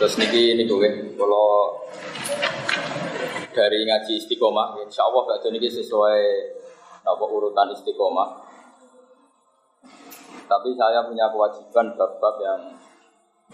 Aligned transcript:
Terus 0.00 0.16
niki 0.16 0.56
ini 0.56 0.64
gue, 0.64 1.12
kalau 1.12 1.76
dari 3.52 3.84
ngaji 3.84 4.16
istiqomah, 4.16 4.80
insya 4.80 5.04
Allah 5.04 5.28
gak 5.28 5.52
niki 5.52 5.68
sesuai 5.68 6.20
apa 7.04 7.20
urutan 7.28 7.68
istiqomah. 7.76 8.48
Tapi 10.48 10.72
saya 10.72 11.04
punya 11.04 11.28
kewajiban 11.28 11.92
bab-bab 12.00 12.40
yang 12.40 12.80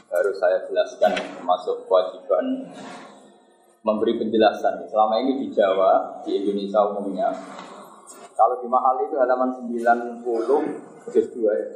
harus 0.06 0.38
saya 0.38 0.62
jelaskan, 0.70 1.18
termasuk 1.18 1.82
kewajiban 1.90 2.70
memberi 3.82 4.14
penjelasan. 4.14 4.86
Selama 4.86 5.18
ini 5.26 5.42
di 5.42 5.50
Jawa, 5.50 6.22
di 6.22 6.46
Indonesia 6.46 6.78
umumnya, 6.94 7.26
kalau 8.38 8.62
di 8.62 8.70
mahal 8.70 9.02
itu 9.02 9.18
halaman 9.18 9.50
90 9.66 11.10
juz 11.10 11.26
2 11.26 11.42
ya. 11.42 11.66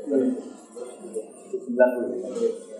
90. 1.58 2.79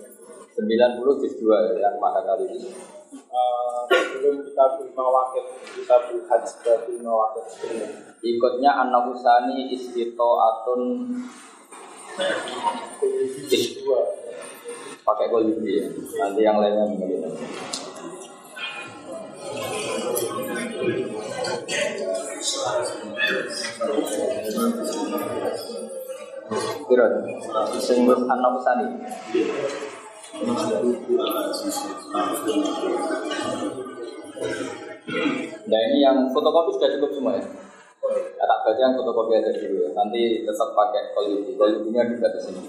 90 0.57 1.21
juz 1.23 1.35
2 1.39 1.83
yang 1.83 1.95
mahal 2.03 2.23
kali 2.27 2.46
ini. 2.51 2.71
Uh, 3.11 3.83
sebelum 3.91 4.43
kita 4.47 4.65
terima 4.79 5.02
wakil 5.02 5.42
kita 5.75 5.97
berhaj 6.06 6.47
ke 6.62 6.73
terima 6.87 7.11
wakil 7.11 7.42
Ikutnya 8.23 8.70
anak 8.87 9.11
usani 9.11 9.75
istito 9.75 10.30
atun 10.39 11.11
juz 13.51 13.66
dua 13.83 14.01
pakai 15.11 15.27
gol 15.27 15.42
ya. 15.66 15.91
Nanti 16.23 16.41
yang 16.45 16.62
lainnya 16.62 16.87
begini. 16.95 17.28
Kira, 26.91 27.06
sing 27.78 28.06
wis 28.06 28.23
anak 28.27 28.53
usani. 28.59 28.87
Nah 35.70 35.81
ini 35.91 35.98
yang 35.98 36.31
fotokopi 36.31 36.70
sudah 36.78 36.91
cukup 36.95 37.11
semua 37.11 37.34
ya. 37.34 37.45
Ya, 38.39 38.45
tak 38.47 38.58
baca 38.62 38.81
yang 38.81 38.95
fotokopi 38.95 39.33
aja 39.42 39.51
dulu 39.58 39.77
ya. 39.84 39.91
Nanti 39.92 40.47
tetap 40.47 40.70
pakai 40.73 41.11
quality. 41.12 41.58
Quality-nya 41.58 42.03
juga 42.14 42.27
di 42.31 42.41
sini. 42.41 42.62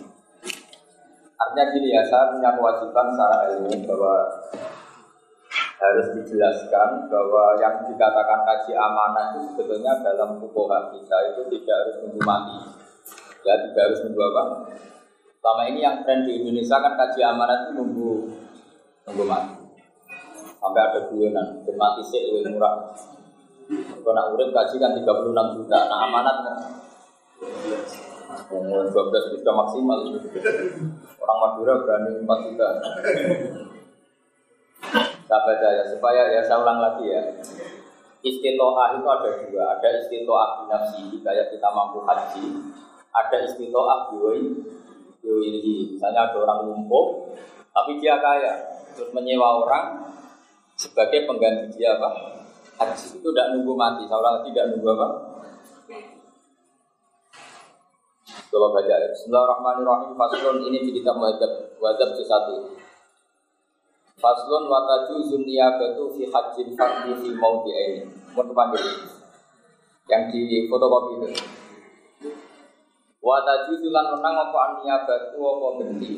Artinya 1.38 1.66
gini 1.74 1.90
ya, 1.94 2.02
saya 2.06 2.34
punya 2.34 2.54
kewajiban 2.54 3.08
secara 3.14 3.38
ilmu 3.54 3.74
bahwa 3.90 4.14
harus 5.82 6.08
dijelaskan 6.14 7.10
bahwa 7.10 7.58
yang 7.58 7.90
dikatakan 7.90 8.46
kaji 8.46 8.78
amanah 8.78 9.34
itu 9.34 9.50
sebetulnya 9.50 9.98
dalam 10.06 10.38
fukoha 10.38 10.94
kita 10.94 11.18
itu 11.34 11.42
tidak 11.58 11.76
harus 11.82 11.96
menunggu 12.06 12.22
mati. 12.22 12.58
Ya, 13.42 13.54
tidak 13.70 13.82
harus 13.90 14.00
menunggu 14.06 14.22
apa? 14.30 14.44
Selama 15.42 15.66
ini 15.74 15.82
yang 15.82 16.06
tren 16.06 16.22
di 16.22 16.38
Indonesia 16.38 16.78
kan 16.78 16.94
kaji 16.94 17.20
amanah 17.26 17.66
itu 17.66 17.72
nunggu 17.82 18.30
nunggu 19.10 19.24
mati. 19.26 19.58
Sampai 20.62 20.82
ada 20.86 21.10
guyonan, 21.10 21.66
dan 21.66 21.76
mati 21.82 22.06
sih 22.06 22.30
lebih 22.30 22.54
murah. 22.54 22.94
Kalau 23.74 24.14
nak 24.14 24.38
urip 24.38 24.54
kaji 24.54 24.78
kan 24.78 24.94
36 24.94 25.58
juta, 25.58 25.80
nah 25.90 26.06
amanat 26.06 26.38
kan? 26.46 26.58
Umur 28.54 28.86
12 28.86 29.42
sudah 29.42 29.54
maksimal. 29.66 30.06
Orang 31.18 31.38
Madura 31.42 31.74
berani 31.90 32.22
4 32.22 32.46
juta. 32.46 32.70
Saya 35.26 35.40
baca 35.42 35.68
ya, 35.74 35.84
supaya 35.90 36.22
ya 36.30 36.46
saya 36.46 36.62
ulang 36.62 36.86
lagi 36.86 37.10
ya. 37.10 37.22
Istitoah 38.22 39.02
itu 39.02 39.08
ada 39.10 39.30
dua. 39.50 39.64
Ada 39.74 40.06
istitoah 40.06 40.62
binafsi, 40.62 41.18
kayak 41.26 41.50
kita 41.50 41.66
mampu 41.74 42.06
haji. 42.06 42.46
Ada 43.10 43.50
istitoah 43.50 44.14
biwai 44.14 44.46
Biwai 45.22 45.62
Misalnya 45.96 46.30
ada 46.30 46.38
orang 46.42 46.60
lumpuh 46.68 47.34
Tapi 47.72 48.02
dia 48.02 48.18
kaya 48.20 48.54
Terus 48.98 49.14
menyewa 49.16 49.64
orang 49.64 50.12
Sebagai 50.76 51.30
pengganti 51.30 51.78
dia 51.78 51.94
apa? 51.96 52.42
Haji 52.82 53.22
itu 53.22 53.30
tidak 53.30 53.54
nunggu 53.54 53.78
mati 53.78 54.10
ulang 54.10 54.42
lagi 54.42 54.50
tidak 54.50 54.74
nunggu 54.74 54.90
apa? 54.98 55.08
Kalau 58.52 58.76
baca 58.76 58.90
ya. 58.90 59.08
Bismillahirrahmanirrahim. 59.16 60.12
Faslun 60.18 60.58
ini 60.68 60.84
di 60.84 60.92
kitab 61.00 61.16
Wadab 61.22 62.10
itu 62.18 62.24
satu. 62.28 62.76
Faslun 64.20 64.68
wataju 64.68 65.16
batu 65.80 66.04
fi 66.18 66.28
hajjin 66.28 66.76
fardi 66.76 67.16
fi 67.22 67.30
maudi 67.38 67.72
ini. 67.72 68.02
Mau. 68.36 68.52
Yang 70.10 70.22
di 70.36 70.68
fotokopi 70.68 71.14
itu. 71.24 71.28
Wataju 73.22 73.78
lan 73.94 74.06
menang 74.18 74.36
apa 74.50 74.82
batu 75.06 75.40
apa 75.46 75.68
genti. 75.78 76.14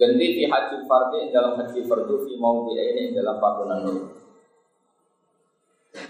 Genti 0.00 0.26
fi 0.32 0.42
hajjin 0.48 0.88
fardi 0.88 1.28
dalam 1.28 1.60
haji 1.60 1.84
fardu 1.84 2.24
fi 2.24 2.32
maudi 2.40 2.80
ini 2.80 3.12
dalam 3.12 3.36
panggonan 3.36 3.84
ini. 3.84 4.04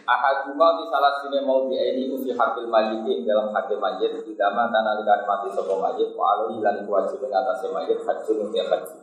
Ahaduma 0.07 0.79
di 0.79 0.85
salah 0.87 1.19
sini 1.19 1.43
mau 1.43 1.67
di 1.67 1.75
ini 1.75 2.15
usi 2.15 2.31
hakil 2.31 2.71
majid 2.71 3.27
dalam 3.27 3.51
hakil 3.51 3.83
majid 3.83 4.23
tidak 4.23 4.51
mana 4.55 4.87
nalikan 4.87 5.27
mati 5.27 5.51
sopo 5.51 5.83
majid 5.83 6.15
wa 6.15 6.37
alaihi 6.39 6.63
lan 6.63 6.87
kewajiban 6.87 7.35
atas 7.35 7.67
majid 7.75 7.99
haji 8.07 8.33
untuk 8.39 8.55
haji. 8.55 8.99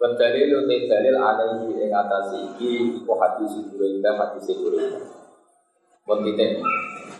Berdalil 0.00 0.64
uti 0.64 0.90
dalil 0.90 1.14
alaihi 1.14 1.78
ing 1.78 1.92
atas 1.94 2.34
iki 2.34 3.04
iku 3.04 3.12
hati 3.14 3.44
suburinda 3.46 4.18
hati 4.18 4.40
suburinda. 4.42 4.98
Buat 6.08 6.26
kita 6.26 6.58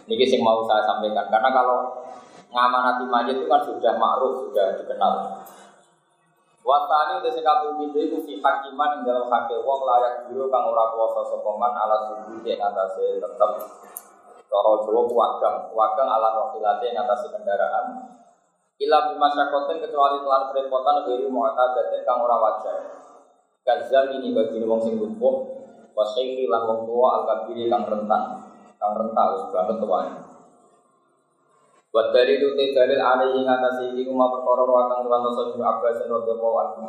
ini 0.07 0.25
sing 0.25 0.41
mau 0.41 0.63
saya 0.65 0.87
sampaikan 0.87 1.27
karena 1.29 1.51
kalau 1.53 1.79
ngamanati 2.51 3.05
majid 3.07 3.37
itu 3.41 3.47
kan 3.47 3.63
sudah 3.63 3.95
ma'ruf 3.99 4.49
sudah 4.49 4.81
dikenal. 4.81 5.45
Watani 6.61 7.25
sing 7.33 7.41
kaping 7.41 7.77
pindho 7.81 7.99
iku 7.99 8.19
fi 8.23 8.37
hakiman 8.39 9.01
ing 9.01 9.09
dalam 9.09 9.27
wong 9.27 9.81
layak 9.85 10.29
biru 10.29 10.47
kang 10.53 10.69
ora 10.69 10.93
kuwasa 10.93 11.25
sapa 11.25 11.51
man 11.57 11.73
ala 11.73 11.97
subuh 12.07 12.41
ing 12.45 12.61
atase 12.61 13.17
tetep 13.17 13.53
cara 14.51 14.73
Jawa 14.83 15.03
wagang, 15.07 15.57
wagang 15.71 16.11
ala 16.11 16.51
atase 16.51 17.27
kendaraan. 17.31 17.87
Ila 18.81 19.13
bimasyakotin 19.13 19.77
kecuali 19.85 20.25
telan 20.25 20.43
kerepotan 20.51 21.05
dari 21.05 21.29
mu'tadatin 21.29 22.01
kang 22.03 22.19
ora 22.25 22.37
wajar. 22.41 22.79
Kazam 23.61 24.17
ini 24.17 24.33
bagi 24.33 24.65
wong 24.65 24.81
sing 24.81 24.97
lumpuh, 24.97 25.45
wasyaihi 25.93 26.49
lan 26.49 26.65
wong 26.65 26.89
tua 26.89 27.09
al-kabiri 27.21 27.69
kang 27.69 27.85
rentan, 27.85 28.50
kang 28.81 28.97
rentan 28.97 29.27
wis 29.37 29.45
banget 29.53 29.77
tuane. 29.77 30.13
Buat 31.91 32.15
dari 32.15 32.39
itu 32.41 32.55
dalil 32.55 33.03
alaihi 33.03 33.45
ngatasi 33.45 33.93
iki 33.93 34.09
kuma 34.09 34.31
perkara 34.31 34.63
ruwatan 34.63 35.05
tuan 35.05 35.21
dosa 35.27 35.43
bin 35.53 35.61
Abbas 35.61 36.01
radhiyallahu 36.07 36.57
anhu. 36.65 36.87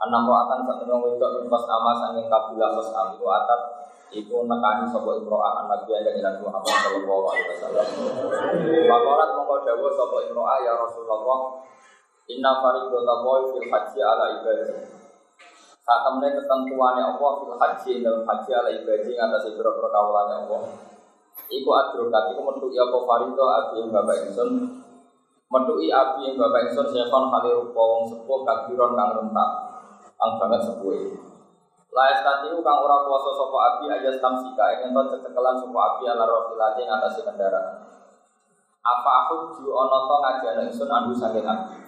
Anam 0.00 0.22
ruwatan 0.26 0.64
satu 0.64 0.84
nang 0.90 1.04
wedok 1.04 1.44
pas 1.46 1.64
ama 1.70 1.92
sanging 2.02 2.26
kabilah 2.26 2.72
pas 2.72 2.88
itu 3.14 3.26
atat 3.28 3.60
iku 4.16 4.48
nekani 4.48 4.88
sapa 4.88 5.10
imro'ah 5.20 5.64
an 5.64 5.66
nabi 5.68 5.92
yang 5.92 6.24
Nabi 6.24 6.40
Muhammad 6.40 6.72
sallallahu 6.72 7.24
alaihi 7.30 7.48
wasallam. 7.52 7.86
Pakorat 8.88 9.28
mongko 9.36 9.56
dawuh 9.66 9.92
sapa 9.92 10.16
imro'ah 10.24 10.58
ya 10.64 10.72
Rasulullah 10.78 11.40
Inna 12.24 12.56
faridata 12.56 13.14
boy 13.20 13.52
fil 13.52 13.68
haji 13.68 13.98
ala 14.00 14.40
ibadi. 14.40 14.72
Saat 15.84 16.00
temen 16.08 16.32
ketentuannya 16.32 17.04
Allah 17.12 17.32
fil 17.44 17.56
haji 17.60 17.92
dalam 18.00 18.24
haji 18.24 18.50
ala 18.56 18.70
ibadi 18.72 19.10
ngatasi 19.12 19.52
biro-biro 19.52 19.92
kawalannya 19.92 20.48
Allah. 20.48 20.62
Iku 21.52 21.70
adrokat, 21.70 22.32
iku 22.32 22.40
mentuki 22.44 22.76
apa 22.80 22.98
farido 23.04 23.44
abi 23.44 23.74
yang 23.84 23.88
bapak 23.92 24.16
insun 24.28 24.50
Mentuki 25.52 25.92
abi 25.92 26.28
yang 26.28 26.40
bapak 26.40 26.72
insun 26.72 26.88
Syekon 26.88 27.28
kali 27.28 27.50
rupa 27.52 27.82
wong 27.84 28.02
sepuh 28.08 28.40
kabiron 28.44 28.96
kang 28.96 29.10
rentak 29.16 29.50
Kang 30.16 30.30
banget 30.40 30.60
sepuh 30.64 31.24
Lais 31.94 32.18
tadi 32.26 32.50
kang 32.50 32.78
ora 32.82 33.06
kuasa 33.06 33.30
sopo 33.38 33.54
abi 33.54 33.86
aja 33.86 34.10
stamsika 34.10 34.66
ingin 34.74 34.90
to 34.90 35.14
cecekelan 35.14 35.54
sopo 35.62 35.78
abi 35.78 36.10
ala 36.10 36.26
rofilati 36.26 36.82
ngatasi 36.82 37.22
kendaraan. 37.22 37.86
Apa 38.82 39.10
aku 39.24 39.54
ju 39.54 39.70
ono 39.70 40.10
to 40.10 40.16
ngajak 40.18 40.58
ingsun 40.66 40.90
andu 40.90 41.14
saking 41.14 41.46
abi. 41.46 41.78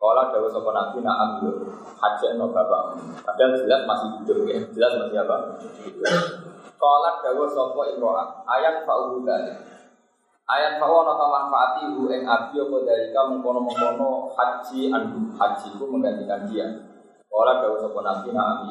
Kala 0.00 0.32
dawuh 0.32 0.48
sapa 0.48 0.70
nabi 0.72 1.04
nak 1.04 1.16
ambil 1.28 1.76
hajat 1.76 2.40
no 2.40 2.48
bapak. 2.48 2.96
Padahal 3.20 3.52
jelas 3.60 3.84
masih 3.84 4.08
hidup 4.16 4.38
ya, 4.48 4.64
jelas 4.72 4.92
masih 4.96 5.18
apa? 5.28 5.36
Kala 6.76 7.24
dawa 7.24 7.44
sapa 7.48 7.82
imro'ah. 7.96 8.44
Ayat 8.44 8.84
fa'uhu 8.84 9.24
dalik. 9.24 9.56
Ayat 10.46 10.76
fa'u 10.76 10.94
ana 11.02 11.14
manfaati 11.16 11.90
hu 11.96 12.06
ing 12.12 12.28
abi 12.28 12.60
apa 12.60 12.76
dalika 12.84 13.20
mengkono-mengkono 13.32 14.36
haji 14.36 14.92
andu 14.92 15.32
haji 15.34 15.68
ku 15.80 15.84
menggantikan 15.88 16.44
dia. 16.44 16.68
Kala 17.32 17.64
dawa 17.64 17.76
sapa 17.80 17.98
nabi 18.04 18.28
na 18.36 18.42
abi. 18.60 18.68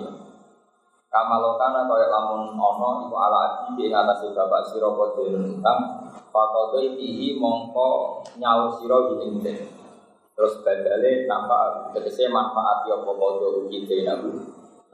Kamalokana 1.09 1.87
kaya 1.87 2.07
lamun 2.11 2.53
ana 2.53 2.89
iku 3.07 3.15
ala 3.15 3.37
abi 3.65 3.89
ing 3.89 3.93
atase 3.95 4.35
bapak 4.35 4.67
sira 4.69 4.91
padha 4.93 5.23
utang 5.25 5.81
faqadha 6.29 6.79
ihi 6.83 7.39
mongko 7.39 8.21
nyawu 8.37 8.69
sira 8.75 9.15
ing 9.23 9.39
Terus 10.35 10.59
badale 10.67 11.23
nampak 11.31 11.95
tegese 11.95 12.27
manfaati 12.27 12.91
apa 12.91 13.07
padha 13.07 13.47
ugi 13.63 13.87
denabu 13.87 14.35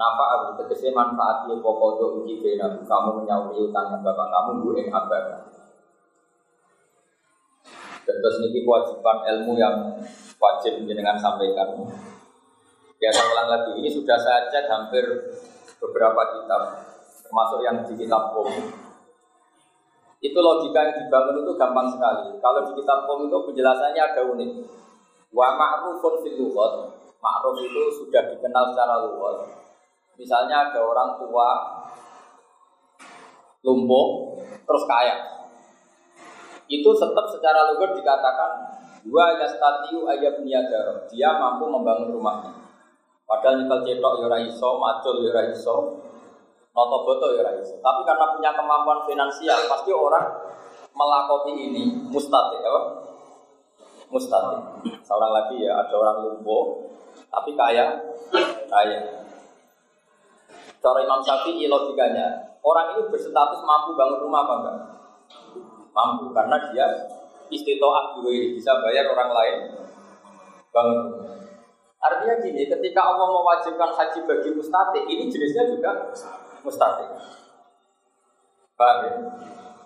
Napa 0.01 0.25
aku 0.33 0.65
tegese 0.65 0.89
manfaat 0.89 1.45
yo 1.45 1.62
pokok 1.62 2.25
uji 2.25 2.42
bena 2.42 2.74
kamu 2.74 3.21
menyauri 3.21 3.69
utangnya 3.69 4.01
bapak 4.01 4.33
kamu 4.33 4.51
bu 4.65 4.69
ing 4.81 4.89
abad. 4.89 5.45
Terus 8.01 8.36
ini 8.42 8.65
kewajiban 8.65 9.21
ilmu 9.30 9.62
yang 9.62 10.01
wajib 10.42 10.81
jenengan 10.89 11.21
sampaikan. 11.21 11.86
Ya 12.98 13.13
saya 13.13 13.30
ulang 13.30 13.50
lagi, 13.50 13.77
ini 13.77 13.89
sudah 13.94 14.18
saya 14.18 14.50
cek 14.50 14.65
hampir 14.69 15.06
beberapa 15.81 16.21
kitab, 16.38 16.62
termasuk 17.25 17.62
yang 17.65 17.81
di 17.86 17.94
kitab 17.97 18.33
Kom. 18.33 18.50
Itu 20.21 20.38
logika 20.38 20.86
yang 20.86 20.97
dibangun 21.06 21.42
itu 21.42 21.54
gampang 21.57 21.89
sekali. 21.89 22.42
Kalau 22.42 22.62
di 22.65 22.77
kitab 22.77 23.09
Kom 23.09 23.25
itu 23.25 23.38
penjelasannya 23.42 24.01
ada 24.01 24.21
unik. 24.21 24.51
Wa 25.33 25.57
ma'rufun 25.57 26.25
fil 26.25 26.38
lughat. 26.42 26.94
Ma'ruf 27.21 27.57
itu 27.57 27.81
sudah 28.01 28.33
dikenal 28.33 28.74
secara 28.74 29.01
luas. 29.06 29.50
Misalnya 30.21 30.69
ada 30.69 30.85
orang 30.85 31.18
tua 31.18 31.50
lumpuh 33.65 34.38
terus 34.62 34.85
kaya. 34.85 35.18
Itu 36.69 36.94
tetap 36.94 37.25
secara 37.33 37.73
lugas 37.73 37.97
dikatakan 37.97 38.51
dua 39.01 39.33
yastatiu 39.41 40.06
ayat 40.06 40.45
niaga. 40.45 41.09
Dia 41.09 41.41
mampu 41.41 41.65
membangun 41.65 42.13
rumahnya. 42.13 42.53
Padahal 43.25 43.65
nyekel 43.65 43.81
cetok 43.81 44.13
ya 44.21 44.38
iso, 44.45 44.77
macul 44.77 45.25
ya 45.25 45.41
iso, 45.50 45.97
noto 46.69 46.97
boto 47.01 47.33
ya 47.33 47.57
iso. 47.57 47.81
Tapi 47.81 48.06
karena 48.06 48.29
punya 48.38 48.51
kemampuan 48.53 49.01
finansial, 49.09 49.57
pasti 49.71 49.89
orang 49.89 50.29
melakoni 50.94 51.53
ini 51.71 51.83
mustati 52.12 52.59
apa? 52.62 52.81
Mustati. 54.12 54.56
Seorang 55.01 55.31
lagi 55.31 55.63
ya, 55.63 55.79
ada 55.79 55.95
orang 55.95 56.18
lumpuh 56.27 56.91
tapi 57.31 57.56
kaya, 57.56 57.95
kaya. 58.68 59.20
Cara 60.81 60.98
Imam 61.06 61.22
Syafi'i 61.22 61.69
logikanya, 61.69 62.57
orang 62.66 62.98
ini 62.98 63.06
berstatus 63.13 63.62
mampu 63.62 63.94
bangun 63.94 64.25
rumah 64.25 64.42
apa 64.42 64.54
enggak? 64.57 64.78
Mampu 65.94 66.33
karena 66.33 66.57
dia 66.74 66.86
istitoah 67.54 68.18
juga 68.18 68.31
bisa 68.57 68.81
bayar 68.81 69.13
orang 69.13 69.30
lain 69.30 69.56
bangun 70.74 70.98
rumah. 71.06 71.38
Artinya 72.01 72.42
gini, 72.42 72.66
ketika 72.66 73.01
Allah 73.13 73.30
mewajibkan 73.30 73.94
haji 73.94 74.25
bagi 74.25 74.50
mustati, 74.57 75.06
ini 75.06 75.30
jenisnya 75.30 75.69
juga 75.69 76.10
mustati. 76.66 77.06
Paham 78.74 78.98
ya? 79.06 79.13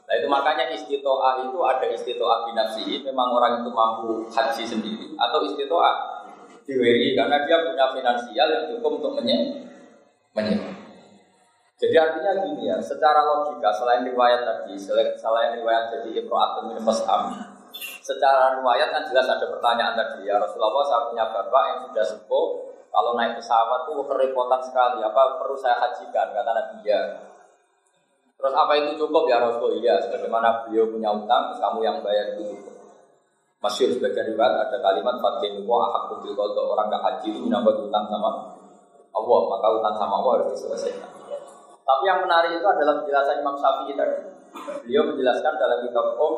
Nah 0.05 0.13
itu 0.15 0.27
makanya 0.31 0.71
istitoah 0.71 1.43
itu 1.43 1.59
ada 1.59 1.85
istitoah 1.91 2.47
binafsi, 2.47 3.03
memang 3.03 3.35
orang 3.35 3.59
itu 3.59 3.69
mampu 3.73 4.31
haji 4.31 4.63
sendiri, 4.63 5.11
atau 5.19 5.43
istitoah 5.43 6.23
diwiri 6.63 7.19
karena 7.19 7.43
dia 7.43 7.67
punya 7.67 7.91
finansial 7.91 8.47
yang 8.47 8.63
cukup 8.71 9.01
untuk 9.01 9.11
menye 9.19 9.67
menye. 10.31 10.74
Jadi 11.75 11.95
artinya 11.99 12.31
gini 12.39 12.71
ya, 12.71 12.79
secara 12.79 13.19
logika 13.19 13.67
selain 13.75 14.07
riwayat 14.07 14.47
tadi, 14.47 14.79
selain 15.19 15.59
riwayat 15.59 15.91
jadi 15.91 16.23
Ibro'atun 16.23 16.71
min 16.71 16.79
Fas'am, 16.79 17.35
Secara 17.75 18.55
riwayat 18.55 18.95
kan 18.95 19.03
jelas 19.11 19.27
ada 19.27 19.43
pertanyaan 19.51 19.99
tadi 19.99 20.23
ya 20.31 20.39
Rasulullah 20.39 20.87
saya 20.87 21.11
punya 21.11 21.27
bapak 21.27 21.63
yang 21.67 21.79
sudah 21.91 22.05
sepuh 22.07 22.47
kalau 22.87 23.11
naik 23.19 23.35
pesawat 23.35 23.83
tuh 23.91 24.07
kerepotan 24.07 24.61
sekali 24.63 25.03
apa 25.03 25.35
perlu 25.35 25.59
saya 25.59 25.75
hajikan 25.83 26.31
kata 26.31 26.51
Nabi 26.55 26.87
ya 26.87 27.01
Terus 28.35 28.53
apa 28.55 28.71
itu 28.79 28.99
cukup 28.99 29.27
ya 29.31 29.39
Rasul? 29.39 29.79
Iya, 29.79 29.95
sebagaimana 30.05 30.67
beliau 30.67 30.91
punya 30.91 31.07
utang, 31.07 31.49
terus 31.49 31.59
kamu 31.59 31.79
yang 31.87 31.97
bayar 32.03 32.35
itu 32.35 32.51
cukup. 32.51 32.75
Masyur 33.63 33.89
sebagai 33.95 34.35
riwayat 34.35 34.69
ada 34.69 34.77
kalimat 34.83 35.17
Fatin 35.17 35.63
wa 35.65 35.87
ahakku 35.89 36.21
bil 36.21 36.35
orang 36.37 36.91
gak 36.91 37.01
haji 37.01 37.31
itu 37.31 37.39
menambah 37.41 37.89
utang 37.89 38.05
sama 38.05 38.53
Allah, 39.15 39.41
maka 39.49 39.67
utang 39.81 39.95
sama 39.97 40.13
Allah 40.21 40.31
harus 40.37 40.47
diselesaikan. 40.53 41.24
Tapi 41.85 42.03
yang 42.09 42.19
menarik 42.25 42.57
itu 42.57 42.65
adalah 42.65 42.99
penjelasan 43.01 43.45
Imam 43.45 43.55
Syafi'i 43.55 43.93
tadi. 43.93 44.17
Beliau 44.85 45.03
menjelaskan 45.13 45.53
dalam 45.59 45.77
kitab 45.85 46.17
Om 46.17 46.35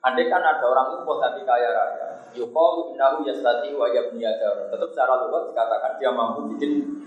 Andai 0.00 0.32
kan 0.32 0.40
ada 0.40 0.64
orang 0.64 0.96
lumpuh 0.96 1.20
tapi 1.20 1.44
kaya 1.44 1.76
raya, 1.76 2.24
yukalu 2.32 2.96
innahu 2.96 3.20
yastati 3.20 3.76
wa 3.76 3.84
yabniyadar. 3.84 4.72
Tetap 4.72 4.88
secara 4.96 5.28
luas 5.28 5.52
dikatakan 5.52 6.00
dia 6.00 6.08
mampu 6.08 6.48
bikin 6.56 7.04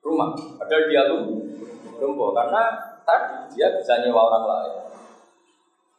rumah. 0.00 0.32
Padahal 0.56 0.88
dia 0.88 1.04
lumpuh 2.00 2.32
karena 2.32 2.80
tadi 3.04 3.52
dia 3.52 3.76
bisa 3.76 4.00
nyewa 4.00 4.24
orang 4.32 4.44
lain. 4.48 4.74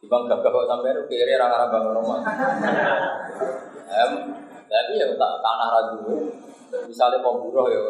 Ibang 0.02 0.26
gak 0.26 0.42
kok 0.42 0.66
sampai 0.66 0.98
itu 0.98 1.02
kiri 1.06 1.38
orang-orang 1.38 1.70
bangun 1.70 1.94
rumah. 1.94 2.20
Em, 3.86 4.10
tapi 4.66 4.92
ya 4.98 5.06
tak 5.14 5.32
tanah 5.38 5.68
ragu. 5.78 6.26
Misalnya 6.90 7.22
pemburuh 7.22 7.70
ya 7.70 7.86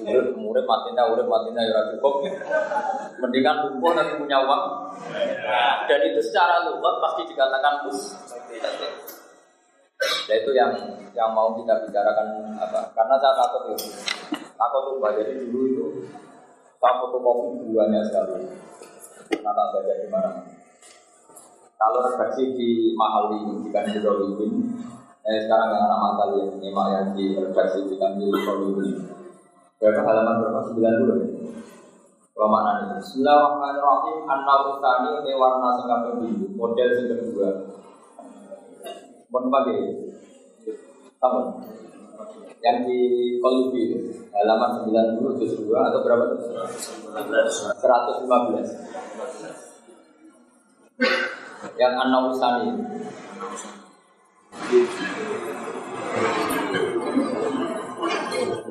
Urip 0.00 0.32
murid 0.32 0.64
matinya, 0.64 1.12
urip 1.12 1.28
matinya 1.28 1.60
ya 1.60 1.92
cukup. 1.92 2.24
Mendingan 3.20 3.68
lumpuh 3.68 3.92
nanti 3.92 4.16
punya 4.16 4.40
uang. 4.40 4.62
Dan 5.84 6.00
itu 6.08 6.20
secara 6.24 6.64
lugat 6.64 6.96
pasti 7.04 7.28
dikatakan 7.28 7.84
bus. 7.84 8.00
Ya 10.26 10.34
itu 10.40 10.50
yang 10.56 10.72
yang 11.12 11.30
mau 11.36 11.52
kita 11.52 11.84
bicarakan 11.84 12.56
apa? 12.56 12.90
Karena 12.96 13.14
saya 13.20 13.34
takut 13.36 13.62
itu, 13.76 13.86
takut 14.56 14.82
lupa. 14.96 15.12
Jadi 15.14 15.46
dulu 15.46 15.60
itu 15.68 15.86
saya 16.80 16.98
fotokopi 16.98 17.68
buahnya 17.70 18.00
sekali. 18.08 18.48
Tak 19.32 19.52
baca 19.54 19.92
di 20.00 20.08
mana. 20.08 20.30
Kalau 21.78 21.98
redaksi 22.06 22.54
di 22.54 22.94
ini, 22.94 23.52
di 23.66 23.70
eh 25.22 25.38
sekarang 25.46 25.70
yang 25.70 25.86
anak 25.86 25.98
makal 26.02 26.28
ini, 26.34 26.70
yang 26.70 27.06
di 27.14 27.38
redaksi 27.38 27.86
di 27.86 27.94
kantor 27.94 28.58
ini. 28.74 29.21
Berapa 29.82 30.06
halaman 30.06 30.38
berapa? 30.38 30.78
90 30.78 30.78
ya? 30.78 30.94
Kalau 32.38 32.54
nih? 32.54 33.02
Bismillahirrahmanirrahim 33.02 34.16
An-Naw 34.30 34.70
Ustani 34.70 35.10
ini 35.10 35.34
warna 35.34 35.74
sing 35.74 35.90
biru 36.22 36.54
Model 36.54 36.88
sing 36.94 37.10
kedua 37.10 37.66
Mohon 39.34 39.50
pagi 39.50 40.06
Tahu 41.18 41.66
Yang 42.62 42.78
di 42.86 42.98
Kolubi 43.42 43.82
Halaman 44.30 44.86
90 44.86 45.42
juz 45.42 45.58
2 45.66 45.74
atau 45.74 46.00
berapa 46.06 46.30
tuh? 46.30 46.38
115 47.18 48.22
Yang 51.74 51.92
An-Naw 52.06 52.30
Ustani 52.30 52.70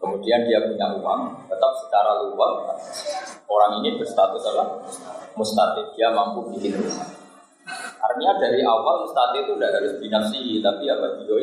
Kemudian 0.00 0.48
dia 0.48 0.64
punya 0.64 0.96
uang, 0.96 1.44
tetap 1.44 1.72
secara 1.76 2.24
luar 2.24 2.72
orang 3.44 3.84
ini 3.84 4.00
berstatus 4.00 4.48
apa? 4.48 4.64
Mustatik, 5.36 5.92
dia 5.92 6.08
mampu 6.08 6.48
bikin 6.56 6.80
rumah. 6.80 7.04
Artinya 8.00 8.32
dari 8.40 8.64
awal 8.64 9.04
mustatik 9.04 9.44
itu 9.44 9.60
tidak 9.60 9.76
harus 9.76 9.92
binafsi, 10.00 10.58
tapi 10.64 10.88
apa 10.88 11.20
dia 11.20 11.36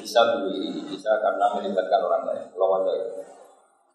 bisa 0.00 0.20
berdiri, 0.32 0.80
bisa 0.88 1.12
karena 1.20 1.46
melibatkan 1.52 2.00
orang 2.00 2.22
lain. 2.24 2.44
Lawan 2.56 2.88
dari 2.88 3.04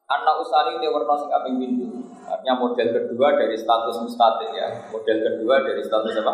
Anak 0.05 0.37
usari 0.37 0.77
ini 0.77 0.85
warna 0.85 1.17
sing 1.17 1.57
pintu. 1.57 1.89
Artinya 2.29 2.61
model 2.61 2.93
kedua 2.93 3.41
dari 3.41 3.57
status 3.57 4.05
mustatik 4.05 4.53
ya. 4.53 4.85
Model 4.93 5.17
kedua 5.17 5.65
dari 5.65 5.81
status 5.81 6.13
apa? 6.21 6.33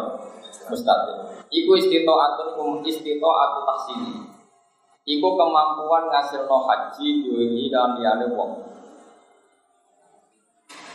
Mustatik. 0.67 1.15
Iku 1.47 1.71
istito 1.79 2.11
atun 2.19 2.83
istito 2.83 3.29
atau 3.31 3.63
taksini. 3.63 4.30
Iku 5.11 5.27
kemampuan 5.35 6.07
no 6.07 6.57
haji 6.71 7.07
diwengi 7.19 7.67
dan 7.67 7.99
liyane 7.99 8.31
wong. 8.31 8.63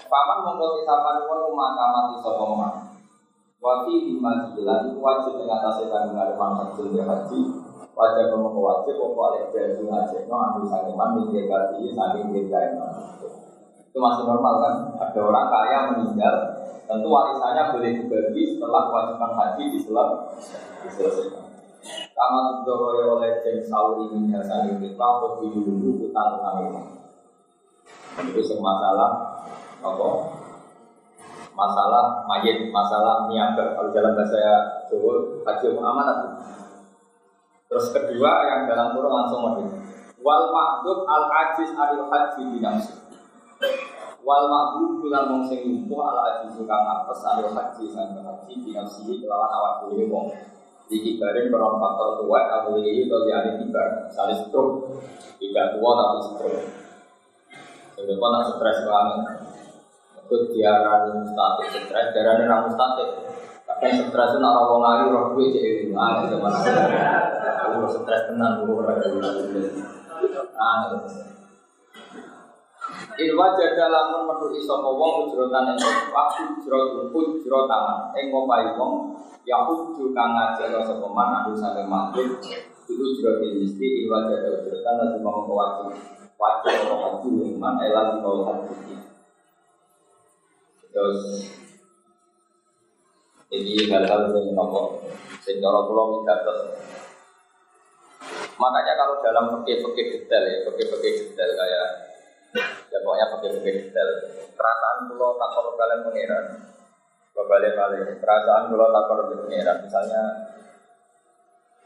Paman 0.08 0.38
mongko 0.40 0.80
sisapan 0.80 1.28
wong 1.28 1.52
maka 1.52 1.84
mati 1.92 2.14
sapa 2.24 2.44
man. 2.48 2.72
Wa 3.60 3.84
fi 3.84 4.08
bima 4.08 4.56
dilan 4.56 4.96
wajib 4.96 5.36
ing 5.36 5.52
atase 5.52 5.92
kandungan 5.92 6.32
haji 6.32 6.96
ya 6.96 7.04
haji. 7.04 7.40
Wajib 7.92 8.32
mongko 8.40 8.60
wajib 8.64 8.96
apa 9.04 9.20
oleh 9.20 9.42
jadi 9.52 9.84
haji 9.84 10.16
no 10.24 10.36
anu 10.40 10.64
sakeman 10.64 11.08
minggir 11.20 11.44
kati 11.52 11.92
saking 11.92 12.32
minggir 12.32 12.72
Itu 13.92 13.98
masih 14.00 14.24
normal 14.24 14.54
kan? 14.64 14.74
Ada 14.96 15.20
orang 15.24 15.48
kaya 15.48 15.78
meninggal, 15.92 16.36
tentu 16.84 17.08
warisannya 17.08 17.72
boleh 17.72 17.90
dibagi 17.96 18.42
setelah 18.52 18.92
kewajiban 18.92 19.32
haji 19.32 19.64
diselesaikan. 20.84 21.45
Kama 22.16 22.62
tudoro 22.62 23.18
oleh 23.18 23.42
jen 23.44 23.62
sauri 23.62 24.10
minyak 24.10 24.42
saling 24.46 24.80
kita 24.82 24.96
Kau 24.96 25.38
dulu 25.38 26.10
utang 26.10 26.40
kami 26.40 26.64
Itu 28.32 28.56
masalah 28.58 29.10
Apa? 29.80 30.08
Masalah 31.56 32.28
mayit, 32.28 32.68
masalah 32.68 33.32
niaga. 33.32 33.72
Kalau 33.72 33.88
dalam 33.88 34.12
bahasa 34.12 34.36
Jawa, 34.92 35.40
haji 35.48 35.66
amanat 35.72 36.18
Terus 37.66 37.90
kedua 37.96 38.30
yang 38.46 38.60
dalam 38.68 38.92
kurung 38.92 39.14
langsung 39.14 39.40
model 39.42 39.68
Wal 40.20 40.44
mahdub 40.50 41.06
al 41.06 41.24
ajiz 41.30 41.70
adil 41.72 42.10
haji 42.10 42.42
binamsi 42.50 42.94
Wal 44.26 44.50
ma'bu 44.50 45.06
bilang 45.06 45.30
wong 45.30 45.42
sing 45.46 45.62
lumpuh 45.62 46.02
ala 46.02 46.42
aji 46.42 46.50
kang 46.66 46.82
apes 46.82 47.22
alil 47.22 47.46
haji 47.54 47.84
sang 47.94 48.10
haji 48.10 48.52
binafsihi 48.58 49.22
kelawan 49.22 49.46
awak 49.46 49.86
dhewe 49.86 50.10
wong. 50.10 50.34
Iki 50.86 51.18
bareng 51.18 51.50
koron 51.50 51.82
faktor 51.82 52.22
tua 52.22 52.40
atau 52.46 52.78
ini 52.78 53.10
atau 53.10 53.26
diari 53.26 53.58
tiba, 53.58 54.06
misalnya 54.06 54.38
stroke, 54.38 55.02
tidak 55.42 55.74
tua 55.74 55.90
tapi 55.98 56.18
stroke. 56.30 56.62
Kau 57.96 58.28
nak 58.30 58.46
stres 58.54 58.86
banget, 58.86 59.18
itu 60.14 60.36
diarani 60.54 61.10
mustatik, 61.18 61.66
stres 61.74 62.06
diarani 62.14 62.44
ramu 62.46 62.70
statik. 62.70 63.08
Kadang 63.66 63.92
stres 63.98 64.30
itu 64.30 64.38
nak 64.38 64.54
rawong 64.62 64.82
lagi, 64.84 65.04
roh 65.10 65.24
gue 65.34 65.50
jadi 65.50 65.90
ah 65.90 66.22
itu 66.22 66.38
mana? 66.38 66.58
Aku 67.66 67.90
stres 67.90 68.30
tenang, 68.30 68.62
gue 68.62 68.78
berada 68.78 69.10
Ah, 70.54 70.86
Ilwa 73.16 73.56
jaga 73.56 73.88
lamun 73.88 74.28
metu 74.28 74.52
iso 74.56 74.76
wong 74.76 75.28
ujrotan 75.28 75.72
waktu 76.12 76.42
ujrot 76.60 77.08
ujrotan 77.12 78.12
ing 78.12 78.28
ngopai 78.28 78.76
wong 78.76 79.16
ya 79.48 79.64
uju 79.64 80.12
kang 80.12 80.36
ngajak 80.36 80.84
sapa 80.84 81.08
man 81.08 81.44
anu 81.44 81.56
sampe 81.56 81.86
makhluk 81.88 82.44
itu 82.84 82.92
ujrot 82.92 83.40
mesti 83.40 84.04
ilwa 84.04 84.28
jaga 84.28 84.60
ujrotan 84.60 84.94
lan 85.00 85.08
mau 85.24 85.48
wajib 85.48 85.96
wajib 86.36 86.92
wajib 86.92 87.56
man 87.56 87.80
ela 87.80 88.12
di 88.12 88.18
mau 88.20 88.44
hati 88.52 88.74
terus 90.92 91.20
ini 93.52 93.88
hal-hal 93.88 94.32
yang 94.32 94.52
nopo 94.52 95.00
sing 95.40 95.60
cara 95.60 95.80
kula 95.88 96.04
migatos 96.20 96.60
makanya 98.56 98.92
kalau 98.96 99.20
dalam 99.20 99.44
fikih-fikih 99.60 100.06
detail 100.16 100.44
ya 100.44 100.58
fikih-fikih 100.68 101.12
detail 101.32 101.50
kayak 101.52 102.05
ya 102.90 102.98
pokoknya 103.04 103.26
pakai-pakai 103.36 103.72
detail. 103.76 104.08
Perasaan 104.56 104.96
pulau 105.10 105.36
tak 105.36 105.50
perlu 105.52 105.72
kalian 105.76 106.00
mengira. 106.08 106.38
Balik 107.36 107.72
balik 107.76 108.18
perasaan 108.18 108.72
pulau 108.72 108.88
tak 108.90 109.04
perlu 109.06 109.24
mengira. 109.44 109.72
Misalnya 109.84 110.22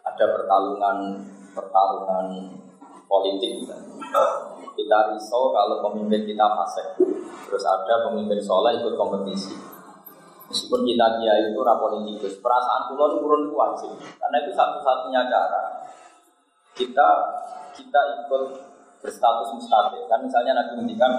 ada 0.07 0.25
pertarungan 0.31 0.97
pertarungan 1.53 2.27
politik 3.11 3.61
misalnya. 3.61 3.95
kita 4.71 5.13
risau 5.13 5.53
kalau 5.53 5.83
pemimpin 5.91 6.25
kita 6.25 6.47
fasik. 6.57 6.87
Terus 7.51 7.65
ada 7.67 8.09
pemimpin 8.09 8.41
soleh 8.41 8.81
ikut 8.81 8.95
kompetisi. 8.97 9.53
Meskipun 10.51 10.83
kita 10.83 11.07
dia 11.23 11.35
itu 11.47 11.63
rapolitikus 11.63 12.43
perasaan 12.43 12.91
pulau 12.91 13.07
itu 13.15 13.17
turun 13.23 13.43
wajib 13.55 13.95
karena 14.19 14.37
itu 14.43 14.51
satu-satunya 14.51 15.31
cara 15.31 15.63
kita 16.75 17.09
kita 17.77 18.01
ikut 18.19 18.43
berstatus 19.01 19.51
mustahil. 19.57 20.07
Kan 20.07 20.25
misalnya 20.25 20.57
Nabi 20.57 20.81
ngendikan 20.81 21.13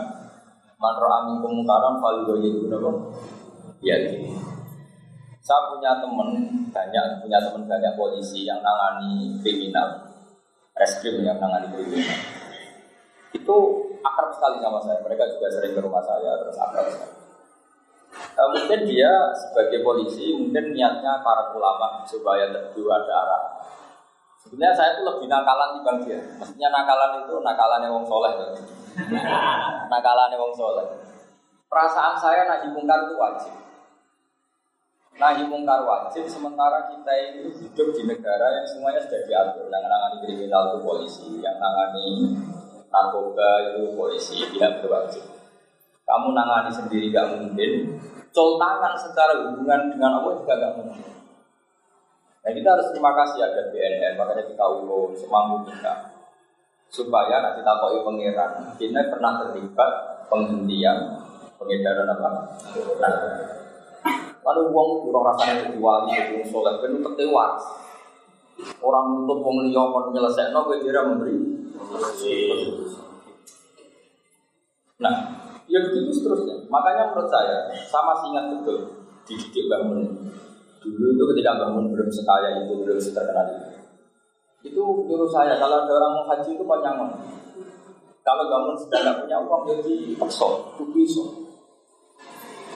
man 0.82 0.98
amin 0.98 1.38
kemungkaran 1.46 2.02
falido 2.02 2.42
itu 2.42 2.66
ya. 3.86 3.98
Saya 5.42 5.74
punya 5.74 5.98
teman 5.98 6.30
banyak 6.70 7.06
punya 7.26 7.38
teman 7.42 7.66
banyak 7.66 7.94
polisi 7.98 8.46
yang 8.46 8.62
nangani 8.62 9.42
kriminal. 9.42 10.10
Reskrim 10.78 11.22
yang 11.26 11.38
nangani 11.42 11.70
kriminal. 11.74 12.18
Itu 13.34 13.56
akrab 14.06 14.32
sekali 14.34 14.58
sama 14.62 14.80
saya. 14.82 15.02
Mereka 15.02 15.38
juga 15.38 15.50
sering 15.50 15.74
ke 15.74 15.82
rumah 15.82 16.02
saya 16.06 16.38
terus 16.42 16.58
akrab. 16.62 16.86
Sekali 16.90 17.22
e, 18.12 18.42
mungkin 18.54 18.80
dia 18.88 19.12
sebagai 19.36 19.80
polisi 19.84 20.36
mungkin 20.36 20.76
niatnya 20.76 21.24
para 21.24 21.52
ulama 21.56 22.04
supaya 22.08 22.50
terdu 22.52 22.84
ada 22.92 23.14
arah 23.14 23.44
Sebenarnya 24.42 24.74
saya 24.74 24.90
itu 24.98 25.02
lebih 25.06 25.28
nakalan 25.30 25.70
dibanding 25.78 26.06
dia. 26.10 26.20
Maksudnya 26.42 26.70
nakalan 26.74 27.22
itu 27.22 27.34
nakalannya 27.46 27.90
wong 27.94 28.06
soleh. 28.10 28.34
nakalannya 29.94 30.38
wong 30.42 30.54
soleh. 30.58 30.88
Perasaan 31.70 32.18
saya 32.18 32.50
nahi 32.50 32.68
mungkar 32.74 33.06
itu 33.06 33.16
wajib. 33.16 33.54
Nahi 35.22 35.46
mungkar 35.46 35.86
wajib, 35.86 36.26
sementara 36.26 36.90
kita 36.90 37.14
itu 37.32 37.54
hidup 37.62 37.94
di 37.94 38.04
negara 38.10 38.58
yang 38.58 38.66
semuanya 38.66 39.00
sudah 39.06 39.22
diatur. 39.30 39.70
Yang 39.70 39.86
nangani 39.86 40.18
kriminal 40.26 40.62
itu 40.74 40.78
polisi, 40.82 41.30
yang 41.40 41.56
nangani 41.62 42.36
narkoba 42.92 43.72
itu 43.72 43.94
polisi, 43.94 44.42
tidak 44.52 44.82
berwajib. 44.82 45.24
Kamu 46.04 46.34
nangani 46.36 46.74
sendiri 46.74 47.14
gak 47.14 47.40
mungkin, 47.40 48.02
coltangan 48.36 48.98
secara 48.98 49.48
hubungan 49.48 49.94
dengan 49.94 50.20
Allah 50.20 50.34
juga 50.44 50.54
gak 50.60 50.74
mungkin. 50.82 51.21
Nah 52.42 52.52
kita 52.58 52.68
harus 52.74 52.88
terima 52.90 53.14
kasih 53.14 53.40
ada 53.46 53.70
BNN, 53.70 54.18
makanya 54.18 54.44
kita 54.50 54.64
ulur 54.66 55.14
semampu 55.14 55.70
kita 55.70 56.10
supaya 56.92 57.40
nanti 57.40 57.62
takoi 57.62 58.02
pangeran 58.02 58.76
kita 58.76 59.14
pernah 59.14 59.46
terlibat 59.46 59.92
penghentian 60.26 61.22
pengedaran 61.62 62.10
apa? 62.10 62.30
Nah, 62.98 63.14
lalu 64.42 64.62
uang 64.74 64.90
kurang 65.06 65.24
rasanya 65.30 65.70
jadi 65.70 65.78
wali, 65.78 66.18
jadi 66.18 66.42
soleh, 66.50 66.82
tertewas. 66.82 67.62
Orang 68.82 69.26
untuk 69.26 69.46
wong 69.46 69.70
liya 69.70 69.84
kon 69.94 70.10
nyelesekno 70.10 70.66
kowe 70.66 70.78
kira 70.82 71.06
memberi. 71.06 71.38
Nah, 75.02 75.16
ya 75.70 75.80
begitu 75.86 76.10
seterusnya. 76.10 76.66
Makanya 76.70 77.14
menurut 77.14 77.30
saya, 77.30 77.70
sama 77.86 78.18
masih 78.18 78.34
ingat 78.34 78.46
betul 78.58 78.78
dididik 79.26 79.70
bangun 79.70 80.34
Dulu 80.82 81.14
itu 81.14 81.24
ketika 81.36 81.62
bangun 81.62 81.94
belum 81.94 82.10
sekaya 82.10 82.66
itu, 82.66 82.74
belum 82.74 82.98
seterkenal 82.98 83.46
itu. 83.54 83.70
Itu 84.74 84.82
menurut 85.06 85.30
saya, 85.30 85.58
kalau 85.62 85.86
ada 85.86 85.94
orang 85.94 86.12
mau 86.18 86.26
haji 86.26 86.58
itu 86.58 86.66
panjangan. 86.66 87.10
Kalau 88.22 88.46
bangun 88.50 88.78
sudah 88.78 89.00
tidak 89.02 89.16
punya 89.26 89.38
uang, 89.42 89.62
jadi 89.70 90.14
paksa, 90.18 90.46
itu 90.74 90.84
bisa. 90.94 91.24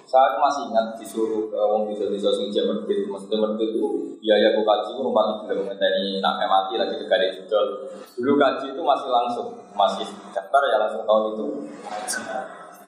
Saya 0.05 0.37
masih 0.37 0.69
ingat 0.69 0.95
disuruh 1.01 1.49
ke 1.49 1.57
orang 1.57 1.89
bisa 1.89 2.05
bisa 2.05 2.29
sing 2.29 2.53
jam 2.53 2.69
merdek, 2.69 3.09
maksudnya 3.09 3.41
merdek 3.41 3.73
itu 3.73 4.15
biaya 4.21 4.53
aku 4.53 4.61
kaji 4.61 4.89
itu 4.93 5.01
rumah 5.01 5.43
tiga 5.43 5.89
ini 5.97 6.21
nak 6.21 6.39
mati 6.45 6.77
lagi 6.77 6.93
dekat 7.01 7.19
di 7.19 7.27
judul. 7.41 7.89
Dulu 8.13 8.33
kaji 8.37 8.65
itu 8.77 8.81
masih 8.85 9.09
langsung, 9.09 9.47
masih 9.73 10.05
daftar 10.29 10.61
ya 10.69 10.77
langsung 10.77 11.03
tahun 11.09 11.33
itu. 11.33 11.45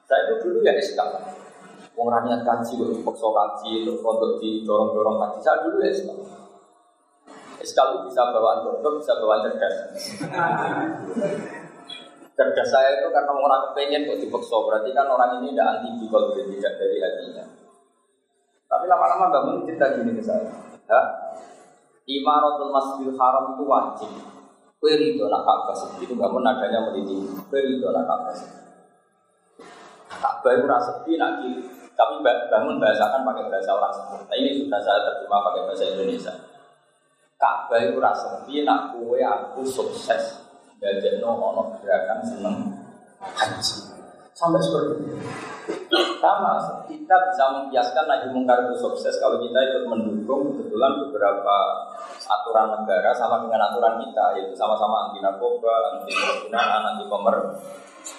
Saya 0.05 0.21
itu 0.29 0.33
dulu 0.45 0.61
ya 0.61 0.77
SK. 0.77 0.99
Wong 1.97 2.13
niat 2.13 2.45
kaji 2.45 2.71
kok 2.77 2.93
dipaksa 2.93 3.25
kaji 3.25 3.71
terus 3.81 4.05
untuk 4.05 4.37
didorong-dorong 4.37 5.17
kaji. 5.17 5.37
Saya 5.41 5.65
dulu 5.65 5.81
ya. 5.81 5.91
SK 7.57 7.73
itu 7.73 7.97
bisa 8.05 8.21
bawaan 8.29 8.61
bodoh, 8.69 9.01
bisa 9.01 9.17
bawaan 9.17 9.49
cerdas. 9.49 9.75
cerdas 12.37 12.69
saya 12.69 13.01
itu 13.01 13.09
karena 13.09 13.33
orang 13.33 13.73
kepengen 13.73 14.05
kok 14.05 14.21
dipaksa 14.21 14.57
berarti 14.61 14.93
kan 14.93 15.09
orang 15.09 15.41
ini 15.41 15.57
tidak 15.57 15.81
anti 15.81 16.05
kalau 16.05 16.29
tidak 16.37 16.73
dari 16.77 16.97
hatinya. 17.01 17.43
Tapi 18.67 18.85
lama-lama 18.85 19.25
bangun 19.33 19.65
cerita 19.65 19.97
gini 19.97 20.13
ke 20.13 20.21
saya. 20.21 20.53
Ya, 20.85 21.01
Imaratul 22.07 22.71
Masjidil 22.71 23.17
Haram 23.17 23.57
itu 23.57 23.63
wajib. 23.65 24.11
Kue 24.77 24.93
ridho 24.93 25.25
nak 25.25 25.73
itu 25.97 26.13
bangun 26.13 26.45
nadanya 26.45 26.85
meliti. 26.87 27.25
Kue 27.49 27.59
ridho 27.59 27.89
nak 27.89 28.05
Ka'bah. 28.05 28.37
Ka'bah 30.21 30.51
itu 30.53 30.65
rasa 30.69 31.01
sepi 31.01 31.17
nak 31.17 31.41
tapi 31.97 32.21
bangun 32.21 32.77
bahasakan 32.77 33.25
pakai 33.25 33.49
bahasa 33.49 33.73
orang. 33.73 33.93
Nah, 34.29 34.37
ini 34.37 34.61
sudah 34.61 34.79
saya 34.85 35.01
terjemah 35.01 35.41
pakai 35.49 35.61
bahasa 35.65 35.83
Indonesia. 35.89 36.33
Ka'bah 37.37 37.81
itu 37.81 37.97
rasa 37.97 38.45
nak 38.45 38.81
kue 38.93 39.19
aku 39.21 39.61
sukses. 39.65 40.45
Jadi 40.77 41.17
no 41.17 41.33
ono 41.33 41.73
gerakan 41.81 42.21
seneng 42.21 42.55
haji. 43.17 43.77
Sampai 44.37 44.61
seperti 44.61 45.09
itu 45.09 45.17
sama 46.21 46.85
kita 46.85 47.15
bisa 47.33 47.43
membiaskan 47.57 48.05
lagi 48.05 48.29
mungkar 48.29 48.61
itu 48.69 48.77
sukses. 48.77 49.17
Kalau 49.17 49.41
kita 49.41 49.57
ikut 49.57 49.83
mendukung 49.89 50.53
kebetulan 50.53 51.01
beberapa 51.09 51.57
aturan 52.27 52.77
negara 52.77 53.09
sama 53.17 53.41
dengan 53.41 53.71
aturan 53.71 53.97
kita 54.05 54.25
yaitu 54.37 54.53
sama-sama 54.53 55.09
anti 55.09 55.23
narkoba 55.23 55.73
anti 55.95 56.11
penggunaan 56.13 56.81
anti 56.93 57.05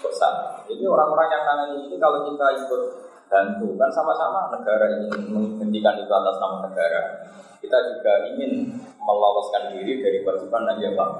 bersama 0.05 0.61
jadi 0.69 0.85
orang-orang 0.85 1.29
yang 1.33 1.43
nangani 1.49 1.79
ini 1.89 1.97
kalau 1.97 2.29
kita 2.29 2.47
ikut 2.65 2.83
bantu 3.29 3.77
kan 3.77 3.91
sama-sama 3.93 4.49
negara 4.53 4.99
ingin 4.99 5.31
menghentikan 5.31 6.01
itu 6.01 6.13
atas 6.13 6.37
nama 6.41 6.65
negara 6.65 7.03
kita 7.61 7.79
juga 7.93 8.13
ingin 8.33 8.73
meloloskan 9.05 9.77
diri 9.77 10.01
dari 10.01 10.25
kewajiban 10.25 10.65
aja 10.65 10.89
pak 10.97 11.11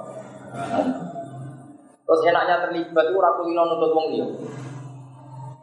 Terus 2.09 2.25
enaknya 2.25 2.65
terlibat 2.65 3.05
itu 3.13 3.21
raku 3.21 3.45
kulino 3.45 3.69
nutut 3.69 3.93
wong 3.93 4.09
dia. 4.09 4.25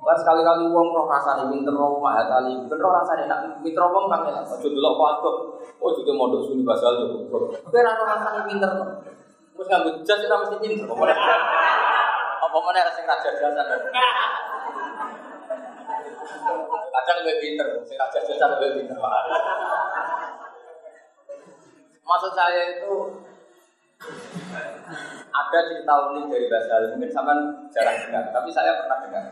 Lah 0.07 0.15
sekali-kali 0.15 0.71
wong 0.71 0.95
roh 0.95 1.11
rasane 1.11 1.50
pinter 1.50 1.75
roh 1.75 1.99
mahat 1.99 2.31
ali, 2.31 2.55
pinter 2.55 2.79
roh 2.79 2.95
rasane 2.95 3.26
nak 3.26 3.59
pinter 3.67 3.83
wong 3.83 4.07
kang 4.07 4.31
ya. 4.31 4.47
Aja 4.47 4.62
delok 4.62 4.95
kok 4.95 5.35
Oh 5.83 5.91
juga 5.91 6.15
mondok 6.15 6.47
suni 6.47 6.62
basal. 6.62 7.03
Kowe 7.26 7.50
ora 7.75 7.99
roh 7.99 8.07
rasane 8.07 8.47
pinter. 8.47 8.71
Wis 9.59 9.67
nganggo 9.67 9.91
jas 10.07 10.23
ora 10.23 10.47
mesti 10.47 10.57
pinter. 10.62 10.87
Apa 10.87 10.95
meneh? 10.95 11.19
Apa 12.38 12.59
meneh 12.62 12.83
sing 12.95 13.05
raja 13.11 13.31
jasan. 13.35 13.67
Kadang 16.97 17.19
lebih 17.29 17.37
pinter, 17.45 17.69
sing 17.85 18.00
raja 18.00 18.19
jasan 18.25 18.57
lebih 18.57 18.83
pinter. 18.83 18.97
Maksud 22.07 22.33
saya 22.33 22.81
itu 22.81 22.95
ada 25.29 25.59
cerita 25.69 25.95
unik 26.09 26.25
dari 26.33 26.47
Basal, 26.49 26.97
mungkin 26.97 27.11
sama 27.12 27.33
jarang 27.69 27.99
dengar, 28.00 28.25
tapi 28.33 28.49
saya 28.49 28.81
pernah 28.81 28.99
dengar. 29.05 29.25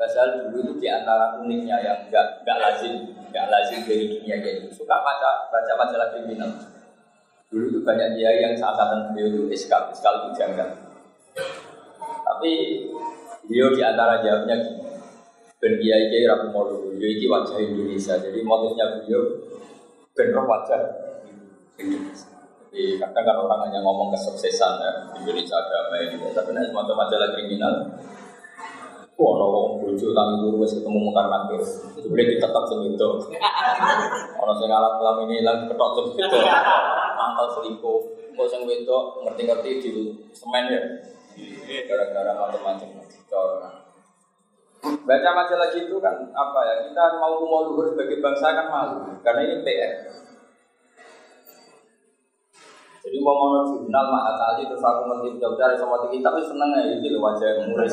Padahal 0.00 0.48
dulu 0.48 0.64
itu 0.64 0.72
di 0.80 0.88
antara 0.88 1.36
uniknya 1.36 1.76
yang 1.84 2.08
nggak 2.08 2.40
nggak 2.40 2.56
lazim, 2.56 3.12
nggak 3.28 3.46
lazim 3.52 3.84
dari 3.84 4.08
dunia 4.08 4.40
jadi 4.40 4.64
suka 4.72 4.96
baca 4.96 5.52
baca 5.52 5.72
majalah 5.76 6.08
kriminal. 6.16 6.56
Dulu 7.52 7.64
itu 7.68 7.80
banyak 7.84 8.16
dia 8.16 8.32
yang 8.40 8.56
saat 8.56 8.80
beliau 9.12 9.28
itu 9.28 9.52
iskal, 9.52 9.92
iskal 9.92 10.24
itu 10.24 10.40
janggal. 10.40 10.72
Tapi 12.00 12.52
beliau 13.44 13.76
di 13.76 13.82
antara 13.84 14.24
jawabnya 14.24 14.56
gini, 14.64 14.89
ben 15.60 15.72
kiai 15.76 16.08
kiai 16.08 16.24
rabu 16.24 16.48
mulu, 16.50 16.96
ini 16.96 17.28
wajah 17.28 17.60
Indonesia. 17.60 18.16
Jadi 18.16 18.40
motifnya 18.40 18.96
beliau 18.96 19.22
ben 20.16 20.32
wajah 20.32 20.80
Indonesia. 21.76 22.32
Jadi 22.70 22.96
kadang 22.96 23.24
kan 23.28 23.36
orang 23.44 23.60
hanya 23.68 23.84
ngomong 23.84 24.08
kesuksesan 24.16 24.80
ya, 24.80 24.92
Indonesia 25.20 25.58
damai 25.68 26.08
gitu. 26.16 26.32
Tapi 26.32 26.56
nanti 26.56 26.72
semacam 26.72 26.96
majalah 27.04 27.28
kriminal, 27.36 27.74
Wah, 29.20 29.36
orang 29.36 29.84
bojo 29.84 30.16
tangi 30.16 30.36
turu 30.40 30.64
wis 30.64 30.72
ketemu 30.80 30.96
mungkar 30.96 31.28
nakir. 31.28 31.60
Itu 31.92 32.08
boleh 32.08 32.24
ditetap 32.24 32.64
sing 32.72 32.88
itu. 32.88 33.08
Orang 34.40 34.56
sing 34.56 34.72
alat 34.72 34.96
kelam 34.96 35.28
ini 35.28 35.44
lagi 35.44 35.68
ketok 35.68 35.92
sing 35.92 36.24
itu. 36.24 36.38
Mantel 37.20 37.46
selingkuh. 37.52 38.00
Kok 38.32 38.48
sing 38.48 38.64
wedok 38.64 39.20
ngerti-ngerti 39.28 39.70
di 39.84 39.90
semen 40.32 40.72
ya. 40.72 40.80
Gara-gara 41.84 42.32
macam-macam. 42.32 42.88
Baca 44.80 45.30
majalah 45.36 45.68
gitu 45.76 46.00
kan 46.00 46.16
apa 46.32 46.60
ya? 46.64 46.74
Kita 46.88 47.20
mau 47.20 47.36
mau 47.44 47.68
luhur 47.68 47.92
sebagai 47.92 48.24
bangsa 48.24 48.56
kan 48.56 48.66
malu 48.72 49.12
karena 49.20 49.40
ini 49.44 49.56
PR. 49.60 49.92
Jadi 53.00 53.16
mau 53.20 53.36
mau 53.36 53.64
jurnal 53.64 54.06
mah 54.12 54.36
kali 54.36 54.68
terus 54.68 54.84
aku 54.84 55.08
ngerti 55.08 55.40
jauh-jauh 55.40 55.76
sama 55.76 56.04
tinggi 56.04 56.20
tapi 56.20 56.40
seneng 56.44 56.70
ya 56.76 56.96
loh 57.00 57.20
wajah 57.24 57.48
murid. 57.68 57.92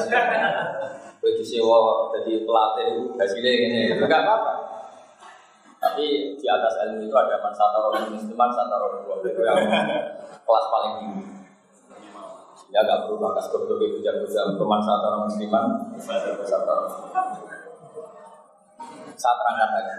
Bagi 1.17 1.43
sewa 1.43 2.07
jadi 2.13 2.45
pelatih 2.45 3.17
hasilnya 3.17 3.51
ini, 3.51 3.81
enggak 3.97 4.21
apa-apa. 4.23 4.53
Tapi 5.77 6.35
di 6.37 6.45
atas 6.45 6.73
ilmu 6.85 7.05
itu 7.05 7.15
ada 7.15 7.39
mansata 7.41 7.77
orang 7.79 8.13
musliman, 8.13 8.49
mansata 8.49 8.75
orang 8.77 9.01
dua 9.05 9.15
itu 9.25 9.41
yang 9.41 9.59
kelas 10.45 10.65
paling 10.69 10.93
tinggi. 11.01 11.36
Ya 12.67 12.83
nggak 12.83 13.07
perlu 13.07 13.23
bakas 13.23 13.47
goblok 13.47 13.79
itu 13.79 14.03
jago-jago 14.03 14.59
pemanfaat 14.59 15.01
orang 15.07 15.23
musliman, 15.23 15.65
Saya 19.17 19.33
terangkan 19.33 19.69
lagi. 19.71 19.95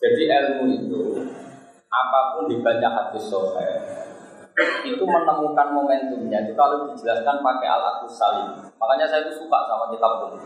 Jadi 0.00 0.22
ilmu 0.26 0.64
itu 0.68 1.02
apa 1.90 2.18
pun 2.34 2.50
dibaca 2.50 2.88
hadis 2.88 3.30
sohail 3.30 4.00
itu 4.84 5.04
menemukan 5.04 5.68
momentumnya 5.72 6.44
itu 6.44 6.52
kalau 6.52 6.92
dijelaskan 6.92 7.40
pakai 7.40 7.68
alat 7.68 8.04
salim. 8.10 8.48
Makanya 8.76 9.06
saya 9.08 9.24
itu 9.24 9.32
suka 9.40 9.58
sama 9.64 9.88
kitab 9.88 10.20
pun. 10.20 10.36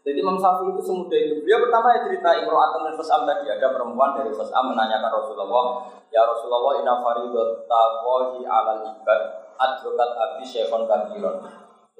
Jadi 0.00 0.16
Imam 0.16 0.40
Syafi'i 0.40 0.72
itu 0.72 0.80
semudah 0.80 1.18
itu. 1.20 1.44
Dia 1.44 1.60
pertama 1.60 1.92
ya 1.92 2.00
cerita 2.08 2.32
Imro'atun 2.32 2.88
dan 2.88 2.94
Fas'am 2.96 3.28
tadi. 3.28 3.52
Ada 3.52 3.68
perempuan 3.68 4.16
dari 4.16 4.32
Fas'am 4.32 4.72
menanyakan 4.72 5.12
Rasulullah, 5.12 5.92
Ya 6.08 6.24
Rasulullah 6.24 6.80
inna 6.80 7.04
faridatawahi 7.04 8.40
alal 8.48 8.80
ibad 8.96 9.20
adrokat 9.60 10.10
abi 10.16 10.44
syekhon 10.48 10.88
kabiron. 10.88 11.44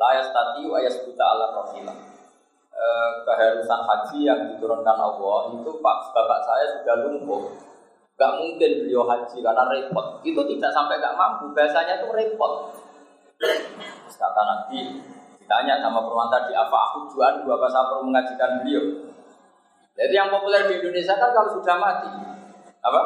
La 0.01 0.17
yastati 0.17 0.65
wa 0.65 0.81
yasbuta 0.81 1.21
ala 1.21 1.53
rafilah. 1.61 1.97
E, 2.73 2.85
keharusan 3.29 3.81
haji 3.85 4.19
yang 4.25 4.41
diturunkan 4.49 4.97
Allah 4.97 5.53
itu 5.53 5.71
Pak 5.85 5.99
bapak 6.17 6.41
saya 6.49 6.65
sudah 6.81 6.97
lumpuh 7.05 7.53
Gak 8.21 8.37
mungkin 8.37 8.85
beliau 8.85 9.09
haji 9.09 9.41
karena 9.41 9.65
repot. 9.65 10.21
Itu 10.21 10.45
tidak 10.45 10.69
sampai 10.77 11.01
gak 11.01 11.17
mampu. 11.17 11.57
Biasanya 11.57 12.05
itu 12.05 12.09
repot. 12.13 12.77
Kata 14.13 14.43
Nabi, 14.45 15.01
ditanya 15.41 15.81
sama 15.81 16.05
perempuan 16.05 16.29
tadi, 16.29 16.53
apa 16.53 16.77
aku 16.93 17.09
jual 17.09 17.41
dua 17.41 17.57
saya 17.73 17.89
perlu 17.89 18.13
mengajikan 18.13 18.61
beliau? 18.61 19.09
Jadi 19.97 20.13
yang 20.13 20.29
populer 20.29 20.69
di 20.69 20.77
Indonesia 20.77 21.17
kan 21.17 21.33
kalau 21.33 21.49
sudah 21.57 21.77
mati, 21.81 22.13
apa? 22.85 23.01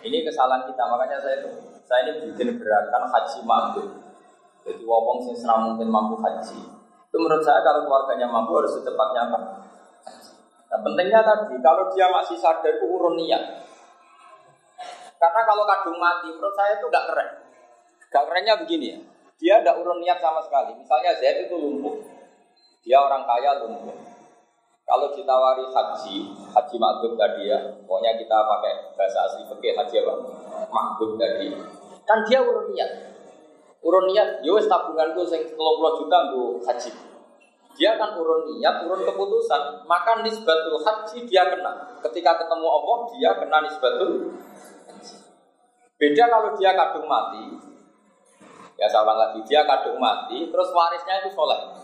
Ini 0.00 0.24
kesalahan 0.24 0.64
kita, 0.64 0.82
makanya 0.88 1.20
saya 1.20 1.44
itu 1.44 1.52
saya 1.88 2.12
ini 2.12 2.28
bikin 2.28 2.60
gerakan 2.60 3.08
haji 3.08 3.40
mampu. 3.48 3.82
Jadi 4.68 4.84
wong 4.84 5.24
sing 5.24 5.40
mungkin 5.48 5.88
mampu 5.88 6.20
haji. 6.20 6.60
Itu 7.08 7.16
menurut 7.16 7.40
saya 7.40 7.64
kalau 7.64 7.88
keluarganya 7.88 8.28
mampu 8.28 8.52
harus 8.60 8.76
secepatnya 8.76 9.32
apa? 9.32 9.38
Nah, 10.68 10.78
pentingnya 10.84 11.24
tadi, 11.24 11.56
kalau 11.64 11.88
dia 11.96 12.12
masih 12.12 12.36
sadar 12.36 12.76
itu 12.76 12.84
urun 12.84 13.16
niat. 13.16 13.64
Karena 15.16 15.40
kalau 15.48 15.64
kadung 15.64 15.96
mati, 15.96 16.28
menurut 16.28 16.52
saya 16.52 16.76
itu 16.76 16.84
gak 16.92 17.08
keren. 17.08 17.28
Gak 18.12 18.24
kerennya 18.28 18.60
begini 18.60 18.86
ya, 18.92 18.98
dia 19.40 19.54
tidak 19.64 19.80
urun 19.80 20.04
niat 20.04 20.20
sama 20.20 20.44
sekali. 20.44 20.76
Misalnya 20.76 21.16
Zaid 21.16 21.48
itu 21.48 21.56
lumpuh, 21.56 22.04
dia 22.84 23.00
orang 23.00 23.24
kaya 23.24 23.64
lumpuh. 23.64 23.96
Kalau 24.88 25.12
ditawari 25.12 25.68
haji, 25.68 26.16
haji 26.32 26.76
makbub 26.80 27.12
tadi 27.16 27.52
ya, 27.52 27.60
pokoknya 27.84 28.16
kita 28.16 28.36
pakai 28.48 28.72
bahasa 28.96 29.18
asli 29.28 29.44
pakai 29.44 29.76
haji 29.76 29.94
apa? 30.00 30.14
Makbub 30.72 31.20
tadi. 31.20 31.52
Kan 32.08 32.24
dia 32.24 32.40
urun 32.40 32.72
niat. 32.72 32.90
Urun 33.84 34.08
niat, 34.08 34.40
yo 34.40 34.56
ya 34.56 34.64
tabunganku 34.64 35.28
sing 35.28 35.44
30 35.44 35.54
juta 36.00 36.16
untuk 36.32 36.64
haji 36.64 36.90
dia 37.78 37.94
akan 37.94 38.18
urun 38.18 38.42
niat, 38.50 38.82
urun 38.82 39.06
keputusan, 39.06 39.86
maka 39.86 40.18
nisbatul 40.26 40.82
haji 40.82 41.18
dia 41.30 41.46
kena. 41.46 41.94
Ketika 42.02 42.34
ketemu 42.42 42.66
Allah, 42.66 42.98
dia 43.14 43.30
kena 43.38 43.58
nisbatul 43.62 44.34
Beda 45.98 46.30
kalau 46.30 46.54
dia 46.54 46.78
kadung 46.78 47.10
mati, 47.10 47.58
ya 48.78 48.86
sama 48.86 49.18
lagi, 49.18 49.42
dia 49.42 49.66
kadung 49.66 49.98
mati, 49.98 50.46
terus 50.46 50.70
warisnya 50.70 51.26
itu 51.26 51.34
soleh. 51.34 51.74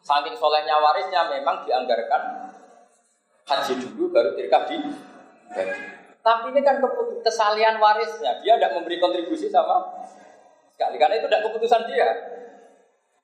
Saking 0.00 0.32
solehnya 0.32 0.80
warisnya 0.80 1.28
memang 1.28 1.60
dianggarkan 1.68 2.52
haji 3.44 3.72
dulu 3.84 4.12
baru 4.12 4.32
tirkah 4.32 4.64
di 4.64 4.80
Tapi 6.28 6.52
ini 6.52 6.60
kan 6.60 6.76
kesalian 7.24 7.80
warisnya, 7.80 8.36
dia 8.44 8.60
tidak 8.60 8.76
memberi 8.76 9.00
kontribusi 9.00 9.48
sama 9.48 9.80
sekali, 10.68 11.00
karena 11.00 11.16
itu 11.16 11.24
tidak 11.24 11.48
keputusan 11.48 11.88
dia. 11.88 12.04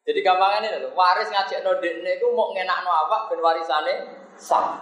Jadi 0.08 0.24
gampangnya 0.24 0.72
ini 0.72 0.88
waris 0.96 1.28
ngajak 1.28 1.60
no 1.68 1.76
dekne 1.84 2.16
itu 2.16 2.24
mau 2.32 2.56
ngenak 2.56 2.80
no 2.80 2.88
awak 2.88 3.28
ben 3.28 3.44
warisane 3.44 4.08
sah. 4.40 4.80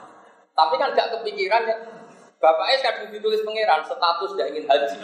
Tapi 0.54 0.78
kan 0.78 0.94
gak 0.94 1.18
kepikiran 1.18 1.66
ya. 1.66 1.76
Bapaknya 2.38 2.78
kadang 2.82 3.10
ditulis 3.14 3.42
pangeran 3.46 3.82
status 3.86 4.30
tidak 4.34 4.50
ingin 4.54 4.66
haji. 4.66 4.98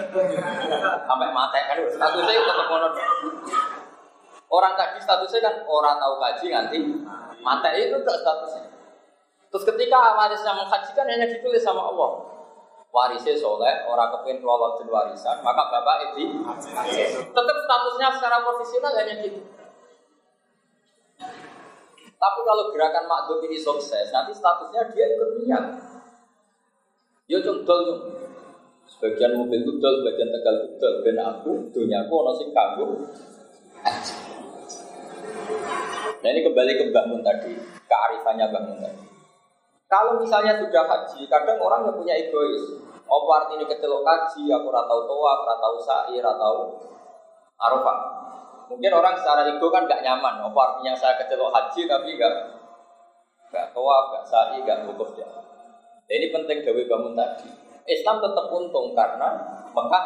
Sampai 1.07 1.31
mati 1.35 1.59
kan 1.59 1.79
statusnya 1.91 2.39
tetap 2.39 2.67
konon. 2.71 2.93
Orang 4.47 4.75
tadi 4.79 4.99
statusnya 5.03 5.43
kan 5.43 5.55
orang 5.67 5.99
tahu 5.99 6.15
haji 6.23 6.47
nanti 6.55 6.79
mati 7.43 7.71
itu 7.83 7.99
gak 8.03 8.19
statusnya. 8.23 8.71
Terus 9.51 9.65
ketika 9.75 9.99
warisnya 10.19 10.55
menghajikan 10.55 11.07
hanya 11.11 11.27
ditulis 11.27 11.63
sama 11.67 11.83
Allah. 11.83 12.38
Warisnya 12.89 13.37
soleh, 13.37 13.85
orang 13.85 14.09
kepingin 14.17 14.41
kelola 14.41 14.81
warisan, 14.81 15.45
maka 15.45 15.69
bapak 15.69 16.17
itu 16.17 16.41
tetap 17.21 17.57
statusnya 17.69 18.09
secara 18.17 18.41
profesional 18.41 18.97
hanya 18.97 19.21
gitu. 19.21 19.45
Tapi 22.19 22.39
kalau 22.43 22.73
gerakan 22.73 23.05
makdum 23.05 23.45
ini 23.45 23.61
sukses, 23.61 24.09
nanti 24.09 24.33
statusnya 24.33 24.89
dia 24.91 25.05
ikut 25.05 25.31
niat. 25.39 25.65
Yo 27.29 27.45
cung 27.45 27.69
dol 27.69 27.81
cung. 27.85 28.01
Sebagian 28.89 29.37
mobil 29.37 29.61
itu 29.69 29.77
dol, 29.77 30.01
sebagian 30.01 30.33
tegal 30.33 30.55
itu 30.65 30.69
dol. 30.81 30.95
Ben 31.05 31.21
aku, 31.21 31.69
dunia 31.77 32.09
aku 32.09 32.13
ono 32.25 32.33
sing 32.41 32.57
kanggo. 32.57 33.05
Nah 36.19 36.29
ini 36.33 36.41
kembali 36.41 36.73
ke 36.73 36.85
Mbak 36.89 37.05
Mun 37.05 37.21
tadi, 37.21 37.53
kearifannya 37.85 38.49
Mbak 38.49 38.63
Mun 38.65 38.79
tadi. 38.81 39.08
Kalau 39.89 40.21
misalnya 40.21 40.61
sudah 40.61 40.85
haji, 40.85 41.25
kadang 41.33 41.57
orang 41.65 41.89
yang 41.89 41.97
punya 41.97 42.13
egois. 42.13 42.77
Apa 43.09 43.31
artinya 43.41 43.65
kecelok 43.65 44.05
haji, 44.05 44.53
aku 44.53 44.69
ratau 44.69 45.09
toa, 45.09 45.35
ratau 45.49 45.81
sa'i, 45.81 46.21
ratau 46.21 46.77
arafah. 47.57 47.99
Mungkin 48.69 48.93
orang 48.93 49.17
secara 49.17 49.49
ego 49.49 49.73
kan 49.73 49.89
gak 49.89 50.05
nyaman. 50.05 50.45
Apa 50.45 50.61
artinya 50.61 50.93
saya 50.93 51.17
kecelok 51.17 51.49
haji 51.57 51.89
tapi 51.89 52.21
gak 52.21 52.35
gak 53.49 53.73
toa, 53.73 54.13
gak 54.13 54.25
sa'i, 54.29 54.61
gak 54.69 54.85
wukuf 54.93 55.17
ya. 55.17 55.25
Nah, 55.25 56.13
ini 56.13 56.29
penting 56.29 56.69
gawe 56.69 56.83
bangun 56.85 57.17
tadi. 57.17 57.49
Islam 57.89 58.21
tetap 58.21 58.53
untung 58.53 58.93
karena 58.93 59.29
Mekah 59.73 60.05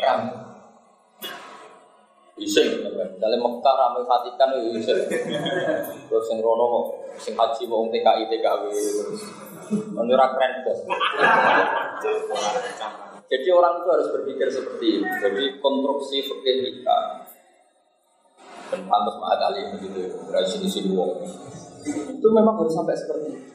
ramai. 0.00 0.47
Bisa, 2.38 2.62
misalnya 2.62 3.38
Mekah 3.42 3.74
ramai 3.74 4.06
Vatikan 4.06 4.54
itu 4.62 4.78
bisa. 4.78 4.94
Terus 6.06 6.26
yang 6.30 6.38
Rono, 6.38 6.94
sing 7.18 7.34
haji 7.34 7.62
mau 7.66 7.82
TKI 7.90 8.30
TKW. 8.30 8.62
Menurut 9.68 10.30
keren 10.38 10.52
Jadi 13.28 13.48
orang 13.52 13.82
itu 13.82 13.88
harus 13.90 14.08
berpikir 14.14 14.46
seperti 14.48 15.02
ini. 15.02 15.10
Jadi 15.18 15.44
konstruksi 15.58 16.22
fikih 16.24 16.56
kita. 16.62 16.98
Dan 18.70 18.86
pantas 18.86 19.16
mahat 19.18 19.40
ali 19.48 19.64
begitu 19.74 20.12
dari 20.28 20.44
sini 20.44 20.68
sini 20.68 20.92
wong 20.92 21.24
itu 21.88 22.28
memang 22.28 22.52
harus 22.60 22.68
sampai 22.68 22.92
seperti 22.92 23.32
itu. 23.32 23.48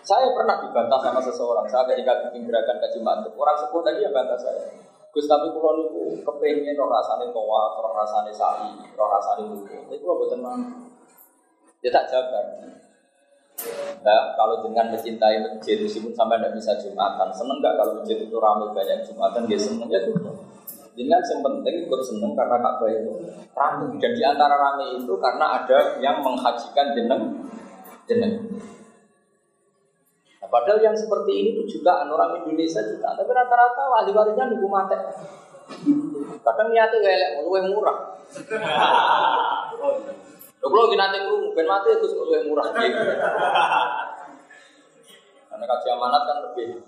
Saya 0.00 0.32
pernah 0.32 0.64
dibantah 0.64 0.96
sama 0.96 1.20
seseorang. 1.20 1.68
Saya 1.68 1.84
ketika 1.92 2.24
bikin 2.24 2.48
gerakan 2.48 2.80
kaji 2.80 2.98
mantep 3.04 3.36
orang 3.36 3.56
sebut 3.60 3.84
tadi 3.84 4.00
yang 4.00 4.16
bantah 4.16 4.40
saya 4.40 4.89
Gus 5.10 5.26
tapi 5.26 5.50
kalau 5.50 5.74
niku 5.74 6.22
kepengen 6.22 6.78
roh 6.78 6.86
rasane 6.86 7.34
toa, 7.34 7.62
roh 7.82 7.92
rasane 7.98 8.30
sa'i, 8.30 8.78
roh 8.94 9.08
rasane 9.10 9.42
buku. 9.50 9.74
Tapi 9.90 9.98
kalau 9.98 10.22
buatan 10.22 10.38
mana? 10.38 10.68
Dia 11.82 11.90
tak 11.90 12.06
jawab 12.12 12.30
tadi. 12.30 12.70
Nah, 14.00 14.32
kalau 14.38 14.64
dengan 14.64 14.88
mencintai 14.94 15.36
masjid, 15.44 15.76
meskipun 15.82 16.14
sampai 16.16 16.40
tidak 16.40 16.56
bisa 16.56 16.72
jumatan, 16.80 17.28
seneng 17.34 17.58
nggak 17.60 17.74
kalau 17.76 17.92
masjid 18.00 18.16
itu 18.16 18.36
ramai 18.40 18.72
banyak 18.72 19.04
jumatan, 19.04 19.44
dia 19.44 19.58
seneng 19.60 19.88
ya 19.92 20.00
sudah. 20.00 20.32
Dengan 20.96 21.20
yang 21.20 21.40
penting 21.44 21.74
ikut 21.86 22.00
seneng 22.02 22.32
karena 22.32 22.56
Ka'bah 22.60 22.88
itu 22.88 23.12
ramai. 23.52 23.92
Dan 24.00 24.12
di 24.14 24.22
antara 24.24 24.54
ramai 24.56 24.96
itu 24.96 25.12
karena 25.20 25.46
ada 25.60 25.78
yang 26.00 26.22
menghajikan 26.24 26.86
jeneng 26.96 27.22
jeneng. 28.08 28.32
Padahal 30.50 30.82
yang 30.82 30.96
seperti 30.98 31.32
ini 31.32 31.48
itu 31.54 31.78
juga 31.78 32.02
orang 32.02 32.42
Indonesia 32.42 32.82
juga, 32.82 33.14
tapi 33.14 33.30
rata-rata 33.30 33.82
wali-walinya 33.86 34.50
nunggu 34.50 34.68
mati. 34.68 34.98
Kadang 36.42 36.68
niatnya 36.74 36.98
kayak 36.98 37.46
lebih 37.46 37.70
murah. 37.70 38.18
Lho 40.60 40.68
kalau 40.68 40.92
nanti 40.92 41.18
kerungu, 41.24 41.56
ben 41.56 41.64
mati 41.70 41.88
itu 41.94 42.06
lebih 42.10 42.50
murah. 42.52 42.66
Karena 45.50 45.64
kaji 45.64 45.86
amanat 45.94 46.22
kan 46.26 46.38
lebih. 46.50 46.82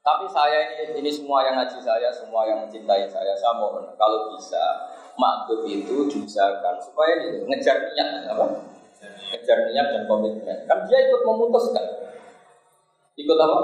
Tapi 0.00 0.24
saya 0.32 0.58
ini, 0.80 0.96
ini 1.04 1.10
semua 1.12 1.44
yang 1.44 1.60
ngaji 1.60 1.76
saya, 1.76 2.08
semua 2.08 2.48
yang 2.48 2.64
mencintai 2.64 3.04
saya, 3.04 3.36
saya 3.36 3.52
mohon 3.60 3.84
kalau 4.00 4.32
bisa 4.32 4.88
maktub 5.20 5.68
itu 5.68 6.08
diusahakan 6.08 6.80
supaya 6.80 7.20
ini 7.20 7.44
ngejar 7.44 7.92
niat 7.92 8.32
apa? 8.32 8.64
Ngejar 9.04 9.58
niat 9.68 9.86
dan 9.92 10.02
komitmen. 10.08 10.64
Kan 10.64 10.88
dia 10.88 10.98
ikut 11.04 11.20
memutuskan. 11.20 11.99
Ikut 13.20 13.36
apa? 13.36 13.60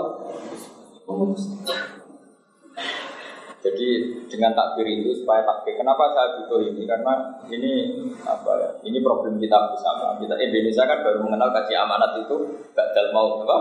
Jadi 3.66 3.88
dengan 4.30 4.54
takbir 4.54 4.86
itu 4.86 5.10
supaya 5.22 5.42
takbir. 5.42 5.74
Kenapa 5.74 6.14
saya 6.14 6.38
butuh 6.38 6.62
ini? 6.62 6.86
Karena 6.86 7.34
ini 7.50 7.98
apa 8.22 8.52
ya? 8.62 8.70
Ini 8.86 8.98
problem 9.02 9.42
kita 9.42 9.74
bersama. 9.74 10.14
Kita 10.22 10.38
Indonesia 10.38 10.86
kan 10.86 11.02
baru 11.02 11.18
mengenal 11.26 11.50
kaji 11.50 11.74
amanat 11.74 12.12
itu 12.22 12.36
gagal 12.76 13.06
mau 13.10 13.42
apa? 13.42 13.58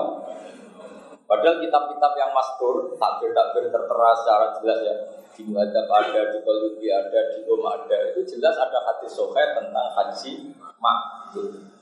Padahal 1.25 1.57
kitab-kitab 1.57 2.13
yang 2.21 2.29
maskur, 2.37 2.93
takbir-takbir 3.01 3.73
tertera 3.73 4.13
secara 4.13 4.45
jelas 4.61 4.79
ya 4.85 4.95
di 5.33 5.41
Muadzab 5.49 5.89
ada, 5.89 6.21
di 6.31 6.37
Qalubi 6.45 6.87
ada, 6.93 7.19
di 7.33 7.39
Om 7.49 7.65
ada. 7.65 7.97
Itu 8.13 8.21
jelas 8.29 8.53
ada 8.61 8.77
hadis 8.85 9.09
sohail 9.09 9.57
tentang 9.57 9.89
haji 9.89 10.53
makbul. 10.77 11.74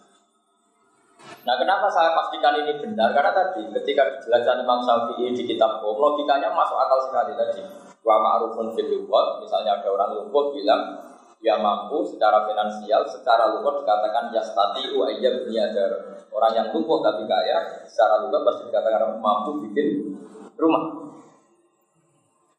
Nah 1.44 1.56
kenapa 1.60 1.92
saya 1.92 2.16
pastikan 2.16 2.56
ini 2.64 2.80
benar? 2.80 3.12
Karena 3.12 3.32
tadi 3.36 3.68
ketika 3.72 4.20
dijelaskan 4.20 4.64
Imam 4.64 4.80
Syafi'i 4.80 5.36
di 5.36 5.44
kitab 5.44 5.84
Om, 5.84 6.00
logikanya 6.00 6.52
masuk 6.56 6.80
akal 6.80 7.00
sekali 7.04 7.36
tadi. 7.36 7.62
Wa 8.04 8.20
ma'rufun 8.20 8.76
fil 8.76 9.08
misalnya 9.40 9.80
ada 9.80 9.88
orang 9.92 10.12
lumpuh 10.20 10.52
bilang 10.56 10.82
dia 11.44 11.60
mampu 11.60 12.08
secara 12.08 12.48
finansial, 12.48 13.04
secara 13.04 13.52
lumpuh 13.52 13.84
dikatakan 13.84 14.32
yastati 14.32 14.96
wa 14.96 15.12
iya 15.12 15.44
ada 15.68 15.86
Orang 16.34 16.56
yang 16.56 16.68
lumpuh 16.74 17.04
tapi 17.04 17.30
kaya, 17.30 17.84
secara 17.86 18.24
lumpuh 18.24 18.42
pasti 18.48 18.72
dikatakan 18.72 19.20
mampu 19.20 19.62
bikin 19.68 20.18
rumah. 20.56 21.14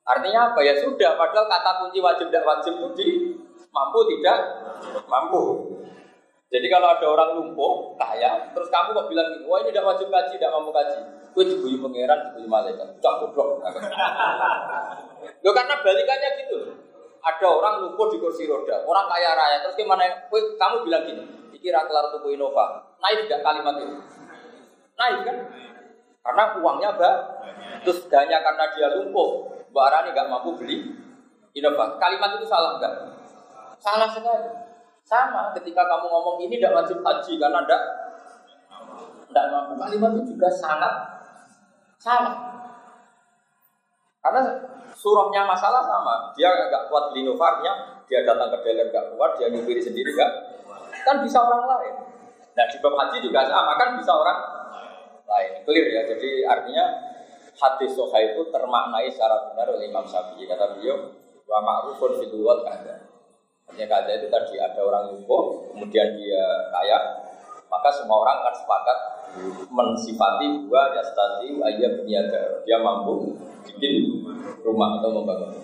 Artinya 0.04 0.52
apa 0.52 0.60
ya 0.60 0.76
sudah, 0.84 1.16
padahal 1.16 1.48
kata 1.48 1.70
kunci 1.80 1.98
wajib 1.98 2.28
tidak 2.28 2.44
wajib 2.44 2.76
itu 2.76 2.88
di 2.92 3.08
mampu 3.72 3.98
tidak 4.12 4.38
mampu. 5.08 5.42
Jadi 6.52 6.66
kalau 6.70 6.88
ada 6.92 7.06
orang 7.08 7.30
lumpuh, 7.40 7.98
kaya, 7.98 8.52
terus 8.54 8.68
kamu 8.70 8.94
kok 8.94 9.08
bilang 9.10 9.26
wah 9.48 9.58
ini 9.64 9.72
tidak 9.72 9.90
wajib 9.90 10.06
kaji, 10.12 10.38
tidak 10.38 10.52
mampu 10.54 10.70
kaji. 10.70 10.98
Gue 11.34 11.44
dibui 11.50 11.74
pangeran, 11.82 12.30
dibui 12.30 12.46
malaikat. 12.46 12.88
Cak 13.02 13.14
goblok. 13.24 13.58
Lo 15.42 15.50
karena 15.50 15.74
balikannya 15.82 16.30
gitu. 16.46 16.58
Ada 17.24 17.46
orang 17.48 17.74
lumpuh 17.80 18.12
di 18.12 18.20
kursi 18.20 18.44
roda, 18.44 18.84
orang 18.84 19.08
kaya 19.08 19.32
raya, 19.32 19.56
terus 19.64 19.80
gimana? 19.80 20.04
Gue, 20.28 20.60
kamu 20.60 20.84
bilang 20.84 21.08
gini, 21.08 21.24
dikira 21.56 21.88
kelar 21.88 22.12
tubuh 22.12 22.28
Innova, 22.28 22.84
naik 23.00 23.24
tidak 23.24 23.40
kalimat 23.40 23.80
itu? 23.80 23.96
Naik 25.00 25.24
kan? 25.24 25.36
Karena 26.20 26.44
uangnya 26.60 26.90
bah, 27.00 27.16
terus 27.80 28.04
hanya 28.12 28.44
karena 28.44 28.64
dia 28.76 28.88
lumpuh, 29.00 29.48
Mbak 29.72 29.84
Arani 29.88 30.08
nggak 30.12 30.28
mampu 30.28 30.52
beli 30.60 30.84
Innova. 31.56 31.96
Kalimat 31.96 32.36
itu 32.36 32.44
salah 32.44 32.76
enggak? 32.76 32.92
Salah 33.80 34.08
sekali. 34.12 34.63
Sama 35.04 35.52
ketika 35.52 35.84
kamu 35.84 36.08
ngomong 36.08 36.36
ini 36.48 36.56
tidak 36.56 36.80
wajib 36.80 37.04
haji 37.04 37.36
karena 37.36 37.60
tidak 37.68 37.82
tidak 39.28 39.44
mampu. 39.52 39.72
Kalimat 39.76 40.10
itu 40.16 40.32
juga 40.32 40.48
sangat 40.48 40.94
salah. 42.00 42.36
Karena 44.24 44.40
surahnya 44.96 45.44
masalah 45.44 45.84
sama. 45.84 46.32
Dia 46.32 46.48
agak 46.48 46.88
kuat 46.88 47.12
beli 47.12 47.28
novarnya, 47.28 48.00
dia 48.08 48.24
datang 48.24 48.48
ke 48.56 48.58
dealer 48.64 48.88
gak 48.88 49.12
kuat, 49.12 49.36
dia 49.36 49.52
nyupiri 49.52 49.82
sendiri 49.82 50.16
gak. 50.16 50.32
Kan 51.04 51.20
bisa 51.20 51.44
orang 51.44 51.68
lain. 51.68 51.94
Nah 52.56 52.64
di 52.70 52.76
bab 52.80 52.94
haji 52.96 53.18
juga 53.20 53.44
sama, 53.44 53.76
kan 53.76 54.00
bisa 54.00 54.12
orang 54.16 54.38
lain. 55.28 55.52
Clear 55.68 55.86
ya. 55.92 56.02
Jadi 56.08 56.48
artinya 56.48 56.84
hadis 57.52 57.92
soha 57.92 58.18
itu 58.24 58.48
termaknai 58.48 59.12
secara 59.12 59.52
benar 59.52 59.68
oleh 59.68 59.92
Imam 59.92 60.08
Syafi'i. 60.08 60.48
Kata 60.48 60.80
beliau, 60.80 61.12
wa 61.44 61.58
ma'rufun 61.60 62.16
fil 62.16 62.32
kada. 62.64 63.13
Artinya 63.64 63.86
kada 63.88 64.10
itu 64.20 64.26
tadi 64.28 64.54
ada 64.60 64.80
orang 64.84 65.14
lumpuh, 65.14 65.72
kemudian 65.72 66.14
dia 66.20 66.44
kaya, 66.70 66.98
maka 67.68 67.88
semua 67.90 68.22
orang 68.22 68.44
akan 68.44 68.54
sepakat 68.54 68.98
mensifati 69.66 70.46
dua 70.68 70.94
yastati 70.94 71.58
ayat 71.58 72.06
niaga 72.06 72.62
dia 72.62 72.78
mampu 72.78 73.34
bikin 73.66 74.22
rumah 74.62 75.02
atau 75.02 75.10
membangun. 75.10 75.58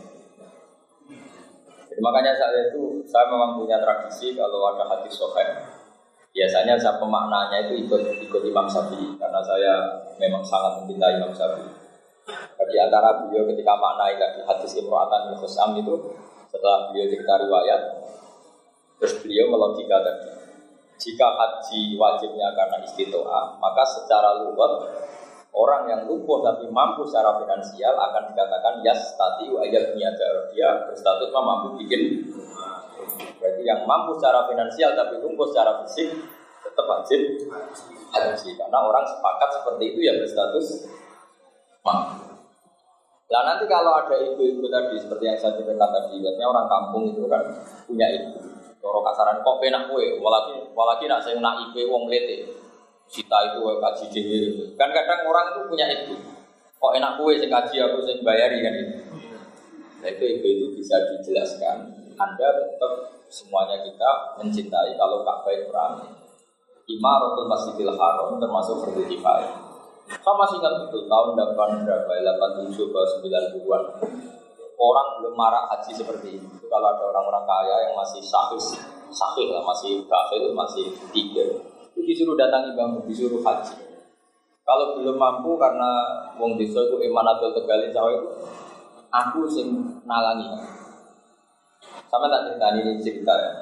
Jadi 1.86 2.00
makanya 2.02 2.34
saya 2.34 2.70
itu 2.70 3.06
saya 3.06 3.30
memang 3.30 3.54
punya 3.58 3.78
tradisi 3.78 4.34
kalau 4.34 4.74
ada 4.74 4.90
hadis 4.90 5.14
sohail 5.14 5.80
biasanya 6.30 6.78
saya 6.78 6.94
pemaknanya 6.98 7.66
itu 7.66 7.86
ikut 7.86 8.02
ikut 8.22 8.42
Imam 8.46 8.66
Syafi'i 8.70 9.18
karena 9.18 9.42
saya 9.42 9.72
memang 10.18 10.42
sangat 10.46 10.82
mencintai 10.82 11.18
Imam 11.18 11.34
Syafi'i. 11.34 11.70
Di 12.70 12.78
antara 12.78 13.18
beliau 13.18 13.50
ketika 13.50 13.74
maknai 13.74 14.14
tadi 14.14 14.46
hadis 14.46 14.78
Imro'atan 14.78 15.34
Khusam 15.34 15.74
itu 15.74 16.14
setelah 16.50 16.90
beliau 16.90 17.06
cerita 17.06 17.34
riwayat 17.46 17.80
terus 18.98 19.14
beliau 19.22 19.46
melogika 19.54 20.02
tadi 20.02 20.28
jika 21.00 21.26
haji 21.30 21.94
wajibnya 21.94 22.52
karena 22.52 22.82
istitoah 22.84 23.56
maka 23.62 23.86
secara 23.86 24.42
luwet 24.42 24.90
Orang 25.50 25.90
yang 25.90 26.06
lumpuh 26.06 26.46
tapi 26.46 26.70
mampu 26.70 27.02
secara 27.10 27.42
finansial 27.42 27.98
akan 27.98 28.30
dikatakan 28.30 28.86
yas 28.86 29.18
tati 29.18 29.50
wa 29.50 29.66
ayat 29.66 29.98
dia 29.98 30.70
berstatus 30.86 31.34
mampu 31.34 31.74
bikin. 31.82 32.22
Berarti 33.42 33.62
yang 33.66 33.82
mampu 33.82 34.14
secara 34.14 34.46
finansial 34.46 34.94
tapi 34.94 35.18
lumpuh 35.18 35.50
secara 35.50 35.82
fisik 35.82 36.14
tetap 36.62 36.86
wajib 36.86 37.50
haji 38.14 38.50
karena 38.54 38.78
orang 38.78 39.02
sepakat 39.10 39.48
seperti 39.58 39.84
itu 39.90 40.00
ya 40.06 40.14
berstatus 40.22 40.86
mampu. 41.82 42.19
Nah 43.30 43.46
nanti 43.46 43.64
kalau 43.70 43.94
ada 43.94 44.18
ibu-ibu 44.18 44.66
tadi 44.66 44.98
seperti 44.98 45.22
yang 45.30 45.38
saya 45.38 45.54
ceritakan 45.54 45.90
tadi, 45.94 46.18
biasanya 46.18 46.50
orang 46.50 46.66
kampung 46.66 47.14
itu 47.14 47.30
kan 47.30 47.38
punya 47.86 48.10
ibu. 48.10 48.42
Kalau 48.82 49.06
kasaran 49.06 49.38
kok 49.46 49.62
penak 49.62 49.86
kue, 49.86 50.18
walakin 50.18 50.66
walakin 50.74 51.06
nak 51.06 51.22
saya 51.22 51.38
nak 51.38 51.62
ibu 51.70 51.78
wong 51.86 52.10
lete. 52.10 52.50
Cita 53.06 53.38
itu 53.54 53.62
kaji 53.62 54.04
dewi. 54.10 54.38
Kan 54.74 54.90
kadang 54.90 55.30
orang 55.30 55.54
itu 55.54 55.60
punya 55.70 55.86
itu. 55.94 56.14
Kok 56.74 56.94
enak 56.98 57.22
kue 57.22 57.38
sing 57.38 57.46
kaji 57.46 57.76
aku 57.78 58.02
sing 58.02 58.18
bayari 58.26 58.58
kan 58.66 58.74
itu. 58.74 58.94
Nah 60.02 60.08
itu 60.10 60.24
itu, 60.26 60.46
itu 60.50 60.66
bisa 60.74 60.98
dijelaskan. 60.98 61.86
Anda 62.18 62.48
tetap 62.66 63.14
semuanya 63.30 63.78
kita 63.86 64.42
mencintai 64.42 64.98
kalau 64.98 65.22
Ka'bah 65.22 65.54
itu 65.54 65.70
ramai. 65.70 66.10
Imaratul 66.90 67.46
Masjidil 67.46 67.94
Haram 67.94 68.42
termasuk 68.42 68.82
fardu 68.82 69.06
kifayah. 69.06 69.69
Saya 70.10 70.34
masih 70.34 70.58
ingat 70.58 70.74
betul 70.86 71.06
tahun 71.06 71.38
8 71.38 71.86
berapa, 71.86 72.10
87 72.10 72.74
ke 72.74 73.00
90-an. 73.22 73.82
Orang 74.80 75.08
belum 75.20 75.34
marah 75.38 75.70
haji 75.70 75.92
seperti 75.92 76.40
itu. 76.40 76.48
Kalau 76.66 76.88
ada 76.90 77.04
orang-orang 77.14 77.44
kaya 77.46 77.76
yang 77.86 77.94
masih 77.94 78.18
sahih, 78.24 78.58
sahih 79.12 79.46
lah, 79.52 79.62
masih 79.62 80.02
kafir, 80.08 80.50
masih 80.50 80.90
tiga 81.14 81.44
itu 82.00 82.08
disuruh 82.08 82.34
datangi 82.38 82.72
bambu, 82.72 83.04
disuruh 83.04 83.44
haji. 83.44 83.76
Kalau 84.64 84.96
belum 84.96 85.20
mampu 85.20 85.60
karena 85.60 85.90
wong 86.40 86.56
desa 86.56 86.80
itu 86.88 86.96
iman 87.10 87.26
atau 87.36 87.52
tegali 87.52 87.92
cawe 87.92 88.12
itu, 88.16 88.28
aku 89.12 89.44
sing 89.50 89.68
nalangi. 90.08 90.48
Sama 92.08 92.32
tak 92.32 92.48
cerita 92.48 92.66
ini 92.78 93.02
cerita 93.02 93.34
ya. 93.36 93.52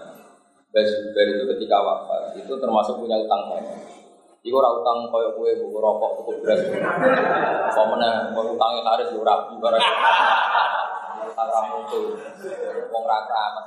Basubar 0.68 1.26
itu 1.26 1.44
ketika 1.56 1.80
wafat 1.80 2.36
itu 2.36 2.52
termasuk 2.60 3.00
punya 3.00 3.16
utang 3.18 3.48
banyak. 3.48 3.97
Iku 4.46 4.54
ora 4.54 4.70
utang 4.70 5.10
koyo 5.10 5.34
kue 5.34 5.50
buku 5.58 5.78
rokok, 5.82 6.10
buku 6.22 6.30
beras. 6.40 6.62
Apa 7.74 7.82
meneh 7.90 8.14
mau 8.32 8.46
utangnya 8.46 8.86
harus 8.86 9.10
yo 9.10 9.26
rapi 9.26 9.58
barang. 9.58 9.84
Utang 11.34 11.48
ra 11.50 11.60
mutu. 11.74 12.14
Wong 12.94 13.04
ra 13.04 13.18
kramat. 13.26 13.66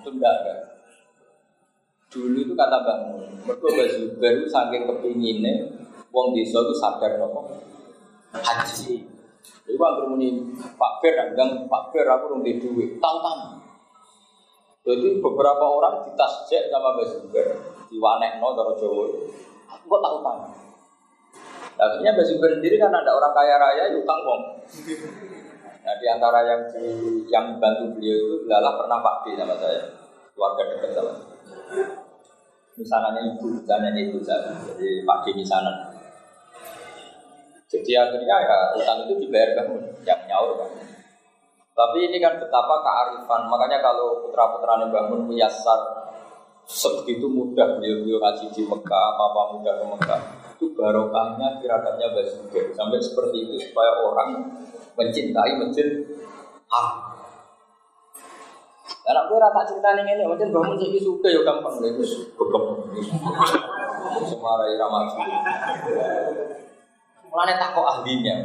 Itu 0.00 0.08
enggak 0.14 0.34
kan? 0.42 0.58
Dulu 2.08 2.40
itu 2.40 2.56
kata 2.56 2.76
Bang 2.88 3.00
mereka 3.44 3.68
baju 3.68 4.02
baru 4.16 4.42
saking 4.48 4.82
kepinginnya, 4.88 5.54
wong 6.08 6.32
desa 6.32 6.64
itu 6.64 6.74
sadar 6.76 7.20
nopo 7.20 7.52
haji. 8.32 9.04
Jadi 9.68 9.76
bang 9.76 9.92
bermuni 10.00 10.28
Pak 10.56 10.92
Ber, 11.04 11.16
bilang 11.32 11.68
Pak 11.68 11.92
Ber 11.92 12.04
aku 12.08 12.24
rung 12.32 12.42
duit, 12.44 12.96
tahu 13.00 13.16
tahu. 13.20 13.57
Jadi 14.88 15.20
beberapa 15.20 15.64
orang 15.68 16.00
ditasjek 16.08 16.72
sama 16.72 16.96
Mbak 16.96 17.06
Zubair, 17.12 17.48
no 18.40 18.48
dari 18.56 18.74
Jawa. 18.80 19.04
Aku 19.68 19.84
kok 19.84 20.00
tak 20.00 20.12
utang. 20.16 20.38
Akhirnya 21.76 22.16
Mbak 22.16 22.24
Zubair 22.24 22.52
sendiri 22.56 22.80
kan 22.80 22.88
ada 22.88 23.12
orang 23.12 23.36
kaya 23.36 23.60
raya, 23.60 23.92
ya 23.92 24.00
utang 24.00 24.24
kok. 24.24 24.40
Nah 25.84 25.94
di 26.00 26.06
antara 26.08 26.40
yang 26.40 26.62
di, 26.72 26.84
yang 27.28 27.60
bantu 27.60 28.00
beliau 28.00 28.16
itu 28.40 28.48
adalah 28.48 28.80
pernah 28.80 28.98
Pak 29.04 29.16
D 29.28 29.36
sama 29.36 29.54
saya, 29.60 29.92
keluarga 30.32 30.62
dekat 30.72 30.90
sama. 30.96 31.12
Misalnya 32.80 33.20
ibu, 33.28 33.44
misalnya 33.60 33.92
ibu 33.92 34.18
saya, 34.24 34.56
jadi 34.72 35.04
Pak 35.04 35.28
misalnya. 35.36 35.92
Jadi 37.68 37.92
akhirnya 37.92 38.36
ya 38.40 38.56
utang 38.72 39.04
itu 39.04 39.20
dibayar 39.20 39.52
bangun, 39.52 39.84
yang 40.08 40.20
nyaur 40.24 40.56
kan. 40.64 40.72
Tapi 41.78 42.10
ini 42.10 42.18
kan 42.18 42.42
betapa 42.42 42.82
kearifan. 42.82 43.46
Makanya 43.46 43.78
kalau 43.78 44.26
putra-putra 44.26 44.82
bangun 44.90 45.30
meyasar 45.30 46.10
sebegitu 46.66 47.30
mudah 47.30 47.78
beliau-beliau 47.78 48.18
ngaji 48.18 48.50
di 48.50 48.62
Mekah, 48.66 49.14
apa 49.14 49.42
mudah 49.54 49.74
ke 49.78 49.84
Mekah. 49.86 50.20
Itu 50.58 50.74
barokahnya 50.74 51.62
kirakannya 51.62 52.18
Basuki 52.18 52.74
sampai 52.74 52.98
seperti 52.98 53.46
itu 53.46 53.54
supaya 53.70 53.94
orang 54.02 54.58
mencintai 54.98 55.54
masjid 55.62 56.02
ah. 56.74 57.14
Karena 59.06 59.24
gue 59.24 59.38
rata 59.40 59.64
cerita 59.64 59.96
ini, 59.96 60.20
macam 60.28 60.52
bangun 60.52 60.76
jadi 60.76 61.00
suka 61.00 61.32
ya 61.32 61.40
gampang 61.40 61.80
itu 61.80 62.04
begem, 62.36 62.64
semarai 64.28 64.76
ramah 64.76 65.08
Mulanya 67.24 67.56
takut 67.56 67.88
ahlinya. 67.88 68.36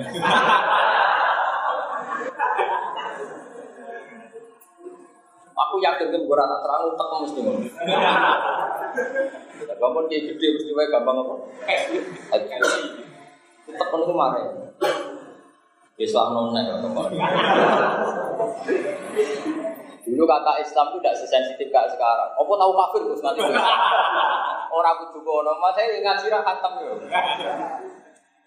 Aku 5.64 5.76
yakin 5.80 6.08
kan 6.12 6.22
gue 6.22 6.36
rata 6.36 6.58
terang 6.60 6.82
tak 6.98 7.08
mesti 7.24 7.40
ngono. 7.40 7.60
Gampang 9.80 10.06
dia 10.12 10.20
gede 10.28 10.48
mesti 10.60 10.72
wae 10.76 10.88
gampang 10.92 11.18
apa? 11.24 11.36
Tak 13.64 13.88
perlu 13.90 14.06
kemarin. 14.12 14.48
Islam 15.94 16.34
nona 16.34 16.60
ya 16.66 16.76
Dulu 20.04 20.24
kata 20.28 20.52
Islam 20.60 20.86
itu 20.92 20.98
tidak 21.00 21.16
sesensitif 21.16 21.68
kayak 21.72 21.90
sekarang. 21.96 22.30
Apa 22.36 22.52
tahu 22.60 22.72
kafir 22.76 23.02
terus 23.08 23.24
nanti? 23.24 23.40
Orang 24.74 24.94
aku 25.00 25.16
juga 25.16 25.48
nama 25.48 25.72
saya 25.72 26.02
ngaji 26.04 26.28
khatam 26.28 26.74
ya. 26.84 26.94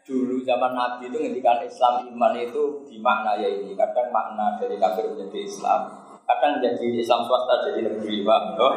Dulu 0.07 0.38
zaman 0.46 0.70
Nabi 0.76 1.11
itu 1.11 1.18
ngendikan 1.18 1.59
Islam 1.64 2.07
iman 2.12 2.35
itu 2.38 2.87
di 2.87 3.00
makna 3.02 3.40
ya 3.40 3.50
ini. 3.50 3.74
Kadang 3.74 4.14
makna 4.14 4.55
dari 4.61 4.79
kafir 4.79 5.11
menjadi 5.11 5.42
Islam, 5.42 5.81
kadang 6.26 6.58
jadi 6.58 6.86
Islam 6.98 7.22
swasta 7.22 7.70
jadi 7.70 7.86
negeri 7.86 8.26
pak. 8.26 8.42
Oh. 8.58 8.74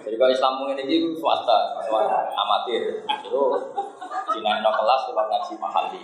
jadi 0.00 0.16
kalau 0.16 0.32
Islam 0.32 0.52
ini 0.72 0.82
itu 0.88 1.12
swasta 1.20 1.78
swasta 1.84 2.32
amatir. 2.32 3.04
Itu 3.04 3.40
Cina 4.32 4.64
no 4.64 4.70
kelas 4.72 5.12
lewat 5.12 5.26
ngaji 5.28 5.52
mahali. 5.60 6.02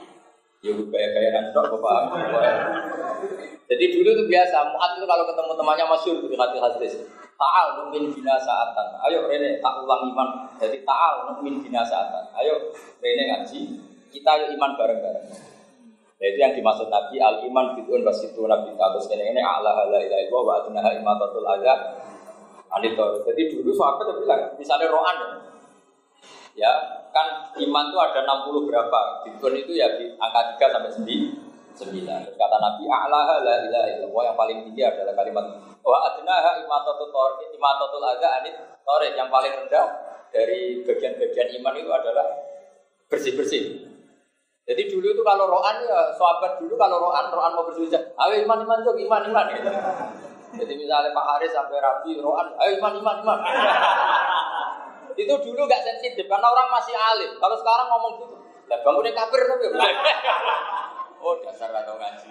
Ya 0.60 0.76
gaya 0.76 1.08
gaya 1.16 1.28
nanti 1.32 1.50
dok 1.56 1.72
bapak. 1.72 2.20
Jadi 3.64 3.84
dulu 3.96 4.08
itu 4.12 4.24
biasa 4.28 4.76
muat 4.76 5.00
itu 5.00 5.06
kalau 5.08 5.24
ketemu 5.24 5.52
temannya 5.56 5.84
masyur 5.88 6.16
di 6.20 6.36
hati 6.36 6.58
hadis 6.60 6.94
taal 7.40 7.80
mungkin 7.80 8.12
bina 8.12 8.36
saatan 8.36 9.00
ayo 9.08 9.24
Rene 9.24 9.64
tak 9.64 9.80
ulang 9.80 10.12
iman. 10.12 10.28
Jadi 10.60 10.84
taal 10.84 11.32
mungkin 11.32 11.64
bina 11.64 11.80
saatan 11.80 12.28
ayo 12.36 12.76
Rene 13.00 13.24
ngaji. 13.24 13.60
Kita 14.10 14.30
yuk 14.42 14.58
iman 14.58 14.74
bareng-bareng 14.74 15.49
Nah, 16.20 16.28
itu 16.28 16.36
yang 16.36 16.52
dimaksud 16.52 16.92
Nabi 16.92 17.16
al 17.16 17.40
iman 17.48 17.80
bidun 17.80 18.04
basitu 18.04 18.44
nabi 18.44 18.76
terus 18.76 19.08
ini 19.08 19.32
ini 19.32 19.40
Allah 19.40 19.88
la 19.88 20.04
ilaha 20.04 20.20
illallah 20.20 20.44
wa 20.44 20.54
adnaha 20.60 20.90
imatatul 20.92 21.48
adha. 21.48 21.74
Anitor. 22.70 23.24
Jadi 23.24 23.56
dulu 23.56 23.72
sahabat 23.72 24.04
itu 24.04 24.28
bilang 24.28 24.52
misalnya 24.60 24.92
rohan 24.92 25.16
ya, 25.16 25.32
ya 26.54 26.72
kan 27.10 27.50
iman 27.56 27.84
itu 27.88 27.98
ada 27.98 28.20
60 28.22 28.68
berapa. 28.68 29.00
Bidun 29.24 29.54
itu 29.64 29.72
ya 29.80 29.96
di 29.96 30.12
angka 30.20 30.60
3 30.60 30.76
sampai 30.76 30.92
9 30.92 31.72
sembilan. 31.72 32.18
Terus 32.28 32.36
kata 32.36 32.56
Nabi 32.60 32.84
Allah 32.84 33.40
la 33.40 33.54
ilaha 33.64 33.88
illallah 33.96 34.22
yang 34.28 34.36
paling 34.36 34.58
tinggi 34.68 34.82
adalah 34.84 35.16
kalimat 35.16 35.44
wa 35.80 35.98
adnaha 36.04 36.60
imatatul 36.60 37.08
tor 37.08 37.40
imatatul 37.48 38.04
adha. 38.04 38.44
Anit 38.44 38.54
torik 38.84 39.16
yang 39.16 39.32
paling 39.32 39.56
rendah 39.56 39.86
dari 40.28 40.84
bagian-bagian 40.84 41.48
iman 41.64 41.74
itu 41.80 41.90
adalah 41.90 42.28
bersih-bersih 43.08 43.89
jadi 44.70 44.86
dulu 44.86 45.10
itu 45.10 45.22
kalau 45.26 45.50
roan 45.50 45.82
ya 45.82 46.14
sahabat 46.14 46.62
dulu 46.62 46.78
kalau 46.78 47.02
roan 47.02 47.26
roan 47.34 47.58
mau 47.58 47.66
bersuja, 47.66 47.98
ayo 47.98 48.46
iman 48.46 48.62
iman 48.62 48.78
tuh 48.86 48.94
iman 48.94 49.22
iman. 49.26 49.46
Gitu. 49.50 49.66
Jadi 50.62 50.72
misalnya 50.78 51.10
Pak 51.10 51.26
Haris 51.26 51.50
sampai 51.50 51.82
Rabi 51.82 52.22
roan, 52.22 52.54
ayo 52.54 52.78
iman 52.78 52.94
iman 53.02 53.16
iman. 53.26 53.38
itu 55.18 55.34
dulu 55.42 55.66
gak 55.66 55.82
sensitif 55.82 56.22
karena 56.30 56.46
orang 56.46 56.70
masih 56.70 56.94
alim. 56.94 57.34
Kalau 57.42 57.58
sekarang 57.58 57.90
ngomong 57.90 58.12
gitu, 58.22 58.36
lah 58.70 58.78
bangunnya 58.86 59.10
kafir 59.10 59.42
tapi 59.42 59.66
Oh 61.18 61.34
dasar 61.42 61.74
atau 61.74 61.98
ngaji. 61.98 62.30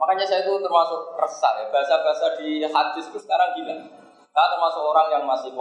Makanya 0.00 0.24
saya 0.24 0.48
itu 0.48 0.52
termasuk 0.64 1.12
resah 1.20 1.52
ya 1.60 1.66
bahasa-bahasa 1.68 2.40
di 2.40 2.64
hadis 2.64 3.04
itu 3.12 3.20
sekarang 3.20 3.52
gila. 3.52 3.76
Saya 4.32 4.46
termasuk 4.48 4.80
orang 4.80 5.12
yang 5.12 5.24
masih 5.28 5.52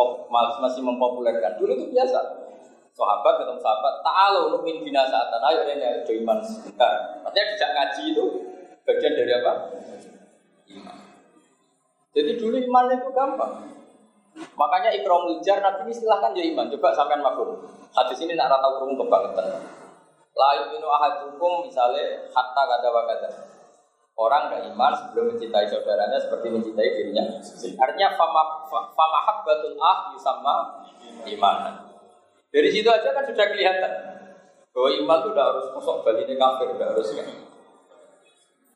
masih 0.64 0.80
mempopulerkan. 0.80 1.60
Dulu 1.60 1.76
itu 1.76 1.92
biasa 1.92 2.48
sahabat 2.94 3.34
ketemu 3.40 3.62
sahabat 3.62 3.94
ta'alu 4.04 4.42
nu'min 4.58 4.84
bina 4.84 5.06
saatan 5.08 5.42
ayo 5.50 5.60
ini 5.68 5.84
ada 5.84 6.12
iman. 6.14 6.38
Sebentar 6.44 7.22
artinya 7.26 7.46
tidak 7.56 7.70
ngaji 7.76 8.04
itu 8.14 8.26
bagian 8.86 9.14
dari 9.16 9.32
apa? 9.34 9.54
iman. 10.70 10.98
Jadi 12.14 12.32
dulu 12.38 12.56
iman 12.58 12.86
itu 12.94 13.10
gampang. 13.14 13.54
Makanya 14.56 14.94
ikram 14.96 15.28
ujar 15.36 15.60
nabi 15.60 15.90
ini 15.90 15.94
silahkan 15.94 16.32
ya 16.38 16.44
iman. 16.54 16.70
Coba 16.72 16.96
sampean 16.96 17.26
makhluk. 17.26 17.66
Hadis 17.92 18.22
ini 18.24 18.38
nak 18.38 18.54
ratau 18.54 18.80
kurung 18.80 18.96
kebangetan. 18.96 19.66
Layu 20.38 20.64
minu 20.72 20.88
ahadukum 20.88 21.68
misalnya 21.68 22.30
hatta 22.32 22.64
kata 22.64 22.88
wakata 22.94 23.30
Orang 24.20 24.52
gak 24.52 24.68
iman 24.68 24.92
sebelum 24.92 25.32
mencintai 25.32 25.64
saudaranya 25.64 26.20
seperti 26.20 26.52
mencintai 26.52 26.92
dirinya. 26.92 27.24
Artinya 27.80 28.20
fama 28.20 28.68
fama 28.68 29.20
ah 29.80 30.12
yusama 30.12 30.56
iman. 31.24 31.89
Dari 32.50 32.70
situ 32.74 32.90
aja 32.90 33.14
kan 33.14 33.24
sudah 33.30 33.46
kelihatan 33.54 33.94
bahwa 34.74 34.90
iman 34.90 35.18
itu 35.22 35.28
udah 35.34 35.46
harus 35.54 35.66
kosong 35.76 36.02
balik 36.02 36.26
ini 36.26 36.34
kafir, 36.38 36.74
udah 36.74 36.88
harus 36.94 37.10
kan. 37.14 37.28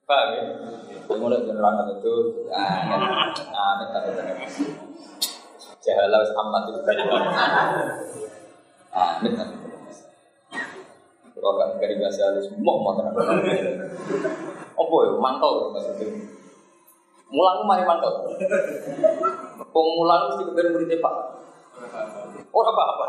Paham 0.04 0.30
ya? 0.36 0.44
Mulai 1.14 1.46
penerangan 1.48 1.88
itu, 2.00 2.14
ah, 2.52 2.86
amin, 2.86 3.90
amin, 3.92 4.14
amin. 4.20 4.50
Jahalah 5.84 6.24
amat 6.24 6.64
itu 6.70 6.80
tadi. 6.86 7.02
Amin, 8.94 9.34
amin. 9.36 9.60
Kalau 11.44 11.60
kan 11.60 11.76
dari 11.76 12.00
bahasa 12.00 12.32
halus, 12.32 12.48
mau 12.56 12.80
mau 12.80 12.96
tenang. 12.96 13.20
Apa 14.80 14.96
ya? 15.04 15.12
Mantel 15.20 15.76
maksudnya. 15.76 16.08
Mulang 17.28 17.68
mari 17.68 17.84
mantel. 17.84 18.32
Pemulang 19.74 20.22
mesti 20.32 20.44
kebetulan 20.48 20.72
muridnya 20.72 21.04
pak. 21.04 21.16
Oh 22.54 22.62
apa-apa. 22.62 23.04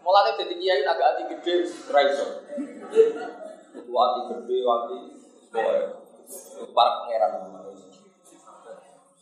Mulai 0.00 0.32
jadi 0.38 0.54
kiai 0.54 0.82
agak 0.86 1.06
hati 1.14 1.22
gede, 1.34 1.54
raiso. 1.90 2.26
Itu 3.74 3.92
hati 3.94 4.20
gede, 4.30 4.58
hati 4.62 4.98
itu 5.50 6.64
para 6.70 6.90
pangeran. 7.02 7.50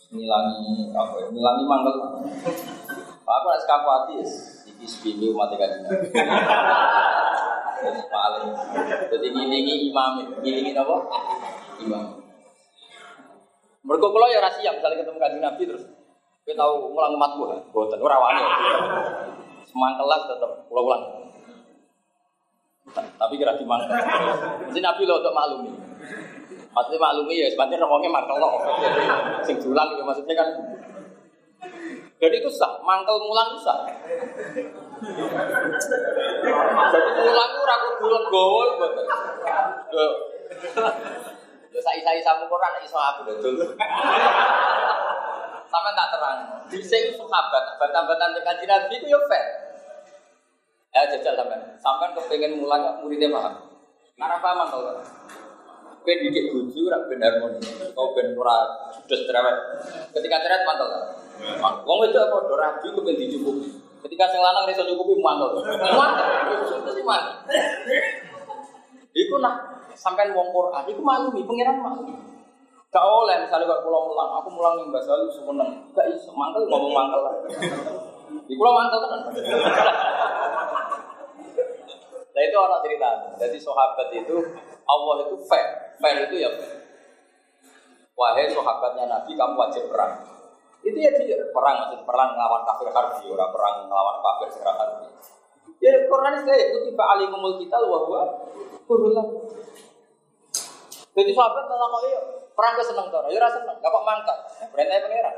Nilangi 0.09 0.93
apa 0.97 1.15
ya? 1.21 1.27
Nilangi 1.33 1.65
mangkel. 1.69 1.95
Apa 3.29 3.47
harus 3.53 3.69
kaku 3.69 3.89
hati? 3.89 4.15
Iki 4.73 4.87
sepingi 4.89 5.27
umat 5.33 5.53
kajian. 5.53 5.85
Paling. 8.09 8.47
Jadi 9.13 9.27
ngilingi 9.31 9.75
imam, 9.93 10.13
ngilingi 10.41 10.73
apa? 10.77 10.97
Imam. 11.85 12.05
Mereka 13.85 14.07
kalau 14.11 14.29
ya 14.29 14.41
rahasia, 14.45 14.75
misalnya 14.77 15.01
ketemu 15.01 15.19
kajian 15.21 15.43
Nabi 15.45 15.63
terus 15.65 15.85
kita 16.49 16.65
tahu 16.65 16.97
mulang 16.97 17.13
emat 17.13 17.37
gua, 17.37 17.61
boten 17.77 18.01
ora 18.01 18.17
wani. 18.17 18.41
Semang 19.69 20.01
kelas 20.01 20.33
tetap 20.33 20.65
ulang-ulang. 20.73 21.29
Tapi 22.89 23.37
kira 23.37 23.53
di 23.61 23.69
mana? 23.69 23.85
Mesti 24.65 24.81
Nabi 24.81 25.05
lo 25.05 25.21
untuk 25.21 25.37
maklumi. 25.37 25.77
Maksudnya 26.73 27.05
maklumi 27.05 27.37
ya, 27.37 27.53
sebenarnya 27.53 27.85
ngomongnya 27.85 28.09
mangkel 28.09 28.41
lo. 28.41 28.65
Sing 29.45 29.61
julang 29.61 29.93
ya 29.93 30.01
maksudnya 30.01 30.33
kan. 30.33 30.49
Jadi 32.17 32.41
itu 32.41 32.49
sah, 32.49 32.81
mangkel 32.81 33.21
mulang 33.21 33.53
itu 33.53 33.61
sah. 33.61 33.85
Jadi 36.89 37.11
mulang 37.13 37.51
itu 37.53 37.61
ragu 37.61 37.89
bulat 38.01 38.25
gol, 38.33 38.69
boten. 38.81 39.05
Yo 41.77 41.81
sai-sai 41.85 42.25
samu 42.25 42.49
Quran 42.49 42.73
iso 42.81 42.97
aku 42.97 43.37
dodol. 43.37 43.77
Sama 45.69 45.93
tak 45.93 46.09
terang. 46.17 46.39
Di 46.73 46.81
sini 46.81 47.13
sahabat, 47.13 47.77
batan-batan 47.77 48.33
dekat 48.37 48.65
Nabi 48.65 48.95
itu 48.97 49.07
ya 49.13 49.21
fair. 49.29 49.45
Ya 50.97 51.05
jajal 51.13 51.37
sampai, 51.37 51.61
sampai 51.77 52.17
kepengen 52.17 52.65
mulai 52.65 52.81
muridnya 53.05 53.29
paham. 53.29 53.55
Karena 54.17 54.37
paham 54.41 54.67
kalau 54.73 54.97
Ben 56.09 56.25
didik 56.25 56.49
bojo 56.49 56.89
ora 56.89 57.05
ben 57.05 57.21
harmoni. 57.21 57.61
Kau 57.93 58.17
ben 58.17 58.33
ora 58.33 58.89
judes 58.97 59.29
cerewet. 59.29 59.57
Ketika 60.17 60.41
cerewet 60.41 60.65
mantel. 60.65 60.89
Wong 61.85 61.99
itu 62.09 62.17
apa 62.17 62.37
do 62.49 62.57
rabi 62.57 62.89
kepen 62.89 63.15
dicukupi. 63.21 63.69
Ketika 64.09 64.25
sing 64.33 64.41
lanang 64.41 64.65
iso 64.73 64.89
nyukupi 64.89 65.21
mantel. 65.21 65.61
Mantel. 65.69 66.27
Itu 66.65 66.91
sih 66.97 67.05
mantel. 67.05 67.35
Iku 69.13 69.35
nak 69.37 69.85
sampean 69.93 70.33
wong 70.33 70.49
Quran 70.49 70.85
iku 70.89 71.01
maklumi 71.05 71.45
pangeran 71.45 71.77
maklumi. 71.77 72.38
Gak 72.89 73.05
oleh 73.05 73.37
misalnya 73.45 73.69
kok 73.69 73.85
pulang 73.85 74.05
mulang, 74.09 74.31
aku 74.41 74.49
mulang 74.49 74.81
nih 74.81 74.89
mbak 74.89 75.05
Salu 75.05 75.29
semeneng, 75.29 75.93
gak 75.93 76.09
iso 76.09 76.33
mangkel 76.33 76.65
ngomong 76.73 76.93
mangkel 76.97 77.21
lah. 77.21 77.35
Di 78.49 78.55
pulau 78.57 78.73
mangkel 78.73 79.01
kan. 79.05 79.21
Nah 82.33 82.43
itu 82.47 82.57
orang 82.57 82.81
cerita. 82.81 83.09
Jadi 83.37 83.59
sahabat 83.61 84.09
itu 84.17 84.37
Allah 84.89 85.15
itu 85.21 85.37
fair, 85.45 85.99
fair 86.01 86.17
itu 86.33 86.41
ya. 86.41 86.51
Wahai 88.17 88.49
sahabatnya 88.49 89.05
Nabi, 89.05 89.37
kamu 89.37 89.55
wajib 89.59 89.85
perang. 89.93 90.25
Itu 90.81 90.97
ya 90.97 91.13
dia 91.13 91.45
perang, 91.53 91.77
maksud 91.85 92.09
perang 92.09 92.33
melawan 92.33 92.65
kafir 92.65 92.89
harbi, 92.89 93.29
orang 93.29 93.53
perang 93.53 93.75
melawan 93.85 94.17
kafir 94.25 94.49
secara 94.49 94.73
harbi. 94.81 95.13
Ya 95.85 96.09
Quran 96.09 96.41
itu 96.41 96.51
ya 96.57 96.67
kutiba 96.73 97.05
alikumul 97.05 97.61
kita 97.61 97.77
wa 97.85 98.01
huwa 98.09 98.23
kurullah. 98.89 99.27
Jadi 101.13 101.31
sahabat 101.37 101.65
kalau 101.69 102.01
iya 102.09 102.48
perang 102.59 102.75
ke 102.75 102.83
seneng 102.83 103.07
tuh, 103.07 103.23
ya 103.31 103.39
rasa 103.39 103.63
seneng, 103.63 103.79
gak 103.79 103.87
kok 103.87 104.03
mangkal, 104.03 104.35
perintahnya 104.75 105.07
pangeran. 105.07 105.35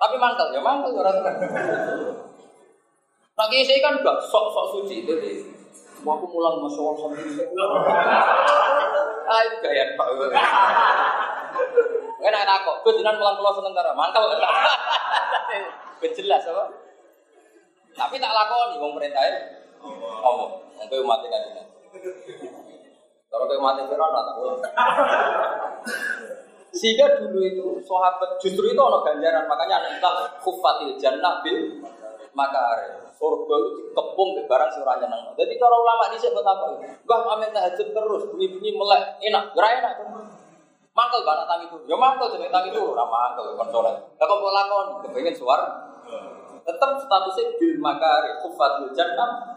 Tapi 0.00 0.14
mangkal, 0.16 0.48
ya 0.56 0.60
mangkal 0.64 0.96
ya 0.96 1.04
rasa 1.04 1.20
seneng. 1.20 1.36
Nah, 3.36 3.44
saya 3.52 3.80
kan 3.84 4.00
gak 4.00 4.16
sok-sok 4.24 4.66
suci, 4.72 5.04
jadi 5.04 5.44
aku 6.00 6.24
mulang 6.32 6.64
masuk 6.64 6.96
Allah 6.96 7.12
Ah, 9.26 9.40
itu 9.44 9.56
gaya 9.60 9.92
Pak. 10.00 10.06
Enak 12.24 12.40
enak 12.48 12.58
kok, 12.64 12.76
gue 12.88 13.04
jangan 13.04 13.20
mulang 13.20 13.36
pulau 13.36 13.52
sementara, 13.52 13.92
mangkal. 13.92 14.24
Jelas 16.16 16.48
apa? 16.48 16.64
Tapi 17.92 18.16
tak 18.16 18.32
lakoni, 18.32 18.80
wong 18.80 18.96
perintahnya 18.96 19.60
ngomong, 20.24 20.52
engkau 20.80 21.04
mati 21.04 21.28
kan 21.28 21.42
Kalau 23.28 23.44
kau 23.44 23.60
mati 23.60 23.84
Fir'aun, 23.84 24.16
tak 24.16 24.36
ulang. 24.40 24.60
Sehingga 26.76 27.16
dulu 27.16 27.40
itu 27.40 27.64
sahabat 27.88 28.36
justru 28.36 28.68
itu 28.68 28.76
ono 28.76 29.00
ganjaran 29.00 29.48
makanya 29.48 29.80
ada 29.80 29.88
kita 29.96 30.10
kufatil 30.44 30.92
jannah 31.00 31.40
bil 31.40 31.80
makare. 32.36 33.08
Surga 33.16 33.54
itu 33.56 33.70
dikepung 33.80 34.36
di 34.36 34.44
barang 34.44 34.68
sing 34.68 34.84
ora 34.84 35.00
nyeneng. 35.00 35.32
Jadi 35.32 35.56
cara 35.56 35.72
ulama 35.72 36.12
di 36.12 36.20
buat 36.20 36.44
apa 36.44 36.64
itu? 36.68 36.76
Mbah 37.08 37.20
amin 37.32 37.48
tahajud 37.48 37.88
terus, 37.96 38.22
bunyi-bunyi 38.28 38.76
melek, 38.76 39.16
enak, 39.24 39.56
ora 39.56 39.68
enak. 39.72 39.92
Mangkel 40.92 41.24
banget 41.24 41.48
tangi 41.48 41.64
itu. 41.64 41.76
Ya 41.88 41.96
mangkel 41.96 42.28
jeneng 42.36 42.52
tangi 42.52 42.68
itu 42.76 42.80
ora 42.84 43.08
mangkel 43.08 43.56
kon 43.56 43.68
saleh. 43.72 43.96
Lah 43.96 44.26
kok 44.28 44.52
lakon 44.52 44.86
kepengin 45.08 45.32
suar. 45.32 45.60
Tetap 46.60 46.90
statusnya 47.00 47.56
bil 47.56 47.80
makare 47.80 48.44
kufatil 48.44 48.92
jannah. 48.92 49.56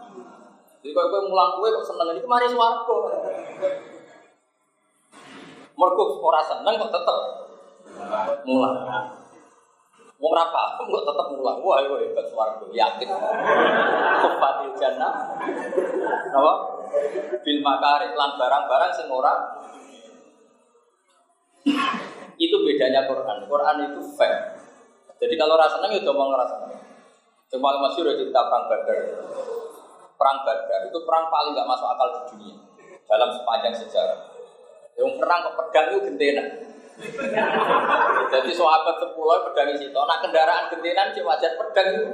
Jadi 0.80 0.96
kalau 0.96 1.12
gue 1.12 1.20
mulang 1.28 1.60
kue 1.60 1.68
kok 1.68 1.84
seneng 1.84 2.16
ini 2.16 2.24
kemarin 2.24 2.56
swarga. 2.56 2.96
Mergo 5.80 6.20
ora 6.20 6.44
seneng 6.44 6.76
kok 6.76 6.92
tetep 6.92 7.16
mulang. 8.44 8.76
Wong 10.20 10.32
ra 10.36 10.44
paham 10.52 10.84
kok 10.84 11.04
tetep 11.08 11.26
mulang. 11.32 11.56
Wah, 11.64 11.80
iku 11.80 11.96
hebat 11.96 12.28
swarga, 12.28 12.66
yakin. 12.68 13.08
Kufatil 14.20 14.72
jannah. 14.76 15.12
Napa? 16.28 16.52
Bil 17.40 17.60
makari 17.64 18.12
lan 18.12 18.36
barang-barang 18.36 18.92
sing 18.92 19.08
ora 19.08 19.32
itu 22.40 22.56
bedanya 22.64 23.08
Quran. 23.08 23.48
Quran 23.48 23.76
itu 23.88 24.00
fair. 24.16 24.60
Jadi 25.20 25.34
kalau 25.36 25.60
rasa 25.60 25.80
seneng 25.80 25.96
ya 25.96 26.00
coba 26.04 26.32
ngerasa 26.32 26.54
seneng. 26.64 26.80
Cuma 27.52 27.76
masih 27.80 28.00
udah 28.04 28.14
cerita 28.16 28.40
perang 28.48 28.64
Badar. 28.68 28.98
Perang 30.16 30.38
Badar 30.44 30.80
itu 30.88 30.98
perang 31.04 31.24
paling 31.28 31.52
gak 31.52 31.68
masuk 31.68 31.88
akal 31.88 32.08
di 32.08 32.20
dunia 32.32 32.56
dalam 33.04 33.28
sepanjang 33.36 33.74
sejarah. 33.76 34.39
Yang 35.00 35.12
perang 35.16 35.40
ke 35.40 35.50
pedang 35.56 35.86
itu 35.88 35.98
gentena. 36.12 36.44
Jadi 38.28 38.50
sahabat 38.52 38.96
sepuluh 39.00 39.40
pedang 39.48 39.72
itu, 39.72 39.88
nah 39.88 40.20
kendaraan 40.20 40.68
gentenan 40.68 41.08
cuma 41.16 41.32
wajar 41.32 41.56
pedang 41.56 41.88
itu. 41.96 42.12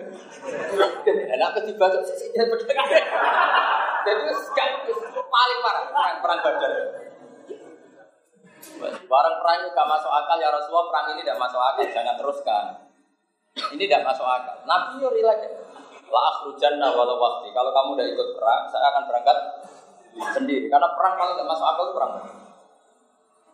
Enak 1.11 1.51
ketiba 1.59 1.91
tuh 1.91 2.07
sisi 2.07 2.31
pedang. 2.31 2.87
Jadi 4.07 4.23
sekarang 4.31 4.87
paling 5.11 5.59
parah 5.67 5.85
perang 5.91 6.15
perang 6.23 6.39
Badar. 6.39 6.73
Barang 9.11 9.35
perang 9.43 9.57
itu 9.63 9.69
gak 9.75 9.89
masuk 9.91 10.11
akal 10.11 10.39
ya 10.39 10.55
Rasulullah 10.55 10.87
perang 10.91 11.07
ini 11.15 11.27
tidak 11.27 11.39
masuk 11.43 11.59
akal 11.59 11.85
jangan 11.91 12.15
teruskan. 12.15 12.65
Ini 13.75 13.83
tidak 13.91 14.07
masuk 14.07 14.23
akal. 14.23 14.63
Nabi 14.63 15.03
yo 15.03 15.11
relax. 15.11 15.51
La 16.07 16.21
akhrujanna 16.31 16.95
walau 16.95 17.19
waktu. 17.19 17.51
Kalau 17.51 17.75
kamu 17.75 17.99
udah 17.99 18.07
ikut 18.07 18.29
perang, 18.39 18.63
saya 18.71 18.95
akan 18.95 19.03
berangkat 19.11 19.39
sendiri. 20.39 20.71
Karena 20.71 20.95
perang 20.95 21.19
paling 21.19 21.35
tidak 21.35 21.51
masuk 21.51 21.67
akal 21.67 21.83
itu 21.91 21.95
perang 21.99 22.13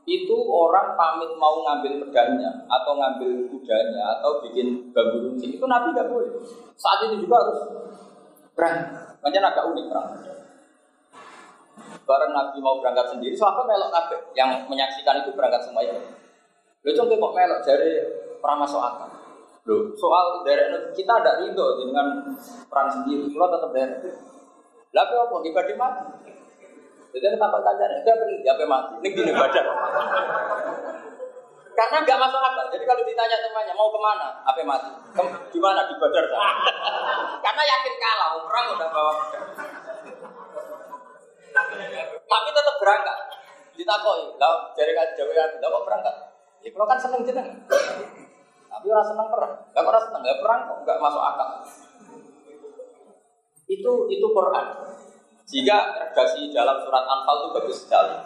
itu 0.02 0.34
orang 0.50 0.98
pamit 0.98 1.30
mau 1.38 1.62
ngambil 1.62 2.02
pedangnya 2.02 2.50
atau 2.66 2.98
ngambil 2.98 3.46
kudanya 3.46 4.18
atau 4.18 4.42
bikin 4.42 4.90
bambu 4.90 5.30
runcing 5.30 5.54
itu 5.54 5.62
Nabi 5.62 5.94
nggak 5.94 6.10
boleh. 6.10 6.42
Saat 6.74 7.06
itu 7.06 7.22
juga 7.22 7.38
harus 7.38 7.58
perang. 8.58 8.76
Makanya 9.22 9.54
agak 9.54 9.70
unik 9.70 9.86
perang. 9.86 10.08
Bareng 12.02 12.32
Nabi 12.34 12.58
mau 12.58 12.82
berangkat 12.82 13.14
sendiri, 13.14 13.34
sahabat 13.38 13.62
melok 13.62 13.94
kabeh. 13.94 14.18
Yang 14.34 14.66
menyaksikan 14.66 15.22
itu 15.22 15.30
berangkat 15.38 15.62
semuanya. 15.62 15.94
Lo 16.82 16.90
coba 16.98 17.14
kok 17.14 17.34
melok 17.38 17.60
dari 17.62 17.92
perang 18.42 18.58
masuk 18.58 18.82
akal. 18.82 19.10
Loh, 19.70 19.94
soal 19.94 20.42
dari 20.42 20.66
kita 20.90 21.22
ada 21.22 21.38
ridho 21.38 21.78
dengan 21.78 22.34
perang 22.66 22.90
sendiri, 22.90 23.30
kalau 23.30 23.54
tetap 23.54 23.70
dari. 23.70 24.10
Lalu 24.90 25.14
apa? 25.14 25.36
Ibadah 25.46 25.76
mati. 25.78 26.02
Jadi 27.12 27.26
apa 27.36 27.58
kancane 27.60 27.94
enggak 28.00 28.16
penting 28.16 28.38
dia 28.40 28.64
mati. 28.64 28.92
Ini 29.04 29.08
gini 29.12 29.32
badan. 29.36 29.66
Karena 31.72 31.96
nggak 32.04 32.20
masuk 32.20 32.40
akal. 32.40 32.66
Jadi 32.72 32.84
kalau 32.84 33.02
ditanya 33.04 33.36
temannya 33.40 33.74
mau 33.76 33.88
ke 33.92 34.00
mana, 34.00 34.28
apa 34.44 34.60
mati? 34.64 34.90
Kem, 35.12 35.26
di 35.52 35.58
mana 35.60 35.88
di 35.88 35.94
badar? 35.96 36.24
Karena 37.44 37.62
yakin 37.64 37.94
kalah, 37.96 38.28
orang 38.40 38.66
udah 38.76 38.88
bawa. 38.88 39.12
Tapi 42.24 42.48
tetap 42.52 42.76
berangkat. 42.80 43.18
Ditakoi, 43.72 44.36
lah 44.36 44.68
dari 44.76 44.92
jauh 45.16 45.32
ya, 45.32 45.48
kok 45.48 45.84
berangkat? 45.88 46.16
Ya 46.60 46.68
kalau 46.76 46.86
kan 46.86 47.00
seneng 47.00 47.24
jeneng. 47.24 47.48
Tapi 48.68 48.86
orang 48.88 49.08
seneng 49.08 49.28
perang. 49.32 49.52
Gak 49.72 49.84
pernah 49.84 50.02
seneng, 50.04 50.22
gak 50.24 50.40
perang 50.44 50.60
kok, 50.68 50.78
gak 50.84 51.00
masuk 51.00 51.22
akal. 51.24 51.48
Itu 53.68 53.92
itu 54.12 54.26
Quran. 54.28 54.66
Jika 55.46 55.76
redaksi 55.98 56.54
dalam 56.54 56.78
surat 56.86 57.04
Anfal 57.04 57.36
itu 57.42 57.48
bagus 57.58 57.78
sekali. 57.82 58.16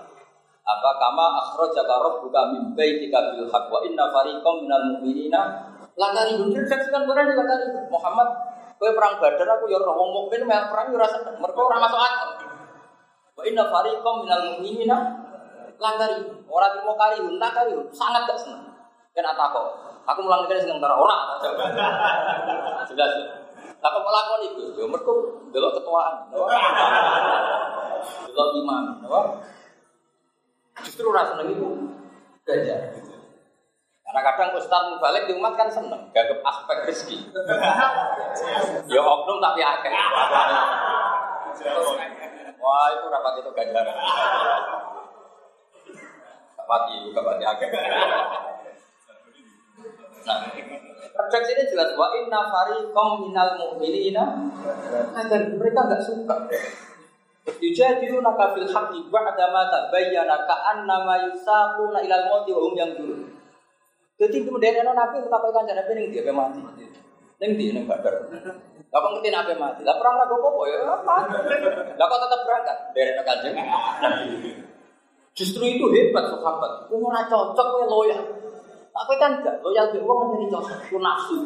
Apa 0.67 0.91
kama 0.99 1.27
akhrajaka 1.47 1.95
rabbuka 2.03 2.41
min 2.51 2.63
baitika 2.75 3.33
bil 3.33 3.47
haqq 3.47 3.71
wa 3.71 3.81
inna 3.87 4.11
fariqam 4.11 4.67
minal 4.67 4.85
mu'minina 4.99 5.43
lakari 5.95 6.35
redaksikan 6.35 7.07
Quran 7.07 7.33
lakari 7.39 7.71
Muhammad 7.87 8.29
kowe 8.77 8.91
perang 8.93 9.17
Badar 9.23 9.49
aku 9.57 9.71
ya 9.71 9.79
wong 9.81 10.11
mukmin 10.13 10.45
mel 10.45 10.67
perang 10.69 10.93
ya 10.93 10.99
ora 11.01 11.09
seneng 11.09 11.39
mergo 11.39 11.71
ora 11.71 11.79
masuk 11.79 12.03
akal. 12.03 12.31
Wa 13.39 13.43
inna 13.47 13.65
fariqam 13.71 14.27
minal 14.27 14.43
mu'minina 14.59 14.99
lakari 15.79 16.19
ora 16.51 16.67
timo 16.75 16.93
kali 16.99 17.17
lakari 17.39 17.73
sangat 17.95 18.27
gak 18.27 18.39
seneng. 18.43 18.67
Kena 19.15 19.39
takok. 19.39 19.67
Aku 20.03 20.21
mulang 20.27 20.51
iki 20.51 20.67
seneng 20.67 20.83
ora 20.83 20.99
ora. 20.99 21.17
Jelas. 22.91 23.36
Lah 23.87 24.03
kok 24.03 24.11
lakon 24.11 24.43
iku? 24.51 24.63
Ya 24.75 24.85
mergo 24.91 25.15
delok 25.55 25.79
ketuaan. 25.79 26.27
Delok 28.27 28.49
imam, 28.59 28.99
napa? 28.99 29.47
Justru 30.83 31.15
rasa 31.15 31.39
seneng 31.39 31.55
itu 31.55 31.95
ganjar. 32.43 32.99
Karena 34.03 34.21
kadang 34.27 34.59
Ustaz 34.59 34.91
Mubalik 34.91 35.31
di 35.31 35.39
umat 35.39 35.55
kan 35.55 35.71
seneng, 35.71 36.11
gagap 36.11 36.43
aspek 36.43 36.83
rezeki. 36.83 37.31
ya 38.91 39.01
oknum 39.07 39.39
tapi 39.39 39.63
akeh. 39.63 39.95
Wah 42.59 42.87
itu 42.91 43.07
rapat 43.07 43.33
itu 43.39 43.51
ganjaran. 43.55 43.97
Mati, 46.67 46.95
bukan 47.07 47.23
mati 47.23 47.45
akeh. 47.47 47.71
Nah, 50.27 50.39
redaksi 51.17 51.53
ini 51.55 51.65
jelas 51.71 51.93
wa 51.95 52.09
inna 52.17 52.51
fariqam 52.51 53.29
minal 53.29 53.51
mu'minina 53.61 54.25
agar 55.15 55.41
mereka 55.55 55.81
enggak 55.87 56.03
suka. 56.03 56.37
Yujadilu 57.63 58.25
naka 58.25 58.59
fil 58.59 58.67
haqqi 58.67 59.07
ba'da 59.07 59.47
ma 59.55 59.71
tabayyana 59.71 60.49
ka'annama 60.51 61.31
yusaquna 61.31 62.03
ilal 62.03 62.25
mauti 62.27 62.51
wa 62.51 62.61
hum 62.67 62.75
yanzurun. 62.75 63.23
Jadi 64.17 64.49
kemudian 64.49 64.81
ana 64.83 64.97
nabi 64.97 65.21
utawa 65.23 65.53
kanjeng 65.53 65.77
nabi 65.77 65.93
ning 65.95 66.07
dia 66.11 66.33
mati. 66.33 66.59
Ning 67.37 67.51
dia 67.55 67.71
ning 67.77 67.85
badar. 67.85 68.33
Lah 68.33 68.99
kok 68.99 69.11
ngerti 69.15 69.29
nabi 69.29 69.53
mati? 69.61 69.85
Lah 69.85 69.95
perang 70.01 70.17
rago 70.17 70.41
apa 70.41 70.63
ya? 70.73 70.79
Lah 71.95 72.07
kok 72.09 72.21
tetap 72.25 72.41
berangkat 72.49 72.77
dari 72.97 73.13
kanjeng. 73.23 73.55
Justru 75.37 75.69
itu 75.69 75.85
hebat 75.93 76.33
sahabat. 76.33 76.89
Ora 76.89 77.29
cocok 77.29 77.67
kowe 77.77 77.85
loyal. 77.85 78.36
Tapi 78.97 79.13
kan 79.21 79.31
enggak 79.45 79.61
loyal 79.61 79.93
ke 79.93 80.01
wong 80.01 80.33
jadi 80.33 80.47
cocok. 80.57 80.79
Ku 80.89 80.97
nafsu 81.05 81.45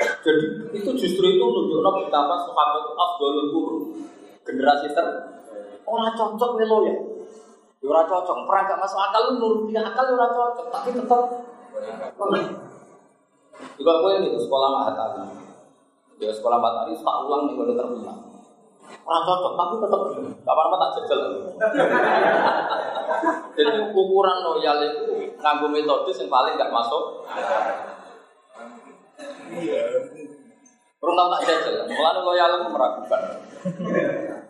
Jadi 0.00 0.44
itu 0.74 0.90
justru 0.96 1.24
itu 1.30 1.44
menunjukkan 1.44 1.94
betapa 2.08 2.34
sahabat 2.42 2.82
itu 2.82 2.92
afdalul 2.98 3.48
qurun. 3.54 3.82
Generasi 4.42 4.90
ter 4.90 5.06
ora 5.86 6.10
cocok 6.18 6.50
kowe 6.58 6.66
loyal. 6.66 6.98
Ya 7.80 7.86
ora 7.88 8.02
cocok, 8.04 8.44
perang 8.44 8.68
gak 8.68 8.80
masuk 8.82 9.00
akal 9.00 9.22
lu 9.30 9.32
nuruti 9.40 9.72
akal 9.72 10.04
ya 10.04 10.12
ora 10.12 10.28
cocok, 10.28 10.66
tapi 10.68 10.88
tetap 10.92 11.22
juga 13.76 13.92
gue 14.04 14.12
ini 14.20 14.36
sekolah 14.36 14.68
mahat 14.68 14.94
tadi. 14.98 15.20
Ya 16.20 16.28
sekolah 16.28 16.60
mahat 16.60 16.84
tadi 16.84 16.92
tak 17.00 17.16
ulang 17.24 17.48
nih 17.48 17.54
kalau 17.56 17.72
terminal. 17.72 18.18
Orang 19.00 19.22
cocok, 19.24 19.52
tapi 19.56 19.74
tetap 19.80 20.00
gak 20.44 20.52
apa-apa 20.52 20.76
tak 20.76 20.90
jajal. 20.98 21.20
Jadi 23.56 23.70
ukuran 23.90 24.38
loyal 24.46 24.78
itu 24.86 25.34
nganggo 25.40 25.66
metode 25.68 26.12
yang 26.14 26.28
paling 26.30 26.54
gak 26.54 26.70
masuk. 26.70 27.26
Kurang 31.00 31.16
tahu 31.16 31.32
tak 31.32 31.42
jajal, 31.48 31.88
mulai 31.88 32.20
loyal 32.20 32.60
itu 32.60 32.68
meragukan. 32.68 33.40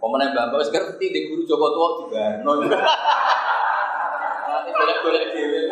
Pemenang 0.00 0.32
bapak 0.34 0.66
ngerti 0.66 1.06
di 1.14 1.20
guru 1.30 1.46
Joko 1.46 1.68
tua 1.76 1.88
juga. 2.04 2.24
Nanti 2.42 2.66
boleh-boleh 4.74 5.22
dewi. 5.30 5.70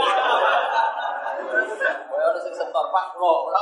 Kaya 2.08 2.24
harus 2.30 2.42
sing 2.46 2.54
setor 2.54 2.86
Pak 2.94 3.18
lo, 3.18 3.50
ora 3.50 3.58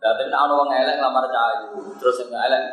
Dadi 0.00 0.32
nek 0.32 0.40
ana 0.48 0.56
wong 0.56 0.72
elek 0.72 0.96
lamar 0.96 1.28
cahayu, 1.28 1.76
terus 2.00 2.24
sing 2.24 2.32
elek 2.32 2.64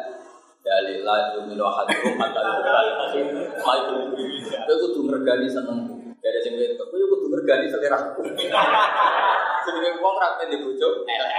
dalil 0.64 1.04
la 1.04 1.36
yuminu 1.36 1.60
ahadukum 1.68 2.16
hatta 2.16 2.40
yu'minu 2.40 3.44
Kowe 4.64 4.76
kudu 4.88 5.00
mergani 5.04 5.48
seneng. 5.52 5.92
Dari 6.24 6.40
sing 6.40 6.56
wedok, 6.56 6.88
kowe 6.88 7.04
kudu 7.04 7.28
mergani 7.28 7.68
seleraku. 7.68 8.24
Jenenge 9.68 10.00
wong 10.00 10.16
ra 10.16 10.40
di 10.40 10.56
bojo 10.56 11.04
elek. 11.04 11.34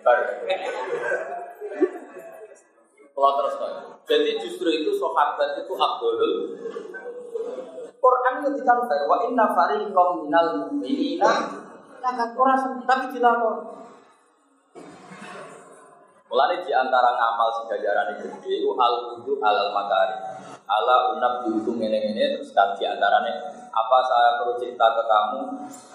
Bar. 0.00 0.18
Kalau 3.12 3.32
terus 3.36 3.54
Jadi 4.06 4.30
justru 4.40 4.68
itu 4.72 4.96
sahabat 4.96 5.60
itu 5.60 5.72
abdul. 5.76 6.16
Quran 8.00 8.34
ketika 8.48 8.72
wa 8.80 9.16
inna 9.28 9.50
fariqam 9.50 10.24
minal 10.24 10.48
mu'minina 10.62 11.32
Kagak 12.00 12.38
orang 12.38 12.80
tapi 12.86 13.18
dilapor. 13.18 13.76
Mulai 16.26 16.58
di 16.66 16.74
antara 16.74 17.14
ngamal 17.14 17.48
si 17.54 17.62
gajaran 17.70 18.18
itu 18.18 18.26
gede 18.26 18.52
itu 18.58 18.70
al 18.74 19.14
wudu 19.14 19.38
alal 19.38 19.70
makari. 19.70 20.18
Ala 20.66 21.14
unab 21.14 21.46
dihukum 21.46 21.78
ini 21.78 22.10
terus 22.34 22.50
kan 22.50 22.74
di 22.74 22.82
antaranya 22.82 23.46
apa 23.70 23.98
saya 24.02 24.42
perlu 24.42 24.58
cerita 24.58 24.90
ke 24.90 25.02
kamu 25.06 25.40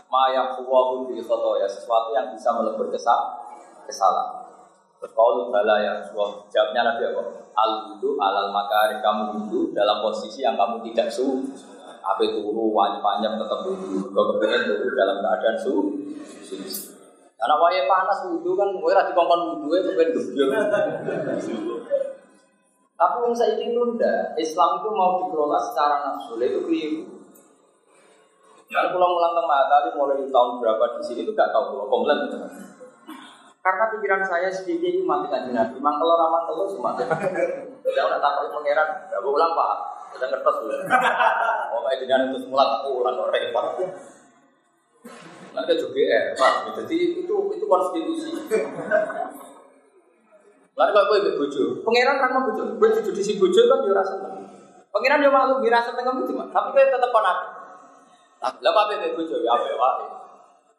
ma 0.08 0.32
yang 0.32 0.56
kuwahu 0.56 1.12
bil 1.12 1.20
ya 1.60 1.68
sesuatu 1.68 2.16
yang 2.16 2.32
bisa 2.32 2.48
melebur 2.56 2.88
kesal 2.88 3.44
kesalahan. 3.84 4.48
Terus 5.04 5.12
kau 5.12 5.52
bala 5.52 5.82
ya 5.84 6.00
Rasulullah. 6.00 6.48
Jawabnya 6.48 6.82
Nabi 6.94 7.02
apa? 7.12 7.24
Al 7.52 7.72
wudu 7.92 8.16
alal 8.16 8.56
makari 8.56 9.04
kamu 9.04 9.36
wudu 9.36 9.76
dalam 9.76 10.00
posisi 10.00 10.48
yang 10.48 10.56
kamu 10.56 10.80
tidak 10.88 11.12
su. 11.12 11.44
Apa 12.02 12.22
itu 12.24 12.40
wajib 12.56 13.04
panjang 13.04 13.36
tetap 13.36 13.68
wudu. 13.68 14.14
Kau 14.16 14.24
kepengen 14.32 14.80
wudu 14.80 14.96
dalam 14.96 15.20
keadaan 15.20 15.58
su. 15.60 15.74
Karena 17.42 17.56
waya 17.58 17.90
panas 17.90 18.22
wudhu 18.30 18.54
kan, 18.54 18.70
gue 18.70 18.92
rati 18.94 19.18
kongkon 19.18 19.42
wudhu 19.58 19.74
itu 19.74 19.90
kan 19.98 20.08
Tapi 23.02 23.16
yang 23.26 23.34
saya 23.34 23.58
ingin 23.58 23.74
nunda, 23.74 24.38
Islam 24.38 24.78
itu 24.78 24.90
mau 24.94 25.26
dikelola 25.26 25.58
secara 25.58 26.06
nafsu, 26.06 26.38
itu 26.38 26.62
keliru. 26.62 27.02
Kan 28.70 28.94
pulang 28.94 29.10
ulang 29.10 29.34
ke 29.34 29.42
tadi 29.42 29.90
mulai 29.98 30.22
tahun 30.22 30.50
berapa 30.62 30.84
di 30.96 31.04
sini 31.04 31.20
itu 31.26 31.34
gak 31.34 31.50
tahu 31.50 31.76
kalau 31.76 31.90
komplain. 31.90 32.30
Karena 33.62 33.84
pikiran 33.90 34.22
saya 34.26 34.48
sedikit 34.54 34.90
itu 34.90 35.02
mati 35.02 35.28
kan 35.34 35.50
Nabi. 35.50 35.82
Memang 35.82 35.98
kalau 35.98 36.16
ramah 36.16 36.42
kalau 36.46 36.66
semua. 36.70 36.94
Tidak 36.94 38.06
nak 38.06 38.22
takut 38.22 38.54
pangeran, 38.54 38.90
gak 39.10 39.22
ulang 39.26 39.52
pak. 39.58 39.78
Kita 40.14 40.26
ngertos 40.30 40.56
dulu. 40.62 40.76
Oh 41.72 41.80
kayak 41.88 42.04
jenengan 42.04 42.30
itu 42.30 42.46
semula 42.46 42.84
aku 42.84 43.02
ulang 43.02 43.16
orang 43.18 43.34
repot. 43.34 43.66
Nanti 45.52 45.74
juga 45.76 45.92
GR, 45.98 46.26
Pak. 46.38 46.54
Jadi 46.80 46.98
itu 47.26 47.36
itu 47.52 47.66
konstitusi. 47.68 48.32
Lalu 50.72 50.92
kalau 50.96 51.08
gue 51.12 51.36
bojo, 51.36 51.64
pangeran 51.84 52.18
kan 52.18 52.32
mau 52.32 52.48
bojo, 52.48 52.64
gue 52.80 52.90
jujur 52.96 53.14
di 53.14 53.22
si 53.22 53.36
bojo 53.36 53.60
kan 53.68 53.84
dia 53.84 53.94
rasa 53.94 54.18
Pangeran 54.92 55.20
dia 55.20 55.32
malu, 55.32 55.60
dia 55.60 55.72
rasa 55.72 55.94
tengah 55.94 56.16
cuma, 56.26 56.48
tapi 56.50 56.68
gue 56.74 56.84
tetap 56.88 57.12
konak. 57.12 57.38
Lah 58.42 58.72
apa 58.74 58.82
bebe 58.90 59.14
bojo 59.14 59.36
ya 59.46 59.52
apa 59.54 59.68
ya? 59.70 59.78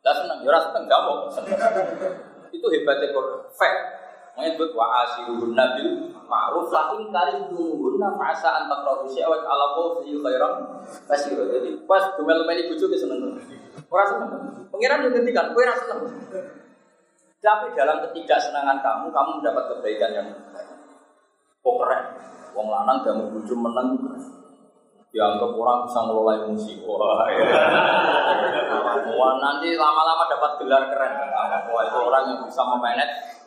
Lah 0.02 0.14
seneng, 0.16 0.38
dia 0.42 0.50
rasa 0.50 0.74
seneng, 0.74 0.90
mau 0.90 1.28
Itu 2.50 2.66
hebatnya 2.66 3.14
kok, 3.14 3.52
fact. 3.54 4.01
Menyebut 4.32 4.72
wa 4.72 5.04
asiruhun 5.04 5.52
nabil 5.52 6.08
ma'ruf 6.24 6.72
lakin 6.72 7.12
karim 7.12 7.52
dumuhunna 7.52 8.16
fa'asa 8.16 8.64
antak 8.64 8.80
rohusi 8.80 9.20
awak 9.20 9.44
ala 9.44 9.76
fi 10.00 10.08
khairan 10.16 10.52
kasiro. 11.04 11.44
Jadi 11.52 11.84
pas 11.84 12.16
dumel-meli 12.16 12.72
bojo 12.72 12.88
ke 12.88 12.96
seneng. 12.96 13.36
Orang 13.92 14.08
seneng. 14.08 14.30
Pengiran 14.72 15.04
juga 15.04 15.20
ngendikan, 15.20 15.52
kowe 15.52 15.60
ora 15.60 15.76
seneng. 15.76 16.00
Tapi 17.42 17.76
dalam 17.76 18.00
ketidaksenangan 18.08 18.80
kamu, 18.80 19.12
kamu 19.12 19.30
mendapat 19.42 19.64
kebaikan 19.76 20.10
yang 20.16 20.28
Oh 21.62 21.78
keren. 21.78 22.02
Wong 22.52 22.68
lanang 22.68 23.06
gak 23.06 23.14
mau 23.14 23.30
bujuk 23.32 23.54
menang 23.54 23.94
dianggap 25.12 25.52
orang 25.52 25.84
bisa 25.84 26.00
ngelola 26.08 26.32
emosi. 26.42 26.72
Wah, 26.82 27.28
ya. 27.28 27.44
Wah, 29.12 29.32
nanti 29.38 29.76
lama-lama 29.76 30.24
dapat 30.26 30.58
gelar 30.58 30.88
keren. 30.88 31.12
Wah, 31.68 31.82
itu 31.84 31.98
orang 32.00 32.24
yang 32.32 32.40
bisa 32.48 32.62
memanage 32.64 33.41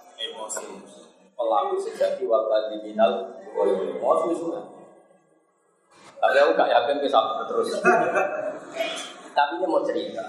emosi. 0.45 1.01
Pelaku 1.35 1.75
sejati 1.81 2.23
wakil 2.23 2.61
kriminal, 2.71 3.11
emosi 3.57 4.29
semua. 4.37 4.61
Tapi 6.15 6.37
aku 6.41 6.51
gak 6.55 6.71
yakin 6.71 6.97
bisa 7.03 7.19
terus. 7.49 7.69
Tapi 9.35 9.53
dia 9.59 9.67
mau 9.67 9.83
cerita. 9.83 10.23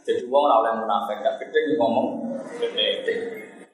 Jadi 0.00 0.26
uang 0.26 0.44
orang 0.48 0.64
yang 0.64 0.78
munafik, 0.86 1.20
gak 1.20 1.36
gede 1.38 1.76
ngomong 1.76 2.40
gede. 2.56 3.14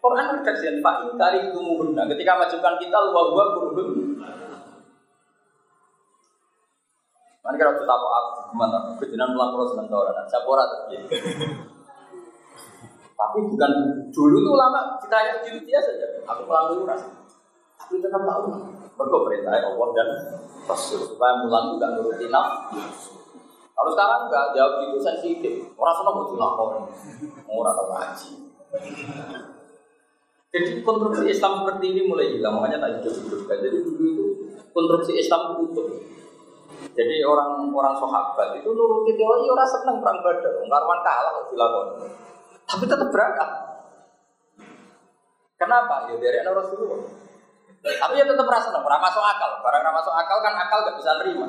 Quran 0.03 0.39
redaksian 0.39 0.79
Pak 0.85 0.97
Inkari 1.11 1.51
itu 1.51 1.59
muhunna. 1.59 2.07
Ketika 2.07 2.39
majukan 2.39 2.75
kita 2.79 2.99
luar 3.11 3.25
gua 3.35 3.45
kurun. 3.59 4.23
Mana 7.43 7.55
kalau 7.59 7.75
kita 7.79 7.95
apa 7.95 8.07
aku 8.07 8.31
gimana? 8.55 8.79
Kejenan 8.99 9.35
pulang 9.35 9.51
sementara. 9.71 10.23
Saya 10.27 10.43
pora 10.47 10.67
terjadi. 10.67 11.15
Tapi 13.17 13.39
bukan 13.49 13.73
dulu 14.13 14.37
tuh 14.45 14.55
lama 14.61 15.01
kita 15.01 15.17
yang 15.17 15.39
diri 15.41 15.61
dia 15.65 15.81
saja. 15.81 16.21
Aku 16.29 16.45
pulang 16.45 16.69
dulu 16.69 16.85
rasa. 16.85 17.09
Tapi 17.81 18.01
tetap 18.05 18.23
tahu. 18.29 18.53
Berkau 18.97 19.29
perintah 19.29 19.57
Allah 19.61 19.89
dan 19.93 20.09
Rasul 20.65 21.05
supaya 21.05 21.41
pulang 21.45 21.77
juga 21.77 21.97
nurutin 21.97 22.33
nafsu. 22.33 23.13
Kalau 23.77 23.91
sekarang 23.93 24.29
enggak 24.29 24.45
jawab 24.57 24.73
itu 24.89 24.97
sensitif. 25.01 25.55
Orang 25.77 25.95
sana 25.97 26.11
mau 26.13 26.25
dilakoni. 26.29 26.81
Orang 27.45 27.75
tahu 27.77 27.89
ngaji. 27.93 28.31
Jadi 30.53 30.69
konstruksi 30.81 31.25
Islam 31.29 31.53
seperti 31.61 31.85
ini 31.93 32.01
mulai 32.09 32.33
hilang. 32.33 32.57
Makanya 32.57 32.81
tak 32.81 32.91
hidup 33.01 33.15
hidupkan. 33.21 33.57
Jadi 33.61 33.77
dulu 33.85 34.05
itu 34.09 34.27
konstruksi 34.73 35.13
Islam 35.21 35.61
utuh. 35.61 35.89
Jadi 36.97 37.21
orang-orang 37.21 37.97
sahabat 38.01 38.57
itu 38.57 38.73
nuruti 38.73 39.13
teori 39.17 39.45
orang 39.45 39.69
seneng 39.69 39.97
perang 40.01 40.25
badar. 40.25 40.53
Karwan 40.57 41.01
kalah 41.05 41.45
dilakoni. 41.53 42.09
Tapi 42.67 42.85
tetap 42.85 43.09
berangkat. 43.15 43.51
Kenapa? 45.57 46.11
Ya 46.11 46.15
dari 46.19 46.39
Rasulullah. 46.45 47.07
Tapi 47.81 48.15
ya 48.19 48.27
tetap 48.27 48.47
rasa 48.51 48.69
seneng. 48.69 48.83
Pernah 48.83 49.01
masuk 49.01 49.23
akal. 49.23 49.51
Barang 49.63 49.95
masuk 49.95 50.15
akal 50.15 50.39
kan 50.43 50.55
akal 50.59 50.79
gak 50.83 50.97
bisa 50.99 51.11
nerima. 51.23 51.49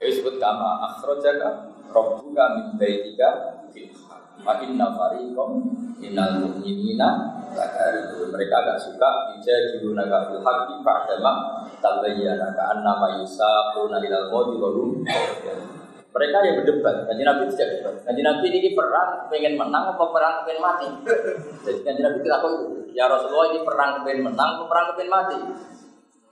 Ya 0.00 0.04
disebut 0.10 0.40
kama 0.40 0.80
akhrajaka 0.90 1.70
rabbuka 1.92 2.44
min 2.56 2.66
baitika 2.80 3.62
bil 3.70 3.92
Wa 4.40 4.56
inna 4.64 4.96
fariqam 4.96 5.68
innal 6.00 6.40
mu'minina 6.40 7.08
Mereka 8.32 8.54
agak 8.64 8.78
suka 8.80 9.36
yujadiluna 9.36 10.08
ka 10.08 10.32
fil 10.32 10.40
haqqi 10.40 10.80
ba'dama 10.80 11.60
tabayyana 11.82 12.54
ka 12.56 12.72
annama 12.72 13.20
yusaquna 13.20 14.00
ilal 14.00 14.32
mauti 14.32 14.56
wa 14.56 14.70
mereka 16.10 16.36
yang 16.42 16.54
berdebat, 16.58 17.06
kanji 17.06 17.22
Nabi 17.22 17.42
tidak 17.54 17.68
debat. 17.78 17.94
Kanji 18.02 18.22
Nabi 18.26 18.46
ini 18.50 18.68
perang 18.74 19.30
pengen 19.30 19.54
menang 19.54 19.94
atau 19.94 20.10
perang 20.10 20.42
pengen 20.42 20.58
mati. 20.58 20.88
Jadi 21.62 21.78
kanji 21.86 22.02
Nabi 22.02 22.18
tidak 22.26 22.42
tahu, 22.42 22.54
ya 22.90 23.06
Rasulullah 23.06 23.54
ini 23.54 23.60
perang 23.62 24.02
pengen 24.02 24.26
menang 24.26 24.58
atau 24.58 24.66
perang 24.66 24.90
pengen 24.98 25.10
mati. 25.10 25.38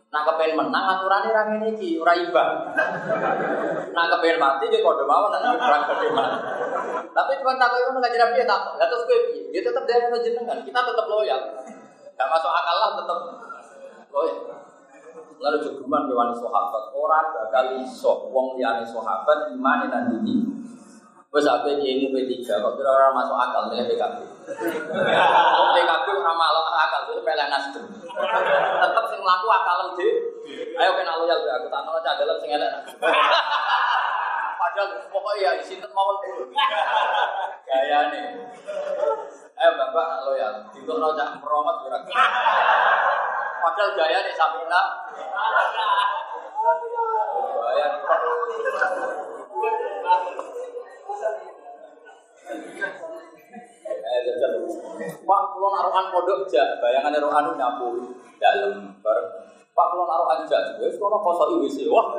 Nak 0.08 0.24
kepen 0.24 0.56
menang 0.56 0.84
aturannya 0.98 1.30
ra 1.30 1.42
ngene 1.52 1.68
iki, 1.76 2.00
ora 2.00 2.16
imbang. 2.16 2.74
Nak 3.94 4.06
kepen 4.08 4.36
mati 4.40 4.64
dia 4.66 4.82
kode 4.82 5.04
mawon 5.06 5.30
nak 5.30 5.62
ora 5.62 5.78
kode 5.84 6.08
mati. 6.10 6.38
Tapi 7.14 7.32
cuma 7.38 7.54
tak 7.54 7.70
ngono 7.70 7.98
enggak 8.02 8.14
jadi 8.18 8.42
tak. 8.48 8.60
Ya 8.82 8.84
terus 8.90 9.04
piye? 9.06 9.52
Dia 9.54 9.60
tetap 9.62 9.84
dari 9.86 10.10
jenengan, 10.26 10.58
kita 10.64 10.80
tetap 10.80 11.06
loyal. 11.06 11.40
Gak 12.18 12.28
masuk 12.34 12.50
akal 12.50 12.76
lah 12.82 12.90
tetap 12.98 13.18
loyal. 14.10 14.57
Lalu 15.38 15.56
jogeman 15.62 16.10
wani 16.10 16.34
sahabat, 16.34 16.84
ora 16.90 17.20
bakal 17.30 17.78
iso 17.78 18.26
wong 18.34 18.58
liyane 18.58 18.82
sahabat 18.82 19.54
imane 19.54 19.86
nang 19.86 20.10
dini 20.10 20.58
Wes 21.28 21.44
ape 21.44 21.76
ini 21.76 22.08
P3 22.08 22.40
kok 22.40 22.72
kira 22.80 22.88
orang 22.88 23.12
masuk 23.12 23.36
akal 23.36 23.68
milih 23.68 23.84
PKB. 23.84 24.16
PKB 25.76 26.06
ora 26.08 26.32
akal 26.88 27.00
itu 27.04 27.20
pelek 27.20 27.52
nasdem. 27.52 27.84
Tetep 28.80 29.04
sing 29.12 29.20
mlaku 29.20 29.46
akal 29.52 29.92
dhewe. 29.92 30.24
Ayo 30.80 30.90
kena 30.96 31.20
loyal 31.20 31.44
aku 31.44 31.68
tak 31.68 31.84
ono 31.84 32.00
dalam 32.00 32.36
sing 32.40 32.48
elek. 32.56 32.72
Padahal 34.56 34.88
pokoknya 35.12 35.52
ya 35.52 35.60
sinten 35.60 35.92
mawon 35.92 36.16
dulu. 36.24 36.48
Gayane. 37.68 38.48
Ayo 39.52 39.70
Bapak 39.76 40.24
loyal, 40.32 40.64
ditokno 40.72 41.12
cak 41.12 41.44
meromot 41.44 41.76
ora. 41.92 41.98
Padahal 43.58 43.90
gaya 43.98 44.18
nih 44.22 44.34
Sabina. 44.34 44.82
Gaya. 47.58 47.86
Eh. 47.88 47.92
Pak, 54.98 55.40
kalau 55.52 55.68
naruhan 55.68 56.06
pondok 56.08 56.48
aja, 56.48 56.80
bayangan 56.80 57.12
naruhan 57.12 57.52
nyapu 57.54 58.16
dalam 58.40 58.96
bareng. 59.04 59.28
Pak, 59.76 59.86
kalau 59.92 60.04
naruhan 60.08 60.48
aja, 60.48 60.58
wes 60.80 60.96
kalau 60.96 61.20
kosong 61.20 61.60
wis 61.62 61.76
wah. 61.92 62.16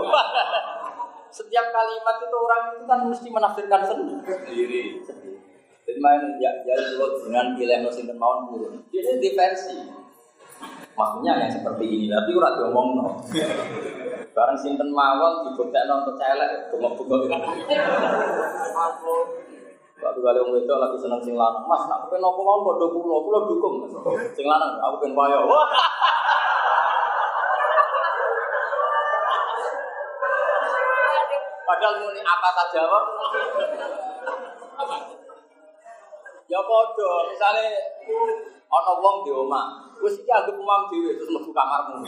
Setiap 1.30 1.66
kalimat 1.70 2.16
itu 2.26 2.38
orang 2.38 2.64
itu 2.74 2.84
kan 2.90 3.00
mesti 3.06 3.28
menafsirkan 3.30 3.82
sendiri. 3.86 5.02
Jadi 5.86 6.00
main 6.02 6.22
ya, 6.38 6.54
jadi 6.66 6.98
kalau 6.98 7.18
dengan 7.26 7.58
pilih 7.58 7.78
mesin 7.86 8.14
mawon 8.14 8.50
burung. 8.50 8.78
Ini 8.94 9.18
diversi. 9.18 9.78
Maksudnya 11.00 11.40
yang 11.40 11.48
seperti 11.48 11.86
ini, 11.88 12.06
tapi 12.12 12.36
ora 12.36 12.60
diomong 12.60 12.88
no. 13.00 13.08
Barang 14.36 14.60
sinten 14.60 14.92
mawon 14.92 15.48
dibuktekno 15.48 16.04
untuk 16.04 16.20
celek, 16.20 16.68
bengok-bengok. 16.76 17.40
Waktu 20.00 20.20
kali 20.20 20.38
wong 20.44 20.52
wedok 20.56 20.80
lagi 20.80 21.00
seneng 21.00 21.24
sing 21.24 21.40
lanang, 21.40 21.64
Mas, 21.68 21.88
nak 21.88 22.08
pengen 22.12 22.24
apa 22.24 22.40
mau 22.40 22.64
padha 22.68 22.88
kula, 22.92 23.16
kula 23.24 23.40
dukung. 23.48 23.76
Sing 24.36 24.44
lanang, 24.44 24.76
aku 24.80 24.96
pengen 25.04 25.16
payo. 25.16 25.40
Padahal 31.64 31.96
muni 32.04 32.22
apa 32.24 32.50
saja 32.60 32.80
apa? 32.84 33.00
Ya 36.48 36.60
padha, 36.60 37.12
misale 37.32 37.66
ana 38.70 38.94
wong 39.02 39.26
di 39.26 39.32
omah, 39.34 39.98
wis 39.98 40.22
iki 40.22 40.30
aku 40.30 40.54
umam 40.62 40.86
dhewe 40.94 41.18
terus 41.18 41.30
mlebu 41.34 41.50
kamarmu. 41.50 42.06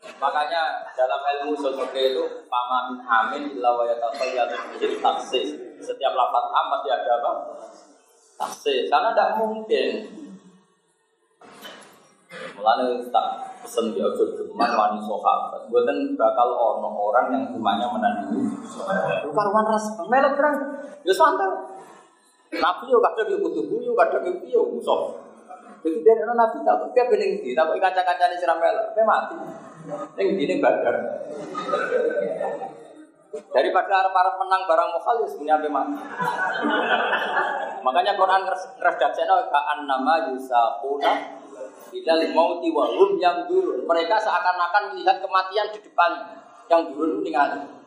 Makanya 0.00 0.88
dalam 0.96 1.20
ilmu 1.20 1.52
sosok 1.60 1.92
itu 1.92 2.24
pama 2.48 2.88
min 2.88 3.04
amin 3.04 3.42
illa 3.52 3.76
wa 3.76 3.84
yatafayyadu 3.84 4.56
bil 4.80 4.96
taksis. 5.00 5.52
Setiap 5.80 6.12
lafaz 6.16 6.44
am 6.56 6.66
pasti 6.72 6.88
ada 6.88 7.10
apa? 7.20 7.32
Taksis. 8.40 8.88
Karena 8.88 9.12
tidak 9.12 9.36
mungkin. 9.40 9.88
Mulane 12.56 13.04
tak 13.12 13.26
pesen 13.64 13.92
di 13.92 14.00
ojo 14.00 14.24
geman 14.40 14.72
wani 14.72 15.00
sahabat. 15.04 15.68
Mboten 15.68 16.16
bakal 16.16 16.48
ono 16.56 16.88
orang 16.96 17.26
yang 17.36 17.44
rumahnya 17.52 17.88
menandingi. 17.92 18.56
Karuan 19.28 19.66
ras 19.68 19.84
melok 20.08 20.32
perang. 20.36 20.56
Ya 21.04 21.12
santai. 21.12 21.48
Nabi 22.50 22.90
yo 22.90 22.98
kadang 22.98 23.30
yo 23.30 23.38
kudu 23.38 23.60
guyu, 23.70 23.94
kadang 23.94 24.26
yo 24.26 24.32
piye 24.42 24.58
musuh. 24.58 25.14
Jadi 25.80 26.04
dari 26.04 26.22
nabi 26.26 26.60
tak 26.60 26.76
kok 26.92 27.06
bening 27.08 27.40
di, 27.40 27.56
tak 27.56 27.72
kaca-kacane 27.72 28.36
siram 28.36 28.60
melok, 28.60 28.92
mati. 29.06 29.36
Yang 30.18 30.28
ini 30.44 30.54
badar. 30.60 30.96
Daripada 33.30 33.92
arep-arep 34.04 34.34
menang 34.42 34.62
barang 34.66 34.88
mokal 34.90 35.16
ya 35.22 35.26
sebenarnya 35.30 35.56
apa 35.62 35.68
mati. 35.70 36.02
Makanya 37.80 38.12
Quran 38.18 38.42
keras 38.44 38.94
daksekno 38.98 39.48
ka'an 39.48 39.88
nama 39.88 40.28
yusaquna 40.28 41.12
ilal 41.96 42.24
mauti 42.36 42.68
wa 42.74 42.84
hum 42.90 43.16
yang 43.16 43.48
dulu. 43.48 43.80
Mereka 43.88 44.20
seakan-akan 44.20 44.92
melihat 44.92 45.22
kematian 45.22 45.72
di 45.72 45.80
depan 45.80 46.10
yang 46.68 46.92
dulu 46.92 47.24
tinggal. 47.24 47.79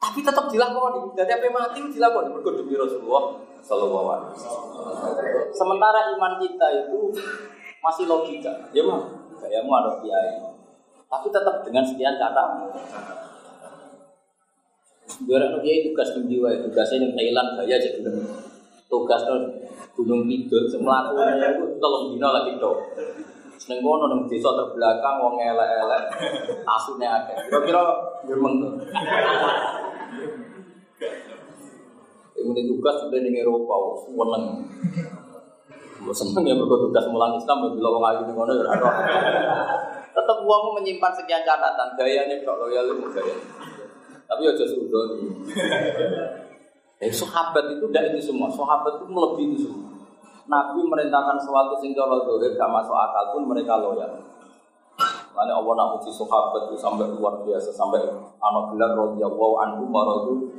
Tapi 0.00 0.24
tetap 0.24 0.48
dilakoni. 0.48 1.12
Dari 1.12 1.28
apa 1.28 1.48
mati 1.52 1.84
dilakoni 1.84 2.32
mergo 2.32 2.56
demi 2.56 2.72
Rasulullah 2.72 3.36
sallallahu 3.60 4.08
alaihi 4.08 4.32
wasallam. 4.32 4.64
Sementara 5.52 6.16
iman 6.16 6.40
kita 6.40 6.66
itu 6.88 7.12
masih 7.84 8.08
logika. 8.08 8.52
Ya 8.72 8.80
mah, 8.80 9.04
kayamu 9.36 9.68
ada 9.68 10.00
kiai. 10.00 10.40
Tapi 11.04 11.26
tetap 11.28 11.60
dengan 11.68 11.84
sekian 11.84 12.16
kata. 12.16 12.44
Anak 15.20 15.60
kiai 15.60 15.84
tugas 15.84 16.16
di 16.16 16.32
jiwa, 16.32 16.48
tugasnya 16.64 17.04
yang 17.04 17.12
Thailand 17.12 17.48
gaya 17.60 17.76
aja 17.76 17.88
gitu. 17.92 18.10
Tugas 18.88 19.20
tuh 19.28 19.36
gunung 20.00 20.24
kidul, 20.24 20.64
semelaku 20.64 21.12
itu 21.20 21.76
tolong 21.76 22.16
dino 22.16 22.28
lagi 22.32 22.56
dong. 22.56 22.80
Seneng 23.60 23.84
kono 23.84 24.08
nang 24.08 24.24
desa 24.24 24.48
terbelakang 24.56 25.20
wong 25.20 25.36
elek-elek 25.36 26.04
asune 26.64 27.04
akeh. 27.04 27.36
Kira-kira 27.52 27.82
gremeng. 28.24 28.80
Ini 32.40 32.60
tugas 32.68 32.96
sudah 33.04 33.20
di 33.20 33.30
Eropa, 33.36 33.74
seneng. 34.08 34.44
Gue 36.00 36.14
seneng 36.16 36.44
ya 36.48 36.56
tugas 36.56 37.04
mulang 37.12 37.36
Islam, 37.36 37.68
bila 37.76 37.88
orang 37.92 38.04
lagi 38.04 38.22
di 38.28 38.34
mana 38.36 38.52
ya 38.56 38.64
Tetap 40.10 40.38
uang 40.44 40.80
menyimpan 40.80 41.12
sekian 41.12 41.44
catatan, 41.44 41.88
gayanya 42.00 42.40
kok 42.40 42.56
loyal 42.56 42.84
itu 42.88 43.06
gaya. 43.12 43.36
Tapi 44.24 44.42
aja 44.46 44.64
sudah 44.64 45.04
nih. 45.16 45.30
Eh, 47.00 47.08
sahabat 47.08 47.64
itu 47.72 47.84
tidak 47.88 48.12
itu 48.12 48.32
semua, 48.32 48.52
sahabat 48.52 49.00
itu 49.00 49.06
melebihi 49.08 49.56
itu 49.56 49.56
semua. 49.64 49.88
Nabi 50.50 50.82
merintahkan 50.82 51.38
sing 51.78 51.94
cara 51.94 52.26
dohir 52.26 52.58
gak 52.58 52.68
masuk 52.68 52.92
akal 52.92 53.24
pun 53.32 53.48
mereka 53.48 53.78
loyal. 53.78 54.10
Makanya 55.40 55.56
Allah 55.56 55.72
nak 55.72 55.88
uji 55.96 56.12
sahabat 56.12 56.68
itu 56.68 56.76
sampai 56.76 57.16
luar 57.16 57.40
biasa 57.40 57.72
sampai 57.72 57.96
anak 58.44 58.76
gelar 58.76 58.92
radhiyallahu 58.92 59.56
anhu 59.64 59.88
maradu. 59.88 60.52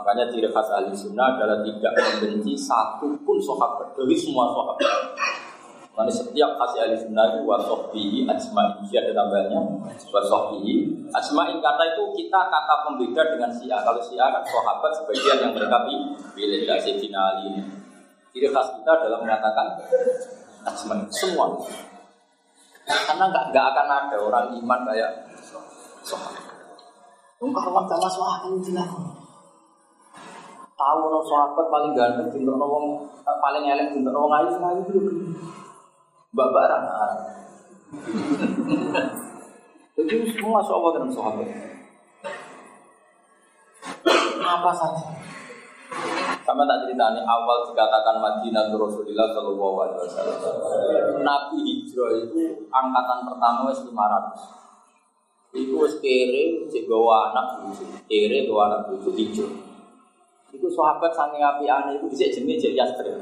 Makanya 0.00 0.24
ciri 0.32 0.48
khas 0.48 0.72
ahli 0.72 0.88
sunnah 0.96 1.36
adalah 1.36 1.60
tidak 1.60 1.92
membenci 2.00 2.56
satu 2.56 3.12
pun 3.28 3.36
sahabat 3.36 3.92
dari 3.92 4.16
semua 4.16 4.56
sahabat. 4.56 4.80
Makanya 5.92 6.16
setiap 6.16 6.56
khas 6.56 6.80
ahli 6.80 6.96
sunnah 6.96 7.28
itu 7.28 7.44
wasohbihi 7.44 8.24
ajma'i 8.24 8.88
ada 8.88 9.12
tambahnya 9.12 9.60
wasohbihi 10.08 11.04
ajma'i 11.12 11.60
kata 11.60 11.84
itu 11.92 12.02
kita 12.24 12.40
kata 12.48 12.74
pembeda 12.88 13.36
dengan 13.36 13.52
sia. 13.52 13.84
Kalau 13.84 14.00
sia 14.00 14.24
kan 14.32 14.40
sahabat 14.40 14.96
sebagian 14.96 15.44
yang 15.44 15.52
mereka 15.52 15.76
pilih 16.32 16.64
dari 16.64 16.80
Sayyidina 16.80 17.20
Ali. 17.36 17.68
Ciri 18.32 18.48
khas 18.48 18.80
kita 18.80 18.96
adalah 18.96 19.20
mengatakan 19.20 19.76
ajma'i 20.64 21.04
semua. 21.12 21.52
Karena 22.90 23.24
nggak 23.30 23.44
nggak 23.54 23.66
akan 23.74 23.88
ada 23.88 24.16
orang 24.18 24.46
iman 24.58 24.80
kayak 24.90 25.10
sahabat. 26.02 26.44
Kalau 27.40 27.80
nggak 27.86 28.00
masuk 28.02 28.24
akal 28.24 28.52
jelas. 28.60 28.90
Tahu 30.80 30.98
orang 31.12 31.26
sahabat 31.28 31.66
paling 31.68 31.92
ganteng, 31.92 32.28
cinta 32.32 32.56
orang 32.56 33.04
paling 33.20 33.64
elek, 33.68 33.92
cinta 33.92 34.08
orang 34.16 34.32
ayu, 34.40 34.48
ayu 34.56 34.80
itu 34.88 35.00
Mbak 36.32 36.48
Barang. 36.56 36.84
Jadi 40.00 40.24
semua 40.32 40.64
sahabat 40.64 41.04
dan 41.04 41.12
sahabat. 41.12 41.48
Apa 44.40 44.70
saja. 44.72 45.04
Sama 46.50 46.66
tak 46.66 46.82
ceritanya 46.82 47.22
awal 47.30 47.62
dikatakan 47.62 48.18
Madinah 48.18 48.74
Rasulullah 48.74 49.30
Shallallahu 49.30 49.76
Alaihi 49.86 50.02
Wasallam. 50.02 50.38
Nabi 51.22 51.62
hijrah 51.62 52.10
itu 52.26 52.66
angkatan 52.74 53.22
pertama 53.22 53.70
wis 53.70 53.78
500. 53.86 55.54
Iku 55.54 55.78
wis 55.78 55.94
kere 56.02 56.66
segawa 56.66 57.30
anak 57.30 57.62
bucu, 57.62 57.86
kere 58.10 58.50
gawa 58.50 58.66
anak 58.66 58.90
bucu 58.90 59.14
hijrah. 59.14 59.54
Iku 60.50 60.66
sahabat 60.74 61.14
saking 61.14 61.38
api 61.38 61.70
aneh 61.70 62.02
itu 62.02 62.10
bisa 62.10 62.26
jenis 62.26 62.58
jadi 62.58 62.82
Yasrib. 62.82 63.14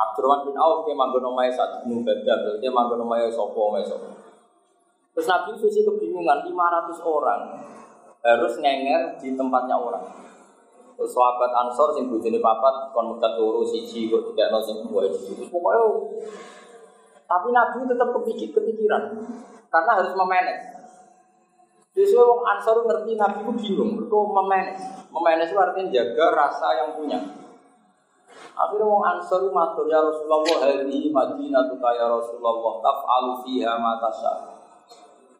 Abdurrahman 0.00 0.48
bin 0.48 0.56
Auf 0.56 0.88
dia 0.88 0.96
manggon 0.96 1.28
omahe 1.28 1.52
saat 1.52 1.84
gunung 1.84 2.00
Badar, 2.00 2.56
dia 2.64 2.72
manggon 2.72 3.04
omahe 3.04 3.28
sopo 3.28 3.76
omahe 3.76 3.84
sopo. 3.84 4.08
Terus 5.12 5.28
Nabi 5.28 5.52
sisi 5.60 5.84
kebingungan 5.84 6.48
500 6.48 6.96
orang 7.04 7.60
harus 8.24 8.56
ngenger 8.56 9.20
di 9.20 9.36
tempatnya 9.36 9.76
orang. 9.76 10.28
Sahabat 10.98 11.54
Ansor 11.54 11.94
sing 11.94 12.10
bojone 12.10 12.42
papat 12.42 12.90
kon 12.90 13.14
mekat 13.14 13.38
loro 13.38 13.62
siji 13.62 14.10
kok 14.10 14.34
tidak 14.34 14.50
ono 14.50 14.58
sing. 14.66 14.76
Terus 14.82 15.46
pokoke 15.46 15.78
Tapi 17.28 17.48
Nabi 17.54 17.86
tetap 17.86 18.08
kepikir 18.18 18.50
kepikiran 18.50 19.02
karena 19.70 19.90
harus 19.94 20.16
memanage. 20.18 20.74
Justru 21.94 22.18
orang 22.18 22.58
Ansor 22.58 22.82
ngerti 22.82 23.14
Nabi 23.14 23.38
itu 23.46 23.52
bingung, 23.62 23.92
itu 24.02 24.18
memanage. 24.26 24.82
Memanage 25.14 25.54
itu 25.54 25.60
artinya 25.60 25.86
jaga 25.94 26.24
rasa 26.34 26.66
yang 26.82 26.90
punya. 26.98 27.18
Akhirnya 28.58 28.90
orang 28.90 29.22
Ansor 29.22 29.54
matur 29.54 29.86
ya 29.86 30.02
Rasulullah 30.02 30.42
hari 30.66 31.14
Madinah 31.14 31.62
ya 31.70 32.06
Rasulullah 32.10 32.54
taf'alu 32.82 33.46
fiha 33.46 33.78
ma 33.78 34.02
tasya. 34.02 34.57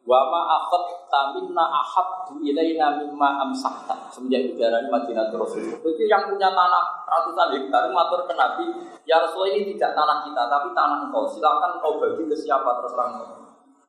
Wa 0.09 0.25
ma 0.33 0.41
akhad 0.57 1.05
taminna 1.13 1.69
ahabbu 1.69 2.41
ilaina 2.41 2.97
mimma 2.97 3.45
amsahta. 3.45 4.09
Semenjak 4.09 4.57
darahnya 4.57 4.89
Madinah 4.89 5.29
Rasul. 5.37 5.69
Itu 5.69 6.05
yang 6.09 6.33
punya 6.33 6.49
tanah 6.49 7.05
ratusan 7.05 7.53
hektar 7.53 7.93
matur 7.93 8.25
ke 8.25 8.33
Nabi, 8.33 8.73
ya 9.05 9.21
Rasulullah 9.21 9.53
ini 9.53 9.77
tidak 9.77 9.93
tanah 9.93 10.25
kita 10.25 10.49
tapi 10.49 10.73
tanah 10.73 11.05
engkau. 11.05 11.29
Silakan 11.29 11.77
kau 11.85 12.01
bagi 12.01 12.25
ke 12.25 12.33
siapa 12.33 12.81
terserah 12.81 13.07
engkau. 13.13 13.29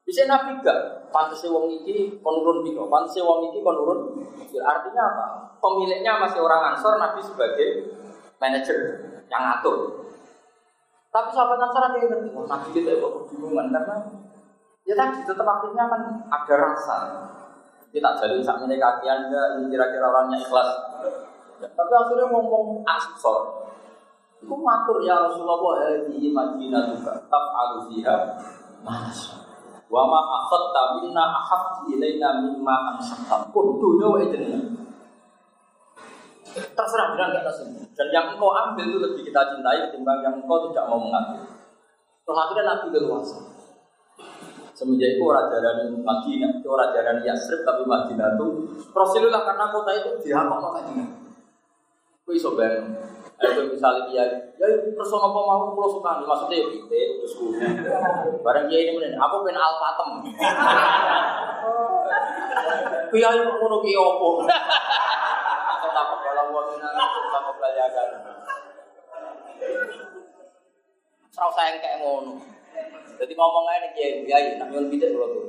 Bisa 0.04 0.28
Nabi 0.28 0.60
gak? 0.60 1.08
Pantas 1.14 1.40
wong 1.48 1.72
iki 1.72 2.20
konurun 2.20 2.68
biko, 2.68 2.92
pantas 2.92 3.16
wong 3.24 3.54
iki 3.54 3.64
konurun. 3.64 4.20
Artinya 4.60 5.04
apa? 5.16 5.26
Pemiliknya 5.64 6.20
masih 6.20 6.44
orang 6.44 6.76
Ansor, 6.76 7.00
Nabi 7.00 7.24
sebagai 7.24 7.96
manajer 8.42 8.78
yang 9.32 9.40
ngatur. 9.48 10.04
Tapi 11.14 11.30
sahabat 11.32 11.62
Ansor 11.64 11.84
ada 11.94 11.98
yang 12.02 12.10
ngerti, 12.12 12.30
Nabi 12.36 12.68
kita 12.76 12.98
kok 13.00 13.12
kebingungan 13.24 13.72
karena 13.72 13.96
Ya 14.90 14.98
tadi 14.98 15.22
tetap 15.22 15.46
akhirnya 15.46 15.86
kan 15.86 16.02
ada 16.34 16.56
rasa. 16.58 16.98
Kita 17.94 18.18
jadi 18.18 18.42
saat 18.42 18.66
ini 18.66 18.82
kaki 18.82 19.06
anda, 19.06 19.62
ini 19.62 19.70
kira-kira 19.70 20.10
orangnya 20.10 20.42
ikhlas. 20.42 20.70
Ya, 21.62 21.70
tapi 21.78 21.94
akhirnya 21.94 22.26
ngomong 22.34 22.82
asor. 22.90 23.70
Itu 24.42 24.56
matur 24.58 25.06
ya 25.06 25.30
Rasulullah 25.30 25.78
di 26.10 26.34
Madinah 26.34 26.98
juga. 26.98 27.22
Taf'alu 27.30 27.86
fiha 27.94 28.18
mas. 28.82 29.38
Wa 29.94 30.10
ma 30.10 30.22
akhadta 30.42 31.06
minna 31.06 31.38
ahab 31.38 31.86
ilaina 31.86 32.42
mimma 32.42 32.98
ansakta. 32.98 33.46
Pun 33.54 33.78
dunia 33.78 34.10
wa 34.10 34.18
Terserah 36.50 37.14
bilang 37.14 37.30
gak 37.30 37.46
terserah. 37.46 37.86
Dan 37.94 38.08
yang 38.10 38.26
engkau 38.34 38.50
ambil 38.50 38.90
itu 38.90 38.98
lebih 38.98 39.22
kita 39.22 39.54
cintai 39.54 39.86
ketimbang 39.86 40.26
yang 40.26 40.34
engkau 40.42 40.66
tidak 40.74 40.90
mau 40.90 40.98
mengambil. 40.98 41.46
Terus 42.26 42.38
akhirnya 42.42 42.66
Nabi 42.74 42.88
leluasa. 42.90 43.38
Semenjak 44.80 45.20
itu 45.20 45.24
orang 45.28 45.52
jarani 45.52 45.92
Madinah, 45.92 46.64
itu 46.64 46.68
orang 46.72 46.96
jarani 46.96 47.28
Yasrib 47.28 47.68
tapi 47.68 47.84
Madinah 47.84 48.40
itu 48.40 48.48
Rasulullah 48.96 49.44
karena 49.44 49.76
kota 49.76 49.92
itu 49.92 50.10
dihampak 50.24 50.56
kok 50.56 50.72
Madinah. 50.80 51.08
Kau 52.24 52.32
iso 52.32 52.56
bayang. 52.56 52.88
Ayo 53.44 53.72
misalnya 53.72 54.08
dia, 54.08 54.24
ya 54.56 54.68
persona 54.96 55.32
apa 55.32 55.40
mau 55.40 55.72
pulau 55.72 55.88
suka 55.88 56.24
maksudnya 56.24 56.60
ya 56.60 56.68
kita 56.76 57.24
terus 57.24 57.40
Barang 58.44 58.68
dia 58.72 58.88
ini 58.88 58.96
mana? 58.96 59.20
Aku 59.20 59.44
pengen 59.44 59.60
alpatem. 59.60 60.10
Kiai 63.12 63.40
kok 63.44 63.56
ngono 63.60 63.84
ki 63.84 63.92
opo? 64.00 64.48
Aku 65.76 65.88
takut 65.92 66.20
kalau 66.24 66.56
mau 66.56 66.64
minang, 66.72 66.96
aku 66.96 67.28
takut 67.32 67.56
belajar. 67.60 68.08
Serau 71.36 71.52
sayang 71.52 71.84
kayak 71.84 72.00
ngono. 72.00 72.59
Jadi 73.20 73.34
ngomong 73.36 73.66
aja 73.68 73.84
nih 73.84 73.92
kiai 73.92 74.12
kiai, 74.24 74.56
nak 74.56 74.72
nyuwun 74.72 74.88
bidek 74.88 75.12
kalau 75.12 75.28
tuh. 75.36 75.46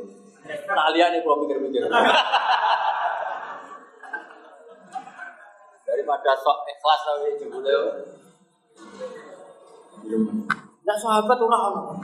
Nah 0.47 0.91
nih 0.91 1.21
kalau 1.23 1.43
pikir-pikir. 1.47 1.87
Daripada 5.87 6.31
sok 6.39 6.59
ikhlas 6.67 7.01
tapi 7.07 7.39
jebule. 7.39 7.75
Nah 10.87 10.97
sahabat 10.99 11.39
orang 11.39 11.99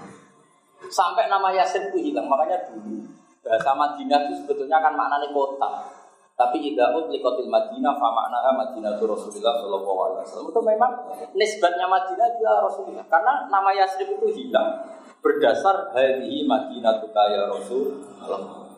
Sampai 0.87 1.27
nama 1.27 1.51
Yasin 1.51 1.91
itu 1.91 1.99
hilang, 1.99 2.31
makanya 2.31 2.63
dulu 2.71 3.03
bahasa 3.43 3.75
Madinah 3.75 4.29
itu 4.29 4.45
sebetulnya 4.45 4.79
kan 4.79 4.95
maknanya 4.95 5.35
kota. 5.35 5.83
Tapi 6.37 6.61
idahut 6.61 7.09
likotil 7.09 7.49
Madinah, 7.49 7.97
fa 7.97 8.13
maknaha 8.13 8.53
Madinah 8.53 9.01
itu 9.01 9.09
Rasulullah 9.09 9.57
Shallallahu 9.57 9.99
Alaihi 10.05 10.21
Wasallam. 10.29 10.53
Itu 10.53 10.61
memang 10.61 10.93
nisbatnya 11.33 11.87
Madinah 11.89 12.29
dia 12.37 12.53
Rasulullah. 12.61 13.07
Karena 13.09 13.49
nama 13.49 13.73
Yasrib 13.73 14.21
itu 14.21 14.29
hilang 14.37 14.85
berdasar 15.27 15.91
hadhihi 15.91 16.47
madinatuka 16.47 17.23
ya 17.35 17.51
Rasulullah. 17.51 18.71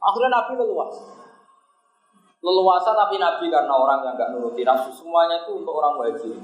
Akhirnya 0.00 0.30
Nabi 0.32 0.52
leluasa. 0.56 1.04
Leluasa 2.40 2.96
tapi 2.96 3.20
Nabi 3.20 3.52
karena 3.52 3.68
orang 3.68 4.00
yang 4.00 4.16
gak 4.16 4.32
nuruti 4.32 4.64
nafsu 4.64 4.88
semuanya 4.96 5.44
itu 5.44 5.60
untuk 5.60 5.76
orang 5.76 6.00
wajib. 6.00 6.40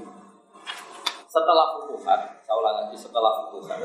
Setelah 1.25 1.73
futuhat, 1.73 2.45
saya 2.45 2.53
ulang 2.53 2.85
lagi 2.85 2.93
setelah 2.93 3.49
futuhat. 3.49 3.81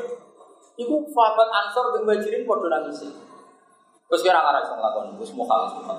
Ibu 0.77 1.09
sahabat 1.09 1.49
Ansor 1.49 1.97
yang 1.97 2.05
wajirin 2.05 2.45
podo 2.45 2.69
nangis. 2.69 3.01
Terus 3.01 4.21
kira 4.21 4.45
ngarang 4.45 4.69
sama 4.69 4.93
lakon, 4.93 5.17
terus 5.17 5.33
kalah 5.33 5.73
semua. 5.73 5.97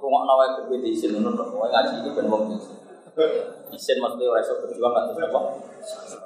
Rumah 0.00 0.22
nawai 0.24 0.48
berbeda 0.64 0.88
isin, 0.88 1.20
nunut, 1.20 1.36
ngaji 1.36 2.00
itu 2.00 2.10
ben 2.16 2.32
wong 2.32 2.56
Isin 3.72 3.96
maksudnya 3.96 4.28
orang 4.28 4.44
esok 4.44 4.68
berjuang 4.68 4.92
nggak 4.92 5.04
terus 5.08 5.24
apa? 5.32 5.40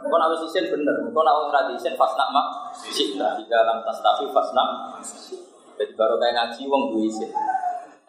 Kau 0.03 0.17
nak 0.19 0.35
isin 0.43 0.67
bener, 0.75 0.95
kau 1.15 1.23
nak 1.23 1.35
ora 1.39 1.71
isin 1.71 1.95
pas 1.95 2.11
nak 2.19 2.35
mak 2.35 2.47
cita 2.75 3.39
di 3.39 3.47
dalam 3.47 3.79
tas 3.87 4.03
tapi 4.03 4.27
pas 4.35 4.51
nak. 4.51 4.99
Jadi 5.79 5.95
baru 5.95 6.19
kayak 6.19 6.35
ngaji 6.35 6.63
wong 6.67 6.83
dua 6.91 7.07
isin. 7.07 7.31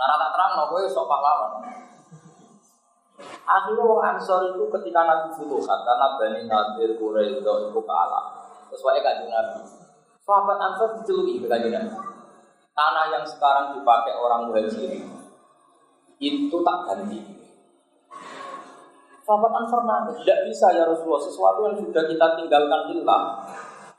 Nara 0.02 0.18
tak 0.18 0.30
terang 0.34 0.52
no, 0.58 0.64
gue 0.74 0.90
sok 0.90 1.06
pahlawan. 1.06 1.62
Akhirnya 3.46 3.86
wong 3.86 4.02
Ansor 4.02 4.50
itu 4.50 4.66
ketika 4.66 5.06
Nabi 5.06 5.30
Futuhat 5.38 5.86
karena 5.86 6.18
Bani 6.18 6.42
Nadir 6.50 6.98
Quraisy 6.98 7.46
itu 7.46 7.82
kalah. 7.86 8.26
Terus 8.66 8.82
wae 8.82 8.98
kaji 8.98 9.30
Nabi. 9.30 9.62
Sahabat 10.26 10.58
Ansor 10.58 10.90
diceluki 10.98 11.38
ke 11.38 11.46
Nabi. 11.46 11.70
Tanah 12.74 13.06
yang 13.14 13.26
sekarang 13.30 13.78
dipakai 13.78 14.18
orang 14.18 14.50
muhajirin 14.50 15.06
itu 16.18 16.58
tak 16.66 16.78
ganti 16.88 17.41
Sahabat 19.22 19.54
Ansar 19.54 19.82
nangis, 19.86 20.18
tidak 20.26 20.50
bisa 20.50 20.66
ya 20.74 20.84
Rasulullah, 20.90 21.22
sesuatu 21.22 21.60
yang 21.70 21.78
sudah 21.78 22.04
kita 22.10 22.26
tinggalkan 22.42 22.82
hilang, 22.90 23.26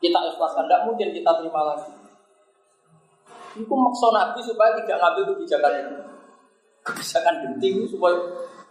kita 0.02 0.18
ikhlaskan, 0.34 0.66
tidak 0.66 0.82
mungkin 0.82 1.08
kita 1.14 1.30
terima 1.38 1.62
lagi. 1.62 1.94
Itu 3.54 3.70
maksud 3.70 4.10
Nabi 4.10 4.40
supaya 4.42 4.74
tidak 4.82 4.98
ngambil 4.98 5.22
kebijakan 5.34 5.72
itu. 5.78 5.94
Kebijakan 6.82 7.34
genting 7.46 7.86
supaya 7.86 8.16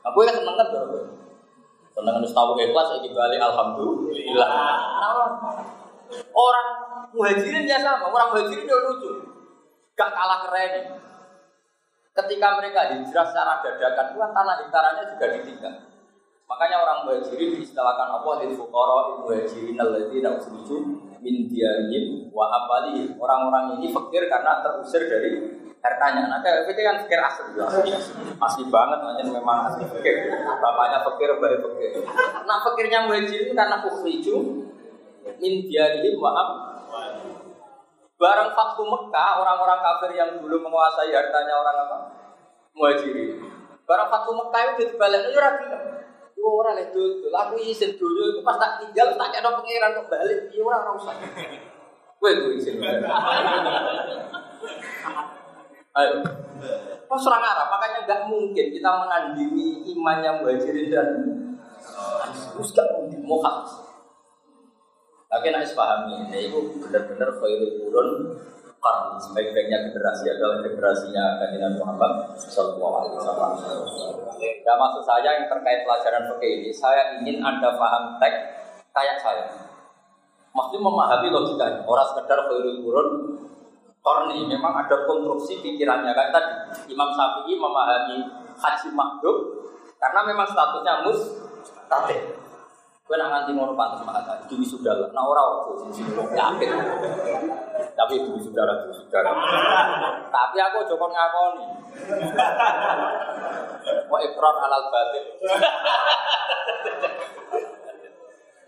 aku 0.03 0.17
ya 0.27 0.31
seneng 0.35 0.55
kan 0.59 0.67
Seneng 1.91 2.13
harus 2.19 2.31
tahu 2.35 2.55
ikhlas, 2.59 2.87
saya 2.87 2.99
kembali 3.03 3.35
alhamdulillah. 3.39 4.47
Nah, 4.47 5.27
orang 6.31 6.67
muhajirin 7.15 7.67
ya 7.67 7.79
sama, 7.79 8.11
orang 8.11 8.31
muhajirin 8.31 8.63
dia 8.67 8.79
lucu, 8.79 9.11
gak 9.95 10.11
kalah 10.11 10.47
keren. 10.47 10.99
Ketika 12.11 12.47
mereka 12.59 12.91
hijrah 12.91 13.25
secara 13.27 13.63
dadakan, 13.63 14.07
kan 14.19 14.29
tanah 14.35 14.55
hektarannya 14.59 15.03
juga 15.15 15.25
ditinggal. 15.31 15.90
Makanya 16.51 16.83
orang 16.83 17.07
muhajirin 17.07 17.55
diistilahkan 17.55 18.11
apa 18.11 18.43
lil 18.43 18.51
fuqara 18.59 19.23
muhajirin 19.23 19.79
alladzina 19.79 20.35
ukhriju 20.35 20.99
min 21.23 21.47
diyarihim 21.47 22.27
wa 22.27 22.51
abali 22.51 23.07
Orang-orang 23.15 23.79
ini 23.79 23.87
fakir 23.95 24.27
karena 24.27 24.59
terusir 24.59 25.07
dari 25.07 25.31
hartanya. 25.79 26.27
Nah, 26.27 26.43
itu 26.43 26.71
kan 26.75 27.07
fakir 27.07 27.23
asli, 27.23 27.55
asli, 27.55 27.89
asli 28.35 28.63
banget, 28.67 28.99
makanya 28.99 29.25
memang 29.31 29.71
asli 29.71 29.87
fakir. 29.87 30.27
Bapaknya 30.59 30.99
fakir, 31.07 31.29
bayi 31.39 31.57
fakir. 31.63 31.91
Nah, 32.43 32.57
fakirnya 32.67 33.07
muhajirin 33.07 33.55
karena 33.55 33.79
ukhriju 33.87 34.67
min 35.39 35.53
diyarihim 35.71 36.19
wa 36.19 36.35
abali 36.35 37.31
Barang 38.19 38.53
Fathu 38.53 38.85
Mekah, 38.85 39.41
orang-orang 39.41 39.79
kafir 39.81 40.13
yang 40.13 40.37
dulu 40.37 40.61
menguasai 40.61 41.09
hartanya 41.09 41.57
orang 41.57 41.77
apa? 41.89 41.97
Muhajirin. 42.77 43.39
Barang 43.87 44.13
Fathu 44.13 44.35
Mekah 44.37 44.61
itu 44.77 44.93
dibalik, 44.93 45.25
itu 45.31 45.39
ragu 45.41 45.65
Gue 46.41 46.49
orang 46.57 46.81
itu, 46.81 47.21
aku 47.29 47.53
izin 47.61 48.01
dulu 48.01 48.33
itu 48.33 48.41
pas 48.41 48.57
tak 48.57 48.81
tinggal 48.81 49.13
tak 49.13 49.29
ada 49.29 49.53
pangeran 49.53 49.93
kok 49.93 50.09
balik, 50.09 50.49
iya 50.49 50.61
orang 50.65 50.81
orang 50.89 50.97
usah. 50.97 51.13
Gue 52.17 52.29
itu 52.33 52.45
izin. 52.57 52.81
Ayo. 55.91 56.25
Kok 57.05 57.19
serang 57.21 57.45
Arab, 57.45 57.69
makanya 57.69 58.09
nggak 58.09 58.21
mungkin 58.25 58.65
kita 58.73 58.89
menandingi 58.89 59.85
imannya 59.93 60.41
muhajirin 60.41 60.89
dan 60.89 61.09
terus 62.57 62.73
gak 62.73 62.89
mungkin 62.97 63.21
mohak. 63.21 63.69
Tapi 65.29 65.47
nak 65.53 65.63
pahami, 65.77 66.25
ini 66.27 66.49
itu 66.49 66.59
benar-benar 66.81 67.37
khairul 67.37 67.71
turun 67.77 68.09
karena 68.81 69.17
sebaik-baiknya 69.21 69.77
generasi 69.93 70.25
adalah 70.33 70.57
generasinya 70.65 71.37
kajian 71.37 71.77
Muhammad 71.77 72.33
Sallallahu 72.41 72.93
Alaihi 72.97 73.15
Wasallam. 73.21 73.51
Ya 74.41 74.73
maksud 74.73 75.03
saya 75.05 75.29
yang 75.37 75.45
terkait 75.45 75.85
pelajaran 75.85 76.25
fikih 76.33 76.51
ini, 76.65 76.69
saya 76.73 77.21
ingin 77.21 77.45
anda 77.45 77.77
paham 77.77 78.17
teks 78.17 78.37
kayak 78.89 79.21
saya. 79.21 79.45
Maksudnya 80.51 80.81
memahami 80.81 81.29
logikanya, 81.29 81.85
orang 81.85 82.07
sekedar 82.09 82.39
khairul 82.49 82.81
turun 82.81 83.07
korni 84.01 84.49
memang 84.49 84.73
ada 84.81 85.05
konstruksi 85.05 85.61
pikirannya 85.61 86.11
kayak 86.11 86.33
tadi 86.33 86.53
Imam 86.89 87.13
Syafi'i 87.13 87.53
memahami 87.53 88.17
haji 88.57 88.89
makhluk 88.97 89.37
karena 90.01 90.21
memang 90.25 90.47
statusnya 90.49 91.05
mus 91.05 91.19
tate 91.85 92.33
Kowe 93.11 93.19
nak 93.19 93.27
nganti 93.27 93.51
ngono 93.51 93.75
pantes 93.75 94.07
mata. 94.07 94.39
Dini 94.47 94.63
sudah 94.63 94.95
lah. 94.95 95.11
Nah 95.11 95.27
ora 95.27 95.43
ojo 95.43 95.83
yakin. 96.31 96.69
Tapi 97.91 98.13
dini 98.23 98.39
sudah 98.39 98.63
sudah 98.87 99.19
lah. 99.19 99.35
Tapi 100.31 100.55
aku 100.55 100.87
kon 100.95 101.11
ngakoni. 101.11 101.67
Wa 104.07 104.17
ikrar 104.23 104.55
alal 104.63 104.87
batin. 104.87 105.25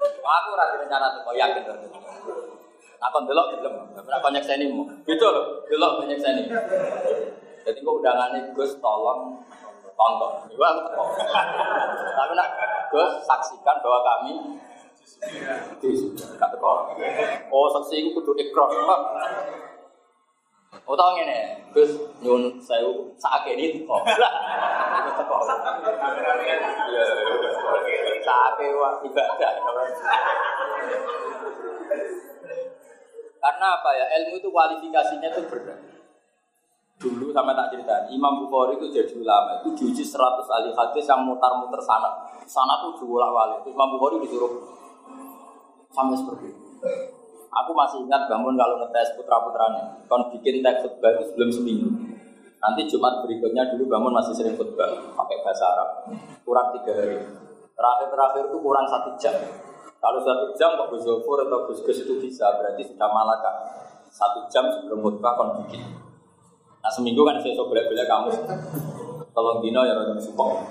Aku 0.03 0.47
ora 0.59 0.75
rencana 0.75 1.15
tuh 1.15 1.23
kok 1.23 1.35
yakin 1.39 1.63
to. 1.63 1.73
Apa 2.99 3.23
delok 3.23 3.47
gelem. 3.55 3.95
Ora 3.95 4.19
banyak 4.19 4.43
seni 4.43 4.67
mu. 4.67 4.83
Beda 5.07 5.31
lho, 5.31 5.63
delok 5.71 6.03
banyak 6.03 6.19
seni. 6.19 6.51
Jadi 7.63 7.79
kok 7.79 7.95
nih 8.03 8.51
Gus 8.51 8.75
tolong 8.83 9.39
tonton. 9.97 10.31
Teko. 10.49 11.03
Tapi 12.13 12.33
nak 12.37 12.49
Gus 12.93 13.11
saksikan 13.25 13.81
bahwa 13.81 13.99
kami 14.05 14.59
di 15.81 15.89
gak 16.37 16.49
teko. 16.53 16.71
Oh, 17.49 17.67
saksi 17.71 17.93
iku 18.03 18.21
kudu 18.21 18.33
ikrar. 18.37 18.69
Oh 20.83 20.97
tau 20.97 21.15
ngene, 21.15 21.69
Gus 21.71 21.95
nyun 22.19 22.59
sewu 22.59 23.13
sakake 23.15 23.55
ini 23.55 23.81
teko. 23.81 24.01
Lah, 24.03 24.33
teko. 25.15 25.37
Ibadah. 29.03 29.51
Karena 33.43 33.67
apa 33.75 33.89
ya? 33.91 34.07
Ilmu 34.23 34.39
itu 34.39 34.47
kualifikasinya 34.47 35.27
itu 35.27 35.43
berat. 35.51 35.92
Dulu 37.01 37.33
sama 37.33 37.51
tak 37.57 37.73
cerita, 37.73 38.07
Imam 38.07 38.45
Bukhari 38.45 38.79
itu 38.79 38.87
jadi 38.93 39.13
ulama, 39.17 39.59
itu 39.59 39.75
diuji 39.75 40.03
100 40.05 40.45
ahli 40.47 40.69
hadis 40.71 41.05
yang 41.09 41.25
mutar-mutar 41.25 41.81
sana. 41.83 42.09
Sana 42.47 42.79
tuh 42.79 43.01
diulak 43.01 43.27
wali. 43.33 43.55
Imam 43.67 43.97
Bukhari 43.97 44.23
disuruh 44.23 44.63
sampai 45.91 46.15
seperti 46.15 46.45
itu. 46.53 46.63
Aku 47.53 47.71
masih 47.77 48.01
ingat 48.01 48.25
bangun 48.25 48.57
kalau 48.57 48.81
ngetes 48.81 49.13
putra-putranya, 49.13 50.01
kon 50.09 50.25
bikin 50.33 50.65
teks 50.65 50.89
khutbah 50.89 51.13
itu 51.13 51.23
sebelum 51.29 51.49
seminggu. 51.53 51.89
Nanti 52.57 52.81
Jumat 52.89 53.21
berikutnya 53.21 53.75
dulu 53.75 53.93
bangun 53.93 54.13
masih 54.15 54.33
sering 54.33 54.57
khutbah 54.57 54.89
pakai 55.13 55.37
bahasa 55.45 55.63
Arab, 55.75 55.89
kurang 56.41 56.73
tiga 56.79 56.97
hari. 56.97 57.21
Terakhir-terakhir 57.77 58.43
itu 58.49 58.57
kurang 58.57 58.85
satu 58.89 59.13
jam. 59.21 59.37
Kalau 60.01 60.19
satu 60.19 60.51
jam 60.57 60.75
kok 60.75 60.91
Gus 60.91 61.05
atau 61.05 61.59
Gus 61.69 61.97
itu 62.01 62.13
bisa, 62.19 62.57
berarti 62.57 62.81
sudah 62.83 63.07
malaka. 63.07 63.51
Satu 64.09 64.49
jam 64.49 64.67
sebelum 64.73 64.99
khutbah 64.99 65.37
kon 65.37 65.63
bikin. 65.63 66.02
Nah 66.83 66.91
seminggu 66.91 67.23
kan 67.23 67.39
saya 67.39 67.63
boleh 67.63 67.87
boleh 67.87 68.03
kamu 68.03 68.29
tolong 69.31 69.63
dino 69.63 69.87
ya 69.87 69.95
rada 69.95 70.19
support. 70.19 70.67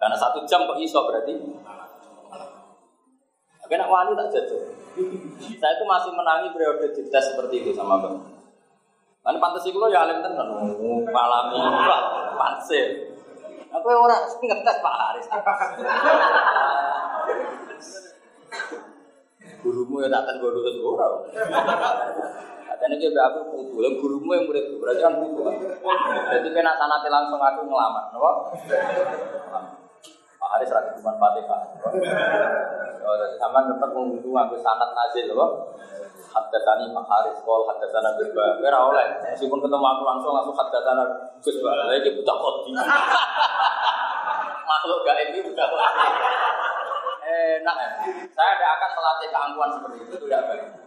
Karena 0.00 0.16
satu 0.16 0.48
jam 0.48 0.64
kok 0.64 0.80
iso 0.80 1.04
berarti. 1.04 1.36
Tapi 3.60 3.72
nak 3.76 3.92
wali 3.92 4.16
tak 4.16 4.32
jatuh. 4.32 4.64
Saya 5.60 5.72
itu 5.76 5.84
masih 5.84 6.12
menangi 6.16 6.48
periode 6.56 6.88
tes 6.96 7.24
seperti 7.28 7.68
itu 7.68 7.76
sama 7.76 8.00
bang. 8.00 8.16
Kan 9.20 9.36
pantas 9.38 9.68
itu 9.68 9.76
ya 9.92 10.08
alim 10.08 10.24
tenan, 10.24 10.48
malami, 11.12 11.60
panse. 12.34 13.12
Aku 13.70 13.86
orang 13.92 14.24
ngetes 14.32 14.76
Pak 14.80 14.94
Haris. 14.98 15.26
Gurumu 19.62 20.00
ya 20.00 20.08
tak 20.08 20.22
tes 20.26 20.36
guru 20.40 20.64
terus 20.64 20.80
dan 22.82 22.98
ini 22.98 23.14
aku 23.14 23.40
putu, 23.54 23.78
yang 23.78 23.94
gurumu 24.02 24.34
yang 24.34 24.42
murid 24.50 24.74
berarti 24.82 25.06
kan 25.06 25.14
putu. 25.22 25.46
Jadi 26.34 26.48
kena 26.50 26.74
sanati 26.74 27.06
langsung 27.06 27.38
aku 27.38 27.62
ngelamar, 27.62 28.10
nopo. 28.10 28.50
Pak 30.42 30.48
Haris 30.58 30.74
rakyat 30.74 30.98
cuma 30.98 31.14
fatihah. 31.14 31.62
Oh, 33.06 33.14
jadi 33.14 33.38
sama 33.38 33.62
tetap 33.70 33.94
mengunduh 33.94 34.34
aku 34.34 34.58
sanat 34.58 34.90
nazil, 34.98 35.30
nopo. 35.30 35.78
Hadatani 36.26 36.90
Pak 36.90 37.06
Haris, 37.06 37.38
kol 37.46 37.62
hadatana 37.70 38.18
berba. 38.18 38.58
Kira 38.58 38.78
oleh, 38.82 39.06
meskipun 39.30 39.62
ketemu 39.62 39.86
aku 39.86 40.02
langsung 40.02 40.34
langsung 40.34 40.58
hadatana 40.58 41.06
Gus 41.38 41.62
Bala, 41.62 41.86
lagi 41.86 42.10
buta 42.18 42.34
kodi. 42.34 42.74
Makhluk 44.66 45.06
gak 45.06 45.22
ini 45.30 45.38
buta 45.38 45.64
kodi. 45.70 46.06
Enak 47.30 47.76
ya. 47.78 47.88
Saya 48.34 48.58
tidak 48.58 48.70
akan 48.74 48.90
melatih 48.98 49.28
keangkuhan 49.30 49.70
seperti 49.70 49.98
itu 50.02 50.16
tidak 50.26 50.42
baik. 50.50 50.81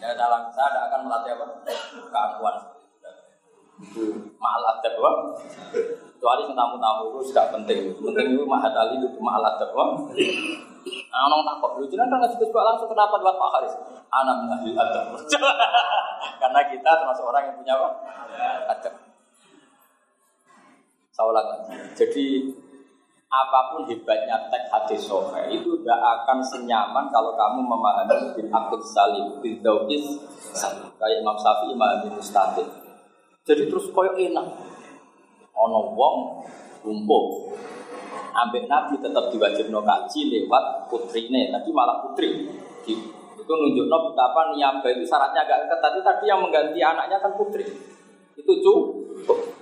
Ya 0.00 0.16
dalam 0.16 0.48
saya 0.48 0.72
tidak 0.72 0.84
akan 0.88 1.00
melatih 1.04 1.30
apa? 1.36 1.44
Keangkuhan. 2.08 2.56
Itu 3.80 4.32
mahal 4.40 4.62
adab 4.64 4.92
apa? 4.96 5.10
Kecuali 6.16 6.42
tamu-tamu 6.52 7.02
itu 7.12 7.20
sudah 7.32 7.52
penting. 7.52 7.92
Penting 8.00 8.26
itu 8.32 8.44
mahal 8.48 8.72
ali 8.72 8.96
itu 8.96 9.20
mahal 9.20 9.44
adab 9.44 9.72
apa? 9.76 9.84
Nah, 10.80 11.28
orang 11.28 11.44
takut, 11.44 11.70
lu 11.76 11.84
jangan 11.92 12.08
kan 12.08 12.18
ngasih 12.24 12.48
langsung 12.48 12.88
kenapa 12.88 13.20
buat 13.20 13.36
Pak 13.36 13.50
Haris? 13.52 13.74
Anak 14.08 14.36
mengasih 14.48 14.72
adab. 14.72 15.04
Karena 16.40 16.60
kita 16.72 16.90
termasuk 16.96 17.24
orang 17.28 17.52
yang 17.52 17.56
punya 17.60 17.72
apa? 17.76 17.88
Adab. 18.72 18.94
Saya 21.12 21.24
ulang 21.28 21.46
lagi. 21.52 21.76
Jadi 21.92 22.26
apa 23.30 23.70
pun 23.70 23.86
hebatnya 23.86 24.50
teks 24.50 24.66
hadis 24.74 25.06
sohe 25.06 25.54
itu 25.54 25.78
tidak 25.78 26.02
akan 26.02 26.42
senyaman 26.42 27.06
kalau 27.14 27.38
kamu 27.38 27.62
memahami 27.62 28.34
bin 28.34 28.50
akil 28.50 28.82
salim 28.82 29.38
bin 29.38 29.62
daukis. 29.62 30.18
Kayak 30.98 31.22
Imam 31.22 31.38
Syafi'i 31.38 31.78
memahami 31.78 32.10
mustahil. 32.18 32.66
Jadi 33.46 33.70
terus 33.70 33.86
koyo 33.94 34.18
enak. 34.18 34.46
Ono 35.54 35.94
wong 35.94 36.16
lumpuh 36.82 37.54
ambek 38.34 38.66
nabi 38.66 38.98
tetap 38.98 39.30
diwajib 39.30 39.70
no 39.70 39.86
kaji 39.86 40.20
lewat 40.26 40.90
putrine 40.90 41.54
tadi 41.54 41.70
malah 41.70 42.02
putri. 42.02 42.50
Itu 42.82 43.52
nunjuk 43.54 43.86
no 43.86 44.10
betapa 44.10 44.50
niaba 44.58 44.90
itu 44.90 45.06
syaratnya 45.06 45.46
agak 45.46 45.70
ketat. 45.70 46.02
Tadi 46.02 46.24
yang 46.26 46.42
mengganti 46.42 46.82
anaknya 46.82 47.22
kan 47.22 47.38
putri. 47.38 47.62
Itu 48.34 48.52
cukup 48.58 49.59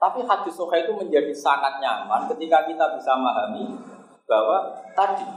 tapi 0.00 0.24
hadis 0.24 0.56
soha 0.56 0.80
itu 0.80 0.96
menjadi 0.96 1.28
sangat 1.36 1.76
nyaman 1.76 2.24
ketika 2.32 2.64
kita 2.64 2.96
bisa 2.96 3.12
memahami 3.20 3.76
bahwa 4.24 4.72
tadi 4.96 5.28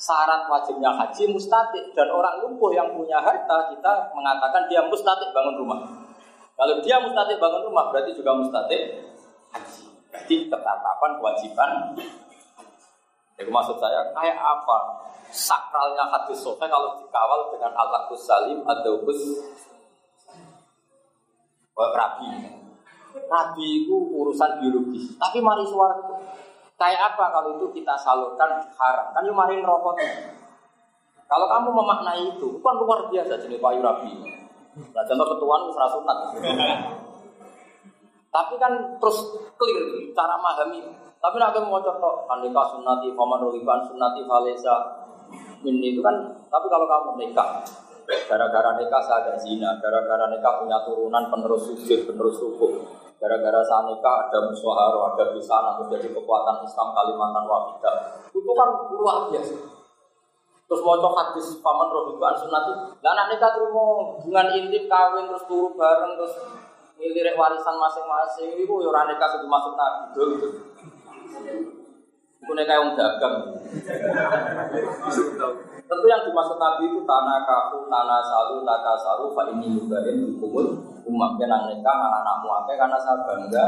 syarat 0.00 0.48
wajibnya 0.48 0.88
haji 0.88 1.28
mustatik 1.28 1.92
dan 1.92 2.08
orang 2.08 2.40
lumpuh 2.40 2.72
yang 2.72 2.88
punya 2.96 3.20
harta 3.20 3.68
kita 3.68 3.92
mengatakan 4.16 4.64
dia 4.72 4.80
mustatik 4.88 5.30
bangun 5.36 5.60
rumah. 5.60 5.80
Kalau 6.56 6.80
dia 6.80 6.96
mustatik 6.96 7.36
bangun 7.36 7.68
rumah 7.68 7.92
berarti 7.92 8.16
juga 8.16 8.32
mustatik 8.32 9.04
haji. 9.52 9.84
Jadi 10.16 10.48
ketetapan 10.48 11.10
kewajiban. 11.20 11.70
Jadi 13.36 13.50
maksud 13.52 13.76
saya 13.76 14.00
kayak 14.16 14.38
apa 14.40 14.78
sakralnya 15.28 16.08
hadis 16.08 16.40
sofa 16.40 16.70
kalau 16.70 17.04
dikawal 17.04 17.50
dengan 17.52 17.74
alat 17.76 18.08
salim 18.16 18.64
atau 18.64 19.02
kus 19.04 19.20
rabi. 21.76 22.63
Nabi 23.14 23.86
itu 23.86 23.94
urusan 23.94 24.60
biologis. 24.60 25.14
Tapi 25.16 25.38
mari 25.38 25.62
suara 25.66 25.96
Kayak 26.74 27.14
apa 27.14 27.30
kalau 27.30 27.54
itu 27.54 27.70
kita 27.70 27.94
salurkan 28.02 28.50
haram? 28.74 29.06
Kan 29.14 29.22
yuk 29.22 29.38
mari 29.38 29.62
rokok. 29.62 29.94
Kalau 31.24 31.46
kamu 31.46 31.70
memaknai 31.70 32.34
itu, 32.34 32.58
kan 32.58 32.74
luar 32.82 33.06
biasa 33.08 33.38
jenis 33.46 33.62
payu 33.62 33.78
rabi. 33.78 34.10
Nah, 34.74 35.02
contoh 35.06 35.26
ketuaan 35.38 35.70
itu 35.70 35.72
sunat. 35.78 36.18
Tapi 38.34 38.54
kan 38.58 38.98
terus 38.98 39.18
clear 39.54 39.86
cara 40.18 40.34
memahami. 40.34 40.82
Tapi 41.22 41.36
nak 41.38 41.54
mau 41.62 41.78
contoh 41.78 42.26
andika 42.26 42.74
sunnati 42.74 43.14
faman 43.14 43.38
ruhiban 43.38 43.86
sunnati 43.86 44.26
falesa 44.26 45.04
ini 45.64 45.96
itu 45.96 46.00
kan 46.04 46.14
tapi 46.52 46.66
kalau 46.68 46.84
kamu 46.84 47.10
nikah 47.24 47.64
gara-gara 48.28 48.76
nikah 48.76 49.00
saya 49.00 49.24
ada 49.24 49.34
zina 49.40 49.80
gara-gara 49.80 50.28
nikah 50.28 50.60
punya 50.60 50.84
turunan 50.84 51.32
penerus 51.32 51.72
sujud 51.72 52.04
penerus 52.04 52.36
rukuk 52.36 52.84
Gara-gara 53.24 53.64
saat 53.64 53.88
nikah 53.88 54.28
ada 54.28 54.52
musyawarah, 54.52 55.16
ada 55.16 55.32
bisa 55.32 55.56
terus 55.80 55.88
jadi 55.96 56.12
kekuatan 56.12 56.60
Islam 56.60 56.92
Kalimantan 56.92 57.48
Wahidah. 57.48 58.20
Itu 58.28 58.52
kan 58.52 58.68
luar 58.92 59.32
biasa. 59.32 59.56
Terus 60.68 60.80
mau 60.84 61.00
hadis 61.00 61.56
paman 61.64 61.88
roh 61.88 62.12
itu 62.12 62.20
sunati. 62.20 62.72
Lah 63.00 63.10
anak 63.16 63.32
nikah 63.32 63.56
terima 63.56 63.80
hubungan 64.20 64.52
intim 64.52 64.84
kawin 64.92 65.24
terus 65.32 65.48
turu 65.48 65.72
bareng 65.72 66.20
terus 66.20 66.36
milirik 67.00 67.32
warisan 67.32 67.80
masing-masing 67.80 68.60
itu 68.60 68.74
ya 68.84 68.92
orang 68.92 69.08
nikah 69.08 69.28
sudah 69.32 69.48
masuk 69.48 69.72
nabi 69.72 70.04
gitu. 70.12 70.48
Itu 72.44 72.52
nikah 72.52 72.76
yang 72.76 72.92
dagang. 72.92 73.56
Tentu 75.88 76.06
yang 76.08 76.28
dimaksud 76.28 76.60
Nabi 76.60 76.92
itu 76.92 77.00
tanah 77.08 77.44
kaku, 77.44 77.88
tanah 77.88 78.20
salu, 78.20 78.64
taka 78.64 78.92
salu, 79.00 79.32
pak 79.32 79.52
ini 79.52 79.72
juga 79.72 80.00
ini 80.04 80.36
kumul 80.36 80.93
umat 81.04 81.30
kenang 81.36 81.68
nikah 81.68 81.94
anak-anakmu 81.94 82.48
apa 82.48 82.70
karena 82.76 82.98
saya 83.00 83.16
bangga 83.24 83.64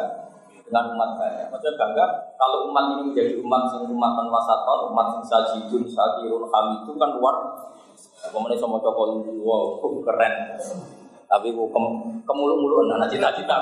dengan 0.67 0.85
umat 0.99 1.11
banyak. 1.15 1.47
Maksudnya 1.53 1.79
bangga 1.79 2.05
kalau 2.35 2.69
umat 2.71 2.85
ini 2.99 3.03
menjadi 3.13 3.33
umat 3.39 3.71
yang 3.71 3.87
umat 3.87 4.13
wasaton, 4.27 4.79
umat 4.91 5.07
yang 5.15 5.25
sajidun, 5.25 5.83
sakirun, 5.87 6.43
itu 6.83 6.93
kan 6.99 7.11
luar. 7.15 7.37
Kemudian 8.27 8.59
sama 8.59 8.83
cokol 8.83 9.23
wow, 9.41 9.79
keren. 10.03 10.35
Tapi 11.27 11.51
bu 11.55 11.71
kem, 11.75 11.85
kemulu-mulu 12.23 12.87
nah 12.87 13.03
cita-cita. 13.11 13.57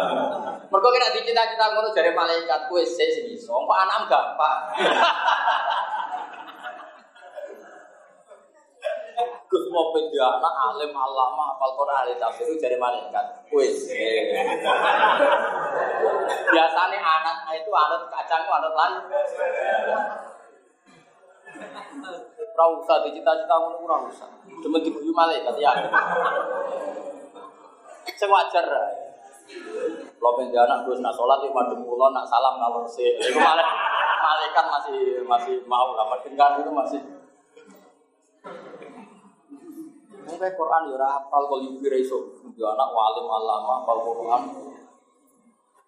Mereka 0.68 0.88
kena 0.90 1.08
cita-cita 1.12 1.64
ngono 1.72 1.88
dari 1.96 2.12
malaikat 2.12 2.68
kue 2.68 2.84
sih 2.84 3.08
sini. 3.08 3.36
So, 3.40 3.56
kok 3.56 3.72
anak 3.72 4.04
enggak 4.04 4.24
Gus 9.55 9.70
mau 9.70 9.94
pedia 9.94 10.34
anak 10.34 10.50
alim 10.50 10.90
alama 10.90 11.55
apal 11.55 11.78
Quran 11.78 11.94
ahli 11.94 12.18
tafsir 12.18 12.42
itu 12.42 12.59
jadi 12.59 12.74
malaikat. 12.74 13.46
Wis. 13.55 13.86
Biasanya 16.50 16.98
anak 16.98 17.55
itu 17.55 17.70
anak 17.70 18.02
kacang 18.11 18.42
anak 18.50 18.74
lan. 18.74 18.92
Ora 22.34 22.66
usah 22.82 23.07
dicita-cita 23.07 23.55
ngono 23.55 23.78
ora 23.86 24.02
usah. 24.11 24.26
Cuma 24.59 24.82
diguyu 24.82 25.14
malaikat 25.14 25.55
ya. 25.62 25.70
Sing 28.18 28.26
wajar. 28.26 28.66
Pengen 30.18 30.50
anak 30.66 30.82
terus 30.82 30.98
nak 30.98 31.14
sholat 31.14 31.38
di 31.46 31.55
madem 31.55 31.86
pulau 31.86 32.11
nak 32.11 32.26
salam 32.26 32.59
ngalor 32.59 32.90
sih. 32.90 33.07
Malaikat 33.38 34.66
masih 34.66 35.22
masih 35.22 35.62
mau 35.70 35.94
lah. 35.94 36.11
Kan 36.18 36.59
itu 36.59 36.74
masih. 36.74 37.13
Mungkin 40.35 40.51
Quran 40.59 40.82
ya 40.91 41.07
hafal 41.07 41.47
kalau 41.47 41.62
ibu 41.62 41.87
iso. 41.95 42.18
Ya 42.59 42.74
anak 42.74 42.91
walim 42.91 43.30
alama 43.30 43.87
hafal 43.87 44.03
Quran. 44.03 44.43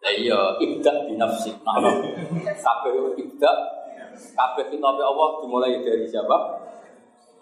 Ya 0.07 0.11
iya, 0.15 0.41
ibda 0.63 1.11
binafsi. 1.11 1.51
Nah, 1.67 1.83
kabeh 2.55 3.19
ibda 3.19 3.53
kabeh 4.39 4.65
kitab 4.71 4.95
Allah 5.03 5.29
dimulai 5.43 5.83
dari 5.83 6.07
siapa? 6.07 6.63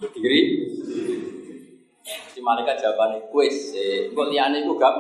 Diri. 0.01 0.65
Si 2.05 2.41
malaikat 2.41 2.81
jawabannya 2.81 3.29
kuis, 3.29 3.77
kok 4.13 4.29
liane 4.33 4.65
itu 4.65 4.73
gam? 4.81 4.97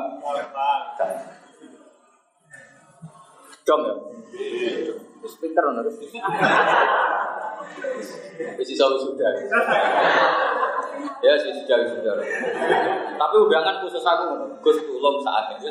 Dom 3.65 3.81
ya? 3.81 3.95
Speaker 5.25 5.65
harus. 5.73 5.97
Wis 8.61 8.69
iso 8.69 8.87
sudah. 9.01 9.33
Ya 11.25 11.33
sudah 11.41 11.79
sudah. 11.89 12.15
Tapi 13.17 13.35
undangan 13.37 13.81
khusus 13.85 14.05
aku. 14.05 14.25
Gus 14.61 14.79
tulung 14.85 15.21
saat 15.25 15.57
ini. 15.57 15.69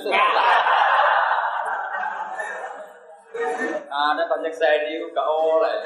Ada 3.94 4.24
banyak 4.26 4.54
saya 4.54 4.90
ini 4.90 5.06
gak 5.14 5.28
oleh. 5.30 5.78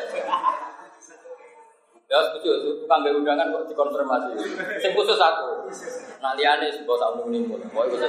Ya 2.08 2.24
setuju, 2.24 2.80
tukang 2.84 3.04
gak 3.04 3.20
undangan 3.20 3.52
kok 3.52 3.68
dikonfirmasi. 3.68 4.32
Sing 4.80 4.92
khusus 4.96 5.20
aku. 5.20 5.68
Nah 6.24 6.32
liane 6.40 6.72
sing 6.72 6.88
tak 6.88 7.12
muni 7.20 7.44
pun. 7.48 7.60
Mau 7.72 7.84
ikut 7.84 8.00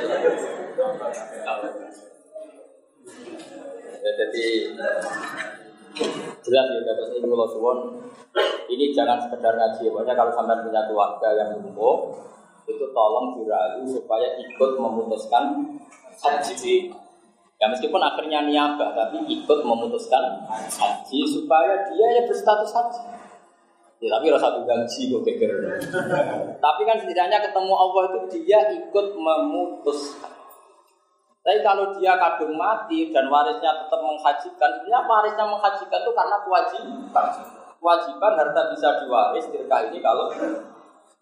Ya 3.99 4.11
jadi 4.14 4.47
jelas 6.49 6.66
ya 6.72 6.92
terus 6.96 7.11
ini 7.14 7.26
kalau 7.28 7.49
suwon 7.49 7.78
ini 8.72 8.90
jangan 8.96 9.20
sekedar 9.20 9.53
ngaji 9.55 9.80
ya 9.86 9.90
pokoknya 9.92 10.14
kalau 10.16 10.32
sampai 10.32 10.59
punya 10.64 10.80
keluarga 10.88 11.28
yang 11.36 11.51
umum 11.61 12.16
itu 12.68 12.84
tolong 12.92 13.36
dirayu 13.40 13.84
supaya 13.88 14.36
ikut 14.40 14.70
memutuskan 14.76 15.76
haji 16.20 16.92
ya 17.59 17.66
meskipun 17.68 18.01
akhirnya 18.01 18.44
niabah 18.44 18.92
tapi 18.92 19.24
ikut 19.28 19.59
memutuskan 19.64 20.44
haji 20.49 21.20
supaya 21.28 21.88
dia 21.92 22.07
ya 22.18 22.22
berstatus 22.24 22.72
haji 22.72 23.03
Ya, 23.99 24.14
tapi 24.14 24.30
rasa 24.30 24.62
gaji 24.62 25.11
kok 25.11 25.22
geger. 25.26 25.51
tapi 26.62 26.82
kan 26.86 27.03
setidaknya 27.03 27.42
ketemu 27.42 27.74
Allah 27.74 28.03
itu 28.07 28.46
dia 28.46 28.70
ikut 28.70 29.07
memutuskan. 29.18 30.27
Tapi 31.49 31.64
kalau 31.64 31.96
dia 31.96 32.12
kadung 32.20 32.61
mati 32.61 33.09
dan 33.09 33.24
warisnya 33.32 33.72
tetap 33.80 34.05
menghajikan, 34.05 34.68
sebenarnya 34.68 35.01
warisnya 35.09 35.44
menghajikan 35.49 36.01
itu 36.05 36.12
karena 36.12 36.36
kewajiban. 36.44 37.26
Kewajiban 37.80 38.32
harta 38.36 38.62
bisa 38.68 38.88
diwaris 39.01 39.49
ketika 39.49 39.88
ini 39.88 40.05
kalau 40.05 40.28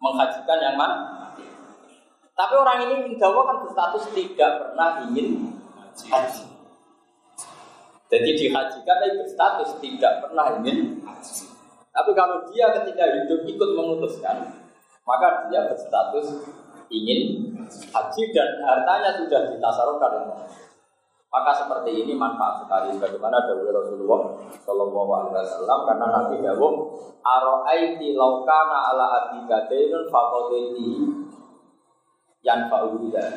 menghajikan 0.03 0.59
yang 0.59 0.75
mana. 0.75 1.31
Tapi 2.35 2.53
orang 2.59 2.91
ini 2.91 3.15
insya 3.15 3.31
kan 3.31 3.55
berstatus 3.63 4.03
tidak 4.11 4.51
pernah 4.67 4.99
ingin 5.07 5.55
haji. 5.95 6.43
Jadi 8.11 8.29
dihajikan 8.35 8.95
tapi 8.99 9.15
berstatus 9.23 9.79
tidak 9.79 10.27
pernah 10.27 10.59
ingin 10.59 11.07
haji. 11.07 11.47
Tapi 11.95 12.11
kalau 12.11 12.43
dia 12.51 12.75
ketika 12.75 13.15
hidup 13.15 13.47
ikut 13.47 13.69
memutuskan, 13.79 14.43
maka 15.07 15.47
dia 15.47 15.71
berstatus 15.71 16.43
ingin 16.87 17.51
haji 17.67 18.23
dan 18.31 18.49
hartanya 18.63 19.11
sudah 19.19 19.51
ditasarufkan. 19.51 20.11
Maka 21.27 21.51
seperti 21.53 22.07
ini 22.07 22.15
manfaat 22.15 22.63
sekali 22.63 22.95
bagaimana 22.95 23.43
dawuh 23.43 23.67
Rasulullah 23.67 24.21
Shallallahu 24.63 25.11
Alaihi 25.11 25.35
Wasallam 25.35 25.79
karena 25.83 26.05
Nabi 26.07 26.35
dawuh 26.39 26.73
Aro'aiti 27.19 28.15
laukana 28.15 28.95
ala 28.95 29.05
abika 29.27 29.67
dainun 29.67 30.07
fakodeti 30.07 31.03
yang 32.47 32.71
fa'udah. 32.71 33.29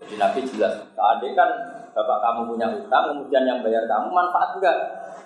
Jadi 0.00 0.14
Nabi 0.16 0.40
jelas, 0.48 0.72
tadi 0.96 1.28
kan 1.36 1.48
bapak 1.92 2.18
kamu 2.20 2.40
punya 2.56 2.68
utang, 2.72 3.04
kemudian 3.12 3.44
yang 3.44 3.60
bayar 3.60 3.84
kamu 3.84 4.08
manfaat 4.12 4.56
enggak? 4.56 4.78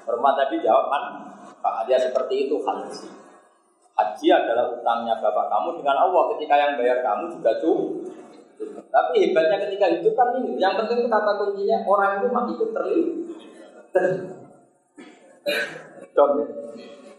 Hormat 0.07 0.35
tadi 0.43 0.63
jawab 0.67 0.91
Pak 0.91 1.87
dia 1.87 1.99
seperti 2.03 2.51
itu 2.51 2.59
haji. 2.67 3.20
Haji 4.01 4.27
adalah 4.33 4.73
utangnya 4.73 5.21
bapak 5.21 5.53
kamu 5.53 5.69
dengan 5.85 5.97
Allah 6.09 6.23
ketika 6.33 6.55
yang 6.57 6.73
bayar 6.81 7.05
kamu 7.05 7.37
juga 7.37 7.53
cukup. 7.61 8.09
Tapi 8.89 9.13
hebatnya 9.21 9.57
ketika 9.69 9.87
hidup 9.93 10.17
kan 10.17 10.37
ini, 10.41 10.57
yang 10.57 10.77
penting 10.77 11.05
itu 11.05 11.09
kata 11.09 11.37
kuncinya 11.37 11.85
orang 11.85 12.21
itu 12.21 12.29
masih 12.33 12.53
ikut 12.57 12.71
terlibat. 12.73 14.05
Don, 16.17 16.31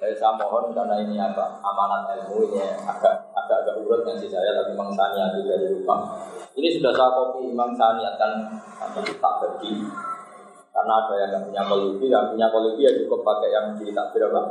saya, 0.02 0.30
mohon 0.34 0.74
karena 0.74 0.98
ini 1.06 1.22
apa 1.22 1.62
amanat 1.62 2.26
ilmu 2.26 2.50
ini 2.50 2.66
agak 2.86 3.30
agak 3.38 3.58
agak 3.62 3.76
urut 3.86 4.02
saya 4.06 4.50
tapi 4.58 4.74
Imam 4.74 4.90
Sani 4.94 5.22
tidak 5.46 5.70
lupa. 5.70 5.96
Ini 6.58 6.68
sudah 6.78 6.90
saya 6.90 7.10
kopi 7.14 7.54
Imam 7.54 7.78
Sani 7.78 8.02
akan 8.06 8.32
akan 8.82 9.04
tak 9.06 9.34
bagi 9.46 9.86
karena 10.72 10.94
ada 11.06 11.14
yang 11.20 11.44
punya 11.46 11.62
kolubi, 11.68 12.06
yang 12.10 12.34
punya 12.34 12.48
kolubi 12.50 12.82
ya 12.88 12.92
cukup 13.04 13.22
pakai 13.22 13.54
yang 13.54 13.66
di 13.78 13.94
takbir 13.94 14.26
apa? 14.32 14.42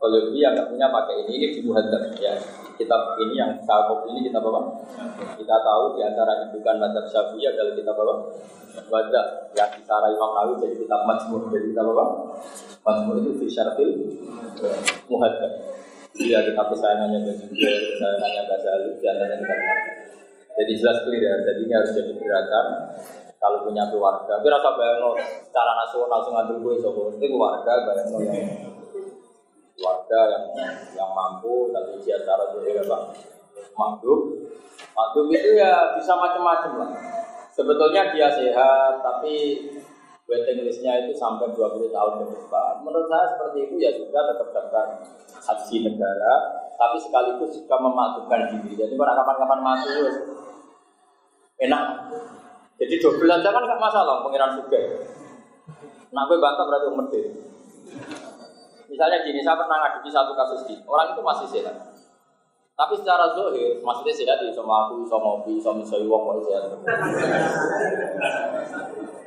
Kolubi 0.00 0.40
yang 0.40 0.56
nggak 0.56 0.72
punya 0.72 0.88
pakai 0.88 1.28
ini, 1.28 1.32
ini 1.36 1.46
di 1.52 1.60
muhadzab 1.60 2.08
ya. 2.16 2.32
Kitab 2.80 3.20
ini 3.20 3.36
yang 3.36 3.52
sahabat 3.60 4.08
ini 4.08 4.32
kita 4.32 4.40
bawa. 4.40 4.72
Kita 5.36 5.56
tahu 5.60 5.92
di 5.92 6.00
antara 6.00 6.40
indukan 6.48 6.80
madzhab 6.80 7.04
Syafi'i 7.04 7.44
adalah 7.44 7.76
kita 7.76 7.92
bawa. 7.92 8.32
Wadzab 8.88 9.52
yang 9.52 9.68
disara 9.76 10.08
Imam 10.08 10.32
Nawawi 10.32 10.56
jadi 10.64 10.76
kitab 10.80 11.04
Majmu' 11.04 11.52
jadi 11.52 11.76
kita 11.76 11.82
bawa. 11.84 12.32
Majmu' 12.80 13.20
itu 13.20 13.30
fi 13.44 13.46
syarfil 13.52 13.92
muhadzab. 15.12 15.52
Dia 16.16 16.48
kitab 16.48 16.66
kesayangannya 16.72 17.20
juga 17.20 17.68
kesayangannya 17.68 18.42
Ghazali 18.48 18.90
di 18.96 19.04
antaranya 19.04 19.36
kita 19.36 19.54
Jadi 20.60 20.72
jelas 20.80 20.98
clear 21.04 21.22
ya, 21.24 21.34
jadi 21.44 21.60
ini 21.60 21.72
harus 21.76 21.92
jadi 21.92 22.12
gerakan 22.16 22.66
kalau 23.36 23.68
punya 23.68 23.84
keluarga. 23.92 24.40
Kira 24.40 24.56
rasa 24.56 24.70
bayang 24.80 25.12
cara 25.52 25.72
nasional 25.76 26.20
sing 26.24 26.32
ngambil 26.32 26.56
gue 26.56 26.72
itu 26.80 26.88
keluarga 27.28 27.72
bayang 27.84 28.08
yang 28.16 28.69
keluarga 29.80 30.20
yang 30.28 30.44
yang 30.92 31.10
mampu 31.16 31.72
tapi 31.72 31.96
dia 32.04 32.20
cara 32.20 32.52
jadi 32.52 32.84
apa 32.84 33.16
mampu 33.72 34.12
mampu 34.92 35.18
itu 35.32 35.56
ya 35.56 35.96
bisa 35.96 36.12
macam-macam 36.12 36.72
lah. 36.84 36.90
Sebetulnya 37.56 38.12
dia 38.12 38.28
sehat 38.28 39.00
tapi 39.00 39.64
waiting 40.28 40.62
listnya 40.62 41.02
itu 41.02 41.16
sampai 41.16 41.50
20 41.50 41.90
tahun 41.90 42.12
ke 42.22 42.24
depan. 42.36 42.72
Menurut 42.86 43.08
saya 43.08 43.34
seperti 43.34 43.66
itu 43.66 43.74
ya 43.82 43.90
sudah 43.96 44.22
tetap 44.30 44.48
daftar 44.54 44.84
haji 45.40 45.76
negara, 45.90 46.34
tapi 46.78 46.96
sekaligus 47.00 47.58
juga 47.58 47.76
mematukan 47.82 48.40
diri. 48.54 48.78
Jadi 48.78 48.94
pada 48.94 49.18
kapan-kapan 49.18 49.60
masuk 49.64 50.12
enak. 51.58 51.84
Jadi 52.80 52.94
dua 53.02 53.12
belanja 53.18 53.48
kan 53.50 53.62
nggak 53.66 53.82
masalah 53.82 54.24
pengiran 54.24 54.56
juga. 54.56 54.80
Nah 56.14 56.22
gue 56.26 56.38
bantah 56.38 56.64
berarti 56.64 56.86
umur 56.88 57.06
Misalnya 58.90 59.22
gini, 59.22 59.38
saya 59.38 59.54
pernah 59.54 59.78
ngadepi 59.86 60.10
satu 60.10 60.34
kasus 60.34 60.66
ini, 60.66 60.82
orang 60.82 61.14
itu 61.14 61.22
masih 61.22 61.46
sehat. 61.46 61.78
Tapi 62.74 62.96
secara 62.96 63.30
zohir, 63.36 63.78
maksudnya 63.84 64.10
sehat 64.10 64.40
ya 64.42 64.50
sama 64.50 64.88
aku, 64.88 65.04
sama 65.06 65.38
ngopi, 65.38 65.60
sama 65.62 65.84
miso 65.84 66.00
wong 66.10 66.22
kok 66.26 66.48
sehat. 66.48 66.64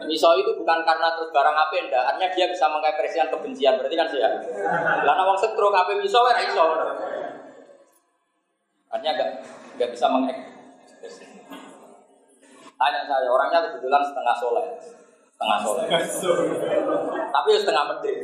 Miso 0.04 0.30
itu 0.36 0.52
bukan 0.58 0.84
karena 0.84 1.08
terus 1.16 1.30
barang 1.32 1.56
apa 1.56 1.74
enggak, 1.80 2.04
artinya 2.12 2.30
dia 2.34 2.50
bisa 2.50 2.66
mengekspresikan 2.68 3.30
kebencian, 3.30 3.78
berarti 3.80 3.96
kan 3.96 4.10
sehat. 4.10 4.34
Karena 5.06 5.24
wong 5.24 5.38
setro 5.38 5.70
apa 5.72 5.96
miso, 5.96 6.20
ora 6.20 6.42
iso. 6.44 6.66
Artinya 8.90 9.12
enggak 9.16 9.30
enggak 9.80 9.90
bisa 9.96 10.06
mengekspresikan. 10.12 11.32
Tanya 12.74 13.00
saya, 13.08 13.30
orangnya 13.32 13.70
kebetulan 13.70 14.02
setengah 14.02 14.36
soleh. 14.42 14.66
Setengah 15.30 15.58
soleh. 15.62 15.86
Tapi 17.32 17.48
ya 17.54 17.60
setengah 17.64 17.84
medit. 17.96 18.20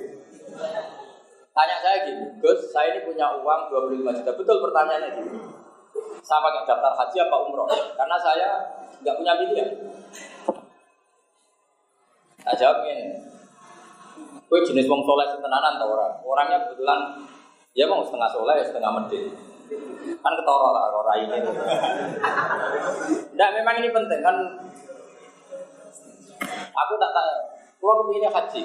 Tanya 1.59 1.75
saya 1.83 2.07
gini, 2.07 2.23
Gus, 2.39 2.71
saya 2.71 2.95
ini 2.95 3.03
punya 3.03 3.35
uang 3.35 3.67
25 3.67 4.15
juta. 4.15 4.31
Betul 4.31 4.63
pertanyaannya 4.63 5.11
gini. 5.11 5.43
Saya 6.23 6.39
pakai 6.39 6.63
daftar 6.63 6.95
haji 6.95 7.17
apa 7.19 7.35
umroh? 7.35 7.67
Karena 7.99 8.15
saya 8.15 8.63
nggak 9.03 9.15
punya 9.19 9.33
pilihan. 9.43 9.67
Saya 12.47 12.55
jawab 12.55 12.87
gini, 12.87 13.11
gue 14.47 14.59
jenis 14.71 14.87
wong 14.87 15.03
soleh 15.03 15.27
setenanan 15.27 15.75
tau 15.75 15.99
orang. 15.99 16.23
Orangnya 16.23 16.63
kebetulan, 16.63 17.27
ya 17.75 17.91
mau 17.91 18.07
setengah 18.07 18.31
soleh, 18.31 18.63
setengah 18.63 18.91
medit. 18.95 19.27
kan 20.23 20.33
ketoro 20.39 20.71
lah 20.71 20.95
orang 20.95 21.27
ini. 21.27 21.43
Nah 23.35 23.47
memang 23.51 23.75
ini 23.83 23.91
penting 23.91 24.21
kan. 24.23 24.37
Aku 26.71 26.93
tak 26.95 27.11
tanya, 27.11 27.35
kalau 27.83 27.99
kepinginnya 27.99 28.31
haji, 28.31 28.63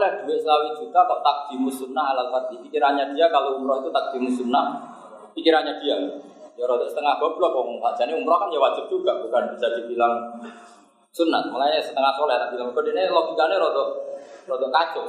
oleh 0.00 0.24
duit 0.24 0.40
selawi 0.40 0.72
juta 0.80 1.04
kok 1.04 1.20
takdimus 1.20 1.76
sunnah 1.76 2.16
ala 2.16 2.32
fardi. 2.32 2.56
Pikirannya 2.64 3.12
dia 3.12 3.28
kalau 3.28 3.60
umroh 3.60 3.84
itu 3.84 3.92
takdimus 3.92 4.40
sunnah, 4.40 4.80
pikirannya 5.36 5.76
dia. 5.84 5.96
Ya 6.56 6.64
rada 6.64 6.88
setengah 6.88 7.20
goblok 7.20 7.52
wong 7.52 7.76
hajane 7.84 8.16
umroh 8.16 8.40
kan 8.40 8.48
ya 8.48 8.56
wajib 8.56 8.88
juga, 8.88 9.20
bukan 9.20 9.52
bisa 9.52 9.68
dibilang 9.76 10.40
sunat. 11.12 11.52
Makanya 11.52 11.84
setengah 11.84 12.16
soleh 12.16 12.40
tak 12.40 12.56
bilang 12.56 12.72
kok 12.72 12.88
ini 12.88 13.12
logikanya 13.12 13.60
rada 13.60 13.84
rada 14.48 14.66
kacau. 14.72 15.04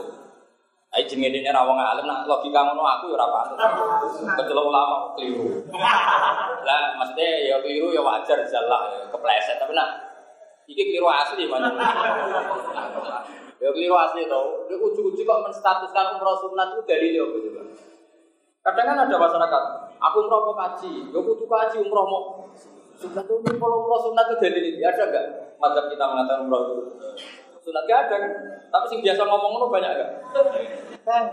Ayo 0.91 1.07
jenenge 1.07 1.39
ini 1.39 1.47
rawang 1.47 1.79
alim 1.79 2.03
nah 2.03 2.27
logika 2.27 2.67
ngono 2.67 2.83
aku 2.83 3.15
ya 3.15 3.15
ora 3.15 3.27
paham. 3.31 3.55
Kecuali 4.35 4.59
ulama 4.59 5.15
keliru. 5.15 5.63
Lah 6.67 6.99
maksudnya 6.99 7.47
ya 7.47 7.55
keliru 7.63 7.95
ya 7.95 8.03
wajar 8.03 8.43
jalah 8.43 8.91
ya 8.91 9.07
kepleset 9.07 9.55
tapi 9.55 9.71
nah 9.71 10.11
iki 10.68 10.82
keliru 10.91 11.07
asli 11.09 11.45
mana. 11.49 11.70
Ya 13.62 13.70
keliru 13.70 13.95
asli 13.97 14.26
tau. 14.26 14.66
Di 14.66 14.74
ujung-ujung 14.74 15.26
kok 15.26 15.41
menstatuskan 15.45 16.18
umroh 16.18 16.38
sunat 16.41 16.74
itu 16.74 16.82
dalil 16.89 17.14
apa 17.22 17.38
coba? 17.38 17.64
Kadang 18.62 18.86
kan 18.93 18.97
ada 19.09 19.16
masyarakat, 19.18 19.64
aku 19.97 20.18
umroh 20.22 20.41
mau 20.45 20.53
kaji, 20.53 21.09
ya 21.09 21.18
butuh 21.18 21.49
kaji 21.49 21.82
umroh 21.82 22.05
mau 22.05 22.22
sunat 22.93 23.26
itu 23.26 23.51
kalau 23.57 23.78
umroh 23.86 23.97
sunat 23.97 24.26
itu 24.30 24.36
dalil 24.38 24.64
ini 24.66 24.86
ada 24.86 25.03
enggak? 25.09 25.26
Madzhab 25.57 25.89
kita 25.89 26.05
mengatakan 26.05 26.45
umroh 26.45 26.62
itu 26.70 26.84
sunat 27.62 27.86
gak 27.89 28.09
ada 28.09 28.16
kan? 28.22 28.32
Tapi 28.70 28.86
sing 28.89 28.99
biasa 29.01 29.22
ngomong 29.26 29.49
ngono 29.57 29.66
banyak 29.74 29.91
enggak? 29.97 30.12
Kan, 31.01 31.24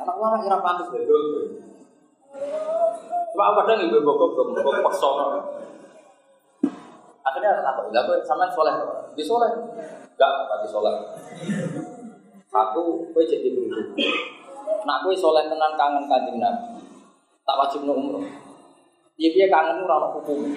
anak 0.00 0.14
ulama 0.16 0.40
kira 0.40 0.58
pantas 0.64 0.88
betul. 0.88 1.60
Cuma 3.32 3.52
kadang 3.60 3.80
ibu 3.84 4.00
bokok 4.00 4.28
bokok 4.56 4.80
pesona. 4.88 5.44
Akhirnya 7.26 7.58
aku 7.58 7.90
bilang, 7.90 8.06
aku 8.06 8.22
sama 8.22 8.46
soleh, 8.54 8.70
di 9.18 9.24
soleh, 9.26 9.50
enggak 10.14 10.30
pasti 10.46 10.68
soleh. 10.70 10.94
Satu, 12.46 13.02
gue 13.10 13.24
jadi 13.26 13.50
beruntung. 13.50 13.98
Nak 14.86 14.98
gue 15.02 15.14
soleh 15.18 15.50
tenan 15.50 15.74
kangen 15.74 16.06
kanjeng 16.06 16.38
nabi, 16.38 16.78
tak 17.42 17.58
wajib 17.58 17.82
no 17.82 17.98
umroh. 17.98 18.22
Iya 19.18 19.28
dia 19.34 19.46
kangen 19.50 19.82
ora 19.82 20.14
hukum. 20.14 20.54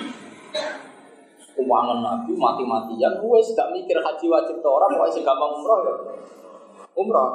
Keuangan 1.57 1.99
nabi 2.05 2.37
mati-matian, 2.37 3.17
gue 3.17 3.39
gak 3.57 3.71
mikir 3.73 3.97
haji 3.97 4.25
wajib 4.29 4.61
ke 4.61 4.69
orang, 4.69 4.93
kok 4.93 5.09
sih 5.09 5.25
gampang 5.25 5.57
umroh 5.57 5.79
ya. 5.81 5.93
Umroh. 6.93 7.29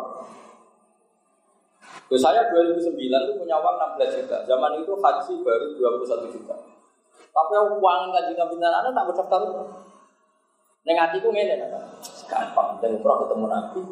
Gue 2.06 2.18
saya 2.20 2.46
2009 2.54 2.94
itu 2.94 3.32
punya 3.34 3.58
uang 3.58 3.76
16 3.98 4.16
juta. 4.22 4.46
Zaman 4.46 4.78
itu 4.78 4.92
haji 4.94 5.32
baru 5.42 5.66
21 5.74 6.30
juta. 6.30 6.54
Tapi 7.34 7.54
uang 7.58 8.00
kaji 8.14 8.32
nabi 8.38 8.54
anak 8.62 8.94
tak 8.94 9.06
berdaftar. 9.10 9.42
Neng 10.86 10.96
hatiku 11.02 11.34
ngene 11.34 11.58
kan. 11.58 11.82
Gampang 12.30 12.78
dan 12.78 12.94
umroh 12.94 13.26
ketemu 13.26 13.46
nabi. 13.50 13.82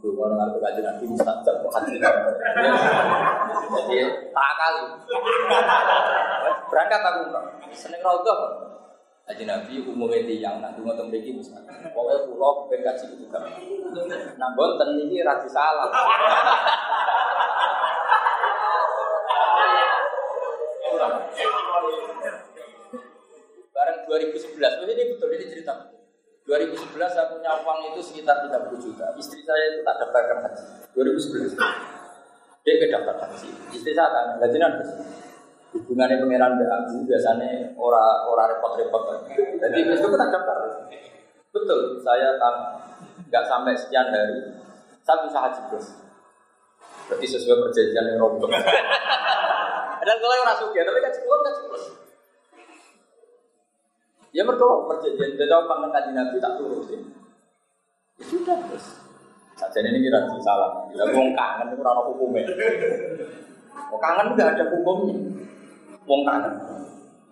Dulu 0.00 0.16
mau 0.18 0.26
dengar 0.26 0.58
kaji 0.58 0.80
nabi 0.82 1.04
mustajab 1.06 1.62
haji. 1.70 2.02
Jadi 3.70 3.96
tak 4.34 4.50
kali. 4.58 4.82
Berangkat 6.66 7.00
aku 7.06 7.20
umroh. 7.30 7.44
Seneng 7.70 8.02
rodo 8.02 8.66
Haji 9.30 9.46
Nabi 9.46 9.78
umumnya 9.86 10.26
tiang, 10.26 10.58
nah 10.58 10.74
dungo 10.74 10.90
mriki 11.06 11.30
wis. 11.38 11.54
Pokoke 11.94 12.34
kula 12.34 12.66
ben 12.66 12.82
kaji 12.82 13.14
itu 13.14 13.30
kan. 13.30 13.46
Nah 14.42 14.50
boten 14.58 14.98
niki 14.98 15.22
ra 15.22 15.38
salah. 15.46 15.86
Bareng 23.80 24.04
2011, 24.04 24.60
ini 24.92 25.02
betul 25.16 25.32
ini 25.32 25.48
cerita. 25.48 25.72
2011 26.44 27.00
saya 27.00 27.32
punya 27.32 27.64
uang 27.64 27.96
itu 27.96 28.00
sekitar 28.04 28.44
30 28.44 28.76
juta. 28.76 29.08
Istri 29.16 29.40
saya 29.40 29.72
itu 29.72 29.80
tak 29.80 29.96
daftarkan 30.04 30.38
haji. 30.44 30.64
2011. 30.92 31.56
Dia 32.60 32.74
ke 32.76 32.86
daftar 32.92 33.16
haji. 33.24 33.48
Istri 33.72 33.96
saya 33.96 34.12
tanya, 34.12 34.36
gaji 34.36 34.56
nanti 34.60 34.84
hubungannya 35.70 36.18
pangeran 36.18 36.58
dengan 36.58 36.82
aku 36.82 37.06
biasanya 37.06 37.78
ora 37.78 38.26
ora 38.26 38.50
repot-repot 38.50 39.30
jadi 39.30 39.78
itu 39.86 40.02
kita 40.02 40.26
daftar 40.26 40.56
betul 41.54 41.80
saya 42.02 42.34
kan 42.42 42.54
nggak 43.30 43.44
sampai 43.46 43.78
sekian 43.78 44.10
hari 44.10 44.50
saya 45.06 45.22
bisa 45.22 45.38
haji 45.38 45.60
terus 45.70 45.86
berarti 47.06 47.26
sesuai 47.26 47.70
perjanjian 47.70 48.04
yang 48.10 48.18
rombong 48.18 48.50
dan 50.06 50.16
kalau 50.18 50.34
orang 50.42 50.58
suka 50.58 50.82
tapi 50.82 50.98
kan 50.98 51.12
cukup 51.14 51.38
kan 51.46 51.52
cukup 51.54 52.09
ya 54.30 54.42
mereka 54.46 54.66
perjanjian 54.86 55.38
jadi 55.38 55.56
pangan 55.66 55.90
kaji 55.90 56.10
nabi 56.14 56.36
tak 56.38 56.54
turun 56.58 56.80
sih 56.86 57.00
ya 58.20 58.24
sudah 58.24 58.56
terus 58.68 58.86
saja 59.58 59.78
ini 59.84 60.00
kira 60.00 60.24
salah 60.40 60.88
kita 60.88 61.04
ngomong 61.10 61.36
kangen 61.36 61.74
itu 61.74 61.82
orang 61.84 62.08
hukumnya 62.08 62.44
Oh, 63.90 63.98
kangen 63.98 64.34
nggak 64.34 64.54
ada 64.54 64.64
hukumnya. 64.70 65.16
Wong 66.06 66.22
kangen. 66.22 66.54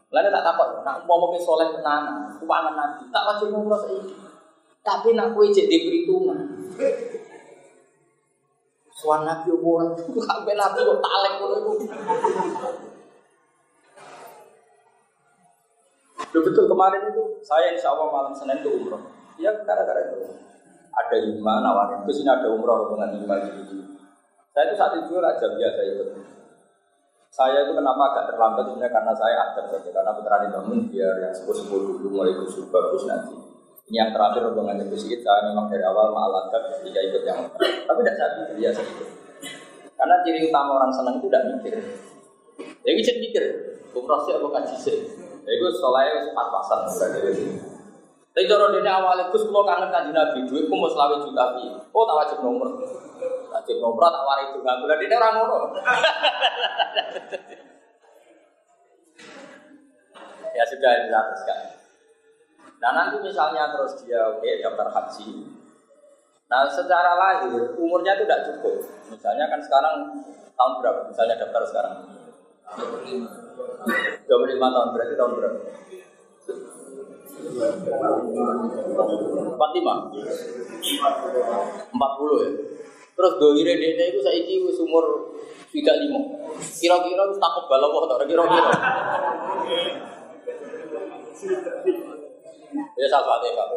Lalu 0.09 0.29
tak 0.33 0.45
takut, 0.45 0.69
nak 0.83 1.05
mau 1.05 1.21
mau 1.21 1.37
soleh 1.37 1.69
tenan, 1.69 2.33
keuangan 2.41 2.75
nanti, 2.75 3.05
tak 3.13 3.29
wajib 3.29 3.53
ngurus 3.53 3.85
ini. 3.93 4.17
Tapi 4.81 5.13
nak 5.13 5.37
kue 5.37 5.53
jadi 5.53 5.85
perhitungan. 5.85 6.49
Suan 8.97 9.29
nabi 9.29 9.53
orang, 9.53 9.93
sampai 10.27 10.57
nabi 10.57 10.81
kok 10.81 10.99
talek 11.05 11.33
itu. 16.29 16.39
Betul 16.45 16.65
kemarin 16.69 17.03
itu 17.09 17.23
saya 17.45 17.73
insya 17.73 17.97
Allah 17.97 18.09
malam 18.13 18.33
Senin 18.37 18.61
itu 18.61 18.71
umroh. 18.73 19.01
Ya 19.41 19.55
gara-gara 19.65 20.13
itu 20.13 20.29
ada 20.99 21.17
lima 21.23 21.55
nawarin, 21.63 22.03
terus 22.05 22.21
ini 22.21 22.31
ada 22.31 22.51
umroh 22.51 22.91
dengan 22.91 23.15
lima 23.15 23.35
gitu. 23.47 23.87
Saya 24.51 24.65
itu 24.69 24.75
saat 24.75 24.93
itu 24.99 25.15
raja 25.17 25.47
biasa 25.47 25.81
itu. 25.87 26.05
Saya 27.29 27.69
itu 27.69 27.73
kenapa 27.77 28.03
agak 28.11 28.35
terlambat 28.35 28.67
sebenarnya 28.67 28.91
karena 28.91 29.13
saya 29.15 29.37
ada 29.53 29.63
saja 29.69 29.91
karena 29.93 30.11
putra 30.17 30.43
bangun 30.49 30.89
biar 30.91 31.15
yang 31.23 31.31
sepuluh 31.31 31.61
sepuluh 31.61 31.85
dulu 32.01 32.09
mulai 32.19 32.35
kusur 32.35 32.67
bagus 32.73 33.07
nanti. 33.07 33.37
Ini 33.89 33.97
yang 34.05 34.11
terakhir 34.13 34.53
hubungannya 34.53 34.85
sedikit 34.93 35.25
saya 35.25 35.49
memang 35.49 35.73
dari 35.73 35.81
awal 35.81 36.13
mengalatkan 36.13 36.61
ketika 36.77 37.01
ikut 37.05 37.23
yang 37.25 37.41
tapi 37.57 38.01
tidak 38.05 38.17
saya 38.17 38.53
biasa 38.53 38.81
itu. 38.85 39.05
Karena 39.95 40.15
ciri 40.25 40.41
utama 40.51 40.71
orang 40.83 40.93
senang 40.93 41.15
itu 41.21 41.27
tidak 41.31 41.45
mikir. 41.53 41.75
Ya 42.59 42.93
bisa 42.97 43.13
mikir, 43.23 43.45
umroh 43.95 44.21
sih 44.27 44.35
apa 44.35 44.47
kaji 44.49 44.77
sih. 44.77 44.99
Ya 45.49 45.57
itu 45.57 45.65
soalnya 45.81 46.29
pas 46.37 46.53
pasan 46.53 46.85
berarti. 46.85 47.57
Tapi 48.37 48.45
cara 48.45 48.69
dene 48.69 48.93
awalnya 48.93 49.33
Gus 49.33 49.49
kula 49.49 49.65
kangen 49.65 49.89
kanjeng 49.89 50.13
Nabi, 50.13 50.45
duitku 50.45 50.77
mau 50.77 50.93
selawe 50.93 51.25
juta. 51.25 51.57
Oh 51.89 52.05
tak 52.05 52.21
wajib 52.21 52.45
nomor. 52.45 52.69
Wajib 53.49 53.81
nomor 53.81 54.13
tak 54.13 54.29
wari 54.29 54.53
itu 54.53 54.61
enggak. 54.61 54.85
Lah 54.85 55.01
dene 55.01 55.17
ora 55.17 55.33
ngono. 55.33 55.73
ya 60.61 60.65
sudah 60.69 60.91
dijelaskan. 61.01 61.81
Nah 62.79 62.91
nanti 62.93 63.17
misalnya 63.25 63.73
terus 63.73 64.05
dia 64.05 64.21
oke 64.29 64.45
okay, 64.45 64.61
daftar 64.61 64.93
haji. 64.93 65.49
Nah 66.53 66.69
secara 66.69 67.17
lahir 67.17 67.73
umurnya 67.81 68.21
itu 68.21 68.29
tidak 68.29 68.53
cukup. 68.53 68.85
Misalnya 69.09 69.49
kan 69.49 69.65
sekarang 69.65 70.13
tahun 70.53 70.73
berapa? 70.85 71.09
Misalnya 71.09 71.41
daftar 71.41 71.65
sekarang. 71.65 72.05
25 72.69 73.48
tahun 74.29 74.89
berarti 74.95 75.15
tahun 75.19 75.33
berapa? 75.39 75.59
45 77.39 77.59
40 81.91 82.43
ya? 82.43 82.51
Terus 83.19 83.33
doire 83.43 83.75
dene 83.75 84.05
itu 84.15 84.21
saiki 84.23 84.63
wis 84.63 84.79
umur 84.79 85.35
35 85.75 86.79
kira-kira 86.79 87.23
wis 87.27 87.39
takut 87.43 87.65
balawoh 87.67 88.07
ta 88.07 88.23
kira-kira? 88.23 88.71
Ya 92.99 93.07
sahabat 93.11 93.43
ya 93.43 93.55
Pak. 93.55 93.69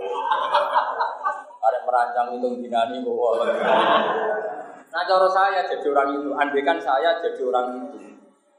Ada 1.61 1.79
merancang 1.86 2.27
hitung 2.34 2.57
dinani 2.61 3.05
bahwa 3.05 3.45
Nah 4.91 5.07
cara 5.07 5.23
saya 5.32 5.63
jadi 5.71 5.88
orang 5.88 6.19
itu, 6.19 6.29
andaikan 6.36 6.75
saya 6.75 7.15
jadi 7.23 7.41
orang 7.47 7.79
itu, 7.79 7.97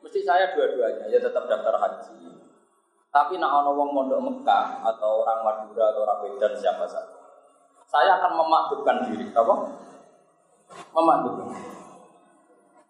mesti 0.02 0.20
saya 0.26 0.52
dua-duanya 0.52 1.06
ya 1.08 1.18
tetap 1.22 1.46
daftar 1.46 1.78
haji. 1.78 2.34
Tapi 3.12 3.36
nak 3.36 3.62
ono 3.62 3.76
wong 3.76 3.90
mondok 3.92 4.20
Mekah 4.24 4.82
atau 4.88 5.20
orang 5.20 5.44
Madura 5.44 5.92
atau 5.92 6.00
orang 6.08 6.18
Medan 6.24 6.56
siapa 6.56 6.88
saja, 6.88 7.12
saya 7.84 8.16
akan 8.16 8.40
memakdurkan 8.40 8.96
diri, 9.04 9.28
apa? 9.36 9.54
Memakdurkan. 10.96 11.52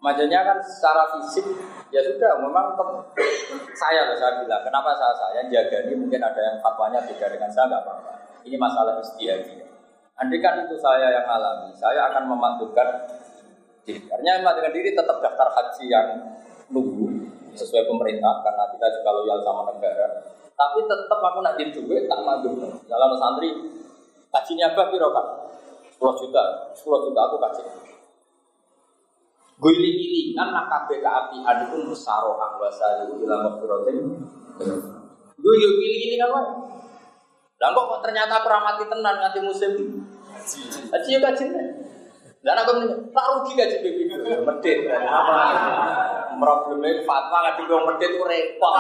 Makanya 0.03 0.47
kan 0.47 0.59
secara 0.63 1.11
fisik 1.15 1.47
ya 1.91 2.03
sudah 2.03 2.39
memang 2.39 2.75
saya 3.75 4.11
loh 4.11 4.19
saya 4.19 4.43
bilang 4.43 4.63
kenapa 4.67 4.95
saya 4.99 5.15
saya 5.15 5.47
jaga 5.47 5.87
ini 5.87 5.95
mungkin 5.95 6.19
ada 6.23 6.39
yang 6.43 6.59
fatwanya 6.59 7.03
beda 7.07 7.27
dengan 7.31 7.51
saya 7.51 7.71
nggak 7.71 7.83
apa-apa. 7.87 8.13
Ini 8.43 8.57
masalah 8.59 8.99
istiadat. 8.99 9.63
Andai 10.19 10.39
kan 10.39 10.63
itu 10.67 10.75
saya 10.79 11.19
yang 11.19 11.27
alami, 11.27 11.71
saya 11.75 12.11
akan 12.11 12.35
memakdurkan 12.35 12.89
diri. 13.87 14.07
Karena 14.07 14.55
dengan 14.55 14.71
diri 14.75 14.91
tetap 14.95 15.19
daftar 15.19 15.49
haji 15.51 15.85
yang 15.91 16.07
nunggu 16.73 17.07
sesuai 17.53 17.85
pemerintah 17.85 18.41
karena 18.41 18.65
kita 18.73 18.87
juga 18.99 19.11
loyal 19.13 19.39
sama 19.45 19.69
negara. 19.71 20.09
Tapi 20.57 20.79
tetap 20.89 21.21
aku 21.21 21.39
nak 21.45 21.57
di 21.61 21.69
duit 21.73 22.09
tak 22.09 22.21
madu. 22.25 22.57
Dalam 22.89 23.13
santri 23.21 23.53
kajinya 24.33 24.73
apa 24.73 24.89
piro 24.89 25.09
kan? 25.13 25.27
10 25.93 26.19
juta, 26.19 26.73
10 26.75 27.05
juta 27.09 27.21
aku 27.31 27.37
kasih. 27.39 27.67
Guling-gilingan 29.63 30.51
nak 30.51 30.67
kabeh 30.67 30.99
keapian 30.99 31.57
itu 31.71 31.77
musaro 31.87 32.35
angwasa 32.35 33.07
itu 33.07 33.23
ilang 33.23 33.47
mafirotin. 33.47 34.27
Gue 35.39 35.55
yo 35.63 35.69
giling-gilingan 35.79 36.31
wae. 36.35 36.51
Lah 37.63 37.71
kok 37.71 38.03
ternyata 38.03 38.43
aku 38.43 38.49
ramati 38.51 38.85
tenan 38.91 39.23
nganti 39.23 39.39
musim. 39.39 39.73
Haji 40.91 41.09
yo 41.15 41.21
kaji. 41.23 41.47
Dan 42.43 42.59
aku 42.59 42.71
ini, 42.75 42.87
tak 43.15 43.27
rugi 43.39 43.55
gaji 43.55 43.77
BPK, 43.87 44.13
medit. 44.43 44.79
Problemnya 46.43 47.07
fatwa 47.07 47.39
ngaji 47.39 47.63
gue 47.71 47.81
medit 47.87 48.11
itu 48.11 48.25
repot. 48.27 48.75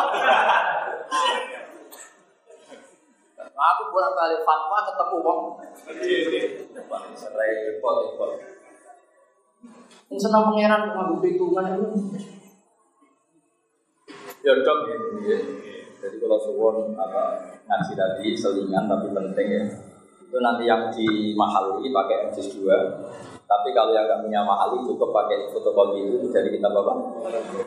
Aku 3.54 3.82
bolak 3.94 4.18
balik 4.18 4.42
fatwa 4.42 4.78
ketemu 4.82 5.16
wong. 5.22 5.40
Repot, 7.38 7.94
repot. 8.02 8.30
Yang 10.10 10.18
senang 10.26 10.50
pangeran 10.50 10.90
mengambil 10.90 11.22
perhitungan 11.22 11.64
itu. 11.78 11.86
Ya 14.42 14.58
dok 14.58 14.78
ya. 14.90 14.98
Jadi 16.02 16.16
kalau 16.18 16.38
suwon 16.42 16.98
apa 16.98 17.46
ngaji 17.70 17.92
tadi 17.94 18.34
selingan 18.34 18.90
tapi 18.90 19.14
penting 19.14 19.46
ya. 19.54 19.62
Itu 20.26 20.36
nanti 20.42 20.66
yang 20.66 20.90
di 20.90 21.30
mahal 21.38 21.78
ini 21.78 21.94
pakai 21.94 22.26
MJS 22.34 22.58
2 22.58 23.31
tapi 23.52 23.68
kalau 23.76 23.92
yang 23.92 24.08
nggak 24.08 24.24
punya 24.24 24.40
mahal 24.48 24.80
cukup 24.80 25.12
pakai 25.12 25.44
fotokopi 25.52 26.08
itu 26.08 26.26
dari 26.32 26.48
kita 26.56 26.72
bapak. 26.72 26.96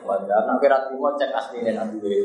Wajar. 0.02 0.42
Nah 0.50 0.58
kira 0.58 0.90
terima 0.90 1.14
cek 1.14 1.30
aslinya 1.30 1.72
nanti 1.78 2.02
gue. 2.02 2.18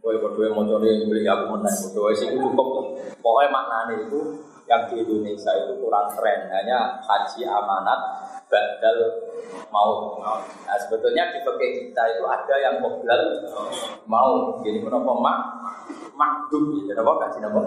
Gue 0.00 0.16
berdua 0.16 0.56
mau 0.56 0.64
cari 0.64 1.04
beli 1.04 1.28
aku 1.28 1.44
menang. 1.52 1.76
Berdua 1.92 2.16
sih 2.16 2.32
cukup. 2.32 2.96
Pokoknya 3.20 3.52
maknanya 3.52 3.94
itu 4.00 4.40
yang 4.64 4.88
di 4.88 5.04
Indonesia 5.04 5.52
itu 5.60 5.76
kurang 5.76 6.08
keren. 6.16 6.48
Hanya 6.48 6.96
haji 7.04 7.44
amanat 7.44 8.00
badal 8.48 8.96
mau. 9.68 10.16
Nah 10.64 10.76
sebetulnya 10.80 11.28
di 11.28 11.44
pakai 11.44 11.68
kita 11.84 12.02
itu 12.16 12.24
ada 12.24 12.54
yang 12.56 12.80
mobil 12.80 13.12
mau. 14.08 14.56
Jadi 14.64 14.80
kenapa 14.80 15.12
mak 15.20 15.38
makdum? 16.16 16.80
Kenapa 16.88 17.28
kasih 17.28 17.44
nama? 17.44 17.60